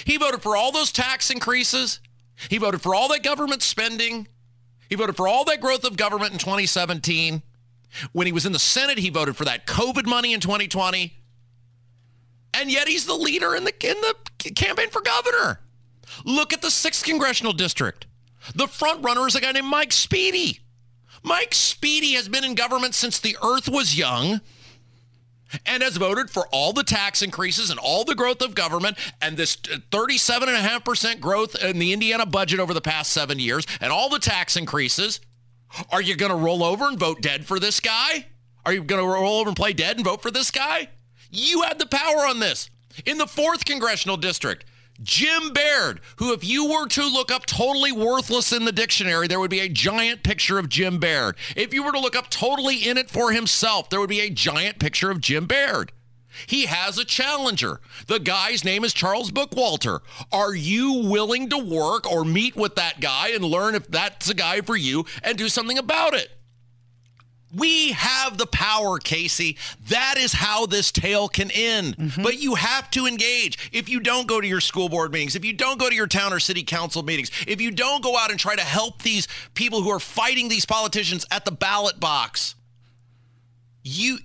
He 0.05 0.17
voted 0.17 0.43
for 0.43 0.57
all 0.57 0.73
those 0.73 0.93
tax 0.93 1.31
increases. 1.31 2.01
He 2.49 2.59
voted 2.59 2.81
for 2.81 2.95
all 2.95 3.09
that 3.09 3.23
government 3.23 3.63
spending. 3.63 4.29
He 4.89 4.95
voted 4.97 5.17
for 5.17 5.29
all 5.29 5.45
that 5.45 5.61
growth 5.61 5.85
of 5.85 5.97
government 5.97 6.33
in 6.33 6.39
2017. 6.39 7.43
When 8.13 8.27
he 8.27 8.33
was 8.33 8.47
in 8.47 8.53
the 8.53 8.59
Senate, 8.59 8.99
he 8.99 9.11
voted 9.11 9.37
for 9.37 9.45
that 9.45 9.67
COVID 9.67 10.07
money 10.07 10.33
in 10.33 10.41
2020. 10.41 11.13
And 12.55 12.71
yet 12.71 12.89
he's 12.89 13.07
the 13.07 13.15
leader 13.15 13.55
in 13.55 13.65
the 13.65 13.73
in 13.87 13.97
the 14.01 14.51
campaign 14.53 14.91
for 14.91 15.03
governor. 15.03 15.61
Look 16.25 16.53
at 16.53 16.63
the 16.63 16.69
6th 16.69 17.05
congressional 17.05 17.53
district. 17.53 18.07
The 18.55 18.67
front 18.67 19.05
runner 19.05 19.27
is 19.27 19.37
a 19.37 19.41
guy 19.41 19.53
named 19.53 19.67
Mike 19.67 19.93
Speedy. 19.93 20.61
Mike 21.23 21.55
Speedy 21.55 22.13
has 22.13 22.29
been 22.29 22.45
in 22.45 22.55
government 22.55 22.95
since 22.95 23.19
the 23.19 23.37
earth 23.43 23.69
was 23.69 23.97
young 23.97 24.41
and 25.67 25.83
has 25.83 25.97
voted 25.97 26.31
for 26.31 26.47
all 26.53 26.73
the 26.73 26.85
tax 26.85 27.23
increases 27.23 27.71
and 27.71 27.79
all 27.79 28.05
the 28.05 28.15
growth 28.15 28.41
of 28.41 28.55
government 28.55 28.97
and 29.21 29.37
this 29.37 29.57
37.5% 29.57 31.21
growth 31.21 31.63
in 31.63 31.79
the 31.79 31.93
Indiana 31.93 32.25
budget 32.25 32.61
over 32.61 32.73
the 32.73 32.81
past 32.81 33.13
seven 33.13 33.39
years 33.39 33.67
and 33.81 33.93
all 33.93 34.09
the 34.09 34.19
tax 34.19 34.57
increases. 34.57 35.21
Are 35.91 36.03
you 36.03 36.17
going 36.17 36.33
to 36.33 36.39
roll 36.39 36.65
over 36.65 36.89
and 36.89 36.99
vote 36.99 37.21
dead 37.21 37.47
for 37.47 37.61
this 37.61 37.81
guy? 37.81 38.27
Are 38.65 38.73
you 38.73 38.83
going 38.83 39.03
to 39.03 39.09
roll 39.09 39.41
over 39.41 39.49
and 39.49 39.57
play 39.57 39.73
dead 39.73 39.97
and 39.97 40.05
vote 40.05 40.23
for 40.23 40.31
this 40.31 40.51
guy? 40.51 40.89
You 41.31 41.63
had 41.63 41.79
the 41.79 41.87
power 41.87 42.27
on 42.27 42.41
this. 42.41 42.71
In 43.07 43.19
the 43.19 43.27
fourth 43.27 43.65
congressional 43.65 44.17
district, 44.17 44.65
Jim 45.03 45.53
Baird, 45.53 46.01
who, 46.17 46.33
if 46.33 46.45
you 46.45 46.69
were 46.71 46.87
to 46.89 47.07
look 47.07 47.31
up 47.31 47.47
totally 47.47 47.91
worthless 47.91 48.53
in 48.53 48.67
the 48.67 48.73
dictionary, 48.73 49.27
there 49.27 49.41
would 49.41 49.51
be 49.51 49.61
a 49.61 49.69
giant 49.69 50.23
picture 50.23 50.59
of 50.59 50.69
Jim 50.69 50.99
Baird. 50.99 51.37
If 51.57 51.73
you 51.73 51.83
were 51.83 51.93
to 51.93 52.01
look 52.01 52.17
up 52.17 52.29
totally 52.29 52.77
in 52.77 52.99
it 52.99 53.09
for 53.09 53.33
himself, 53.33 53.89
there 53.89 54.01
would 54.01 54.11
be 54.11 54.21
a 54.21 54.31
giant 54.31 54.79
picture 54.79 55.11
of 55.11 55.21
Jim 55.21 55.47
Baird. 55.47 55.93
He 56.47 56.67
has 56.67 56.99
a 56.99 57.05
challenger. 57.05 57.81
The 58.07 58.21
guy's 58.21 58.65
name 58.65 58.85
is 58.85 58.93
Charles 58.93 59.31
Bookwalter. 59.31 60.01
Are 60.31 60.55
you 60.55 61.09
willing 61.09 61.49
to 61.49 61.59
work 61.59 62.11
or 62.11 62.25
meet 62.25 62.55
with 62.55 62.77
that 62.77 63.01
guy 63.01 63.31
and 63.31 63.45
learn 63.45 63.75
if 63.75 63.89
that's 63.89 64.29
a 64.29 64.35
guy 64.35 64.61
for 64.61 64.77
you 64.77 65.07
and 65.23 65.37
do 65.37 65.49
something 65.49 65.79
about 65.79 66.15
it? 66.15 66.31
We 67.55 67.93
have 67.93 68.39
the 68.39 68.47
power, 68.47 68.99
Casey. 68.99 69.57
That 69.89 70.17
is 70.19 70.33
how 70.33 70.67
this 70.67 70.93
tale 70.93 71.29
can 71.29 71.51
end. 71.51 71.97
Mm-hmm. 71.97 72.23
But 72.23 72.39
you 72.39 72.55
have 72.55 72.91
to 72.93 73.07
engage. 73.07 73.71
If 73.73 73.89
you 73.89 74.01
don't 74.01 74.29
go 74.29 74.41
to 74.41 74.47
your 74.47 74.61
school 74.61 74.89
board 74.89 75.13
meetings, 75.13 75.35
if 75.35 75.45
you 75.45 75.53
don't 75.53 75.79
go 75.79 75.89
to 75.89 75.95
your 75.95 76.07
town 76.07 76.33
or 76.33 76.41
city 76.41 76.63
council 76.63 77.03
meetings, 77.03 77.31
if 77.47 77.61
you 77.61 77.71
don't 77.71 78.03
go 78.03 78.17
out 78.17 78.31
and 78.31 78.39
try 78.39 78.55
to 78.55 78.63
help 78.63 79.03
these 79.03 79.27
people 79.55 79.83
who 79.83 79.91
are 79.91 80.01
fighting 80.01 80.49
these 80.49 80.65
politicians 80.65 81.27
at 81.31 81.45
the 81.45 81.53
ballot 81.53 81.99
box, 81.99 82.55
you 83.83 84.19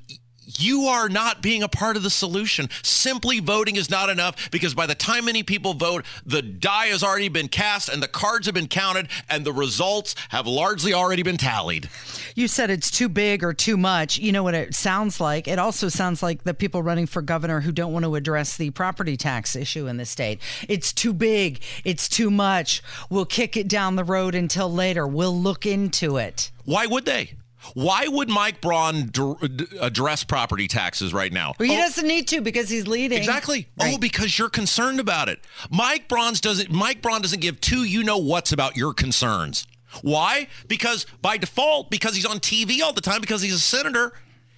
you 0.60 0.84
are 0.86 1.10
not 1.10 1.42
being 1.42 1.64
a 1.64 1.68
part 1.68 1.98
of 1.98 2.04
the 2.04 2.10
solution. 2.10 2.70
Simply 2.84 3.40
voting 3.40 3.76
is 3.76 3.90
not 3.90 4.10
enough 4.10 4.50
because 4.52 4.74
by 4.74 4.86
the 4.86 4.96
time 4.96 5.26
many 5.26 5.44
people 5.44 5.74
vote, 5.74 6.06
the 6.26 6.42
die 6.42 6.88
has 6.88 7.04
already 7.04 7.30
been 7.30 7.48
cast 7.48 7.90
and 7.90 8.02
the 8.02 8.08
cards 8.08 8.46
have 8.46 8.56
been 8.56 8.68
counted 8.68 9.08
and 9.30 9.46
the 9.46 9.54
results 9.54 10.16
have 10.30 10.48
largely 10.48 10.94
already 10.94 11.24
been 11.24 11.38
tallied. 11.38 11.90
You 12.36 12.48
said 12.48 12.70
it's 12.70 12.92
too 12.92 13.10
big 13.10 13.44
or 13.44 13.54
too 13.54 13.78
much. 13.78 14.18
You 14.18 14.32
know 14.32 14.44
what 14.44 14.54
it 14.54 14.76
sounds 14.76 15.20
like? 15.20 15.48
It 15.48 15.60
also 15.60 15.90
sounds 15.90 16.22
like 16.22 16.44
the 16.44 16.54
people 16.54 16.84
running 16.84 17.06
for 17.06 17.22
governor 17.22 17.62
who 17.62 17.72
don't 17.72 17.94
want 17.94 18.06
to 18.06 18.16
address 18.16 18.58
the 18.58 18.72
property 18.72 19.18
tax 19.18 19.56
issue 19.56 19.88
in 19.88 19.98
the 19.98 20.06
state. 20.06 20.42
It's 20.68 20.94
too 20.94 21.14
big. 21.14 21.62
It's 21.84 22.10
too 22.10 22.30
much. 22.30 22.82
We'll 23.10 23.26
kick 23.26 23.58
it 23.58 23.68
down 23.68 23.96
the 23.96 24.04
road 24.04 24.36
until 24.36 24.72
later. 24.72 25.08
We'll 25.08 25.38
look 25.38 25.66
into 25.66 26.18
it. 26.18 26.52
Why 26.66 26.86
would 26.86 27.06
they? 27.06 27.34
Why 27.74 28.08
would 28.08 28.30
Mike 28.30 28.62
Braun 28.62 29.08
d- 29.08 29.34
d- 29.56 29.66
address 29.82 30.24
property 30.24 30.68
taxes 30.68 31.14
right 31.14 31.32
now? 31.34 31.54
Well, 31.60 31.70
he 31.70 31.76
Oh, 31.76 31.80
doesn't 31.80 32.08
need 32.08 32.28
to 32.30 32.42
because 32.42 32.70
he's 32.70 32.88
leading. 32.88 33.18
Exactly. 33.18 33.68
Oh, 33.80 33.98
because 33.98 34.38
you're 34.38 34.50
concerned 34.50 35.00
about 35.00 35.30
it. 35.30 35.40
Mike 35.70 36.08
Braun's 36.08 36.40
doesn't. 36.42 36.70
Mike 36.72 37.02
Braun 37.02 37.22
doesn't 37.22 37.42
give 37.42 37.60
two 37.62 37.84
you 37.84 38.04
know 38.04 38.18
what's 38.18 38.52
about 38.52 38.78
your 38.78 38.94
concerns. 38.94 39.66
Why? 40.02 40.48
Because 40.68 41.06
by 41.22 41.38
default, 41.38 41.90
because 41.90 42.16
he's 42.16 42.26
on 42.26 42.40
TV 42.40 42.82
all 42.82 42.94
the 42.94 43.02
time, 43.02 43.22
because 43.22 43.42
he's 43.42 43.54
a 43.56 43.60
senator, 43.60 44.14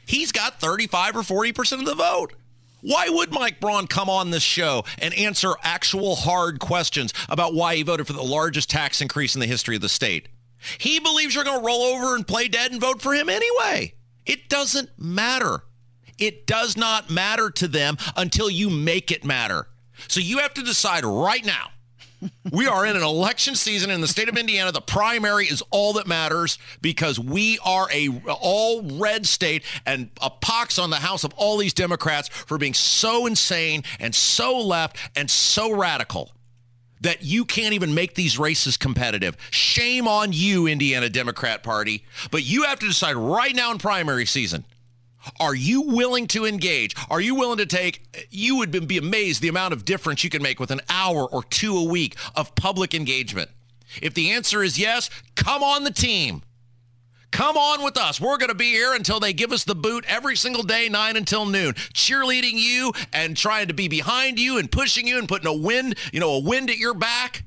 he's 0.05 0.31
got 0.31 0.59
35 0.59 1.17
or 1.17 1.23
40 1.23 1.53
percent 1.53 1.81
of 1.81 1.87
the 1.87 1.95
vote. 1.95 2.33
Why 2.81 3.09
would 3.09 3.31
Mike 3.31 3.59
Braun 3.59 3.87
come 3.87 4.09
on 4.09 4.29
this 4.31 4.43
show 4.43 4.83
and 4.99 5.13
answer 5.15 5.53
actual 5.63 6.15
hard 6.15 6.59
questions 6.59 7.11
about 7.27 7.53
why 7.55 7.75
he 7.75 7.83
voted 7.83 8.05
for 8.07 8.13
the 8.13 8.21
largest 8.23 8.69
tax 8.69 9.01
increase 9.01 9.33
in 9.35 9.41
the 9.41 9.47
history 9.47 9.75
of 9.75 9.81
the 9.81 9.89
state? 9.89 10.27
He 10.77 10.99
believes 10.99 11.35
you're 11.35 11.43
going 11.43 11.59
to 11.59 11.65
roll 11.65 11.83
over 11.83 12.15
and 12.15 12.27
play 12.27 12.47
dead 12.47 12.71
and 12.71 12.81
vote 12.81 13.01
for 13.01 13.13
him 13.13 13.29
anyway. 13.29 13.93
It 14.25 14.49
doesn't 14.49 14.89
matter. 14.97 15.63
It 16.17 16.47
does 16.47 16.75
not 16.75 17.09
matter 17.09 17.49
to 17.51 17.67
them 17.67 17.97
until 18.15 18.49
you 18.49 18.69
make 18.69 19.11
it 19.11 19.23
matter. 19.23 19.67
So 20.07 20.19
you 20.19 20.39
have 20.39 20.53
to 20.55 20.63
decide 20.63 21.05
right 21.05 21.45
now. 21.45 21.69
We 22.51 22.65
are 22.65 22.85
in 22.85 22.95
an 22.95 23.03
election 23.03 23.53
season 23.55 23.91
in 23.91 24.01
the 24.01 24.07
state 24.07 24.27
of 24.27 24.37
Indiana. 24.37 24.71
The 24.71 24.81
primary 24.81 25.45
is 25.45 25.61
all 25.69 25.93
that 25.93 26.07
matters 26.07 26.57
because 26.81 27.19
we 27.19 27.59
are 27.63 27.87
a 27.93 28.09
all 28.27 28.81
red 28.81 29.27
state 29.27 29.63
and 29.85 30.09
a 30.19 30.31
pox 30.31 30.79
on 30.79 30.89
the 30.89 30.95
house 30.97 31.23
of 31.23 31.33
all 31.35 31.57
these 31.57 31.75
Democrats 31.75 32.27
for 32.27 32.57
being 32.57 32.73
so 32.73 33.27
insane 33.27 33.83
and 33.99 34.15
so 34.15 34.59
left 34.59 34.97
and 35.15 35.29
so 35.29 35.71
radical 35.71 36.31
that 37.01 37.23
you 37.23 37.45
can't 37.45 37.73
even 37.73 37.93
make 37.93 38.15
these 38.15 38.39
races 38.39 38.77
competitive. 38.77 39.37
Shame 39.51 40.07
on 40.07 40.33
you, 40.33 40.67
Indiana 40.67 41.09
Democrat 41.09 41.63
Party. 41.63 42.03
But 42.31 42.43
you 42.43 42.63
have 42.63 42.79
to 42.79 42.87
decide 42.87 43.15
right 43.15 43.55
now 43.55 43.71
in 43.71 43.77
primary 43.77 44.25
season. 44.25 44.65
Are 45.39 45.55
you 45.55 45.81
willing 45.81 46.27
to 46.27 46.45
engage? 46.45 46.95
Are 47.09 47.19
you 47.19 47.35
willing 47.35 47.57
to 47.57 47.65
take? 47.65 48.27
You 48.29 48.57
would 48.57 48.87
be 48.87 48.97
amazed 48.97 49.41
the 49.41 49.47
amount 49.49 49.73
of 49.73 49.85
difference 49.85 50.23
you 50.23 50.29
can 50.29 50.41
make 50.41 50.59
with 50.59 50.71
an 50.71 50.81
hour 50.89 51.25
or 51.25 51.43
two 51.43 51.77
a 51.77 51.83
week 51.83 52.15
of 52.35 52.55
public 52.55 52.93
engagement. 52.93 53.49
If 54.01 54.13
the 54.13 54.31
answer 54.31 54.63
is 54.63 54.79
yes, 54.79 55.09
come 55.35 55.63
on 55.63 55.83
the 55.83 55.91
team. 55.91 56.43
Come 57.31 57.57
on 57.57 57.83
with 57.83 57.97
us. 57.97 58.21
We're 58.21 58.37
going 58.37 58.49
to 58.49 58.55
be 58.55 58.71
here 58.71 58.93
until 58.93 59.19
they 59.19 59.33
give 59.33 59.51
us 59.51 59.63
the 59.63 59.75
boot 59.75 60.05
every 60.07 60.35
single 60.35 60.63
day, 60.63 60.89
9 60.89 61.17
until 61.17 61.45
noon, 61.45 61.73
cheerleading 61.93 62.53
you 62.53 62.93
and 63.13 63.35
trying 63.35 63.67
to 63.67 63.73
be 63.73 63.87
behind 63.87 64.39
you 64.39 64.57
and 64.57 64.71
pushing 64.71 65.07
you 65.07 65.19
and 65.19 65.27
putting 65.27 65.47
a 65.47 65.53
wind, 65.53 65.95
you 66.11 66.19
know, 66.19 66.35
a 66.35 66.39
wind 66.39 66.69
at 66.69 66.77
your 66.77 66.93
back. 66.93 67.43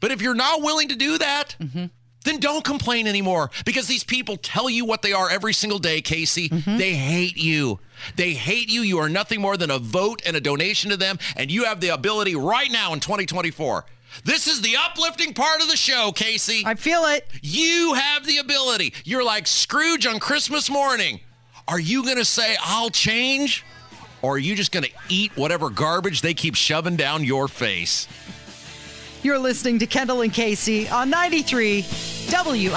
But 0.00 0.10
if 0.10 0.20
you're 0.20 0.34
not 0.34 0.62
willing 0.62 0.88
to 0.88 0.96
do 0.96 1.18
that, 1.18 1.56
mm-hmm. 1.58 1.86
then 2.24 2.40
don't 2.40 2.64
complain 2.64 3.06
anymore 3.06 3.50
because 3.64 3.86
these 3.86 4.04
people 4.04 4.36
tell 4.36 4.68
you 4.68 4.84
what 4.84 5.02
they 5.02 5.12
are 5.12 5.30
every 5.30 5.54
single 5.54 5.78
day, 5.78 6.00
Casey. 6.00 6.48
Mm-hmm. 6.48 6.76
They 6.76 6.92
hate 6.92 7.36
you. 7.36 7.80
They 8.16 8.34
hate 8.34 8.68
you. 8.68 8.82
You 8.82 8.98
are 8.98 9.08
nothing 9.08 9.40
more 9.40 9.56
than 9.56 9.70
a 9.70 9.78
vote 9.78 10.20
and 10.26 10.36
a 10.36 10.40
donation 10.40 10.90
to 10.90 10.96
them. 10.96 11.18
And 11.36 11.50
you 11.50 11.64
have 11.64 11.80
the 11.80 11.88
ability 11.88 12.36
right 12.36 12.70
now 12.70 12.92
in 12.92 13.00
2024. 13.00 13.84
This 14.24 14.46
is 14.46 14.60
the 14.60 14.76
uplifting 14.76 15.34
part 15.34 15.60
of 15.62 15.68
the 15.68 15.76
show, 15.76 16.12
Casey. 16.12 16.62
I 16.64 16.74
feel 16.74 17.04
it. 17.04 17.28
You 17.42 17.94
have 17.94 18.26
the 18.26 18.38
ability. 18.38 18.94
You're 19.04 19.24
like 19.24 19.46
Scrooge 19.46 20.06
on 20.06 20.18
Christmas 20.18 20.70
morning. 20.70 21.20
Are 21.68 21.80
you 21.80 22.02
going 22.04 22.16
to 22.16 22.24
say, 22.24 22.56
I'll 22.60 22.90
change? 22.90 23.64
Or 24.22 24.34
are 24.34 24.38
you 24.38 24.54
just 24.54 24.72
going 24.72 24.84
to 24.84 24.90
eat 25.08 25.36
whatever 25.36 25.70
garbage 25.70 26.20
they 26.22 26.34
keep 26.34 26.54
shoving 26.54 26.96
down 26.96 27.24
your 27.24 27.48
face? 27.48 28.08
You're 29.22 29.38
listening 29.38 29.78
to 29.80 29.86
Kendall 29.86 30.22
and 30.22 30.32
Casey 30.32 30.88
on 30.88 31.10
93 31.10 31.82
WIBC. 31.82 32.76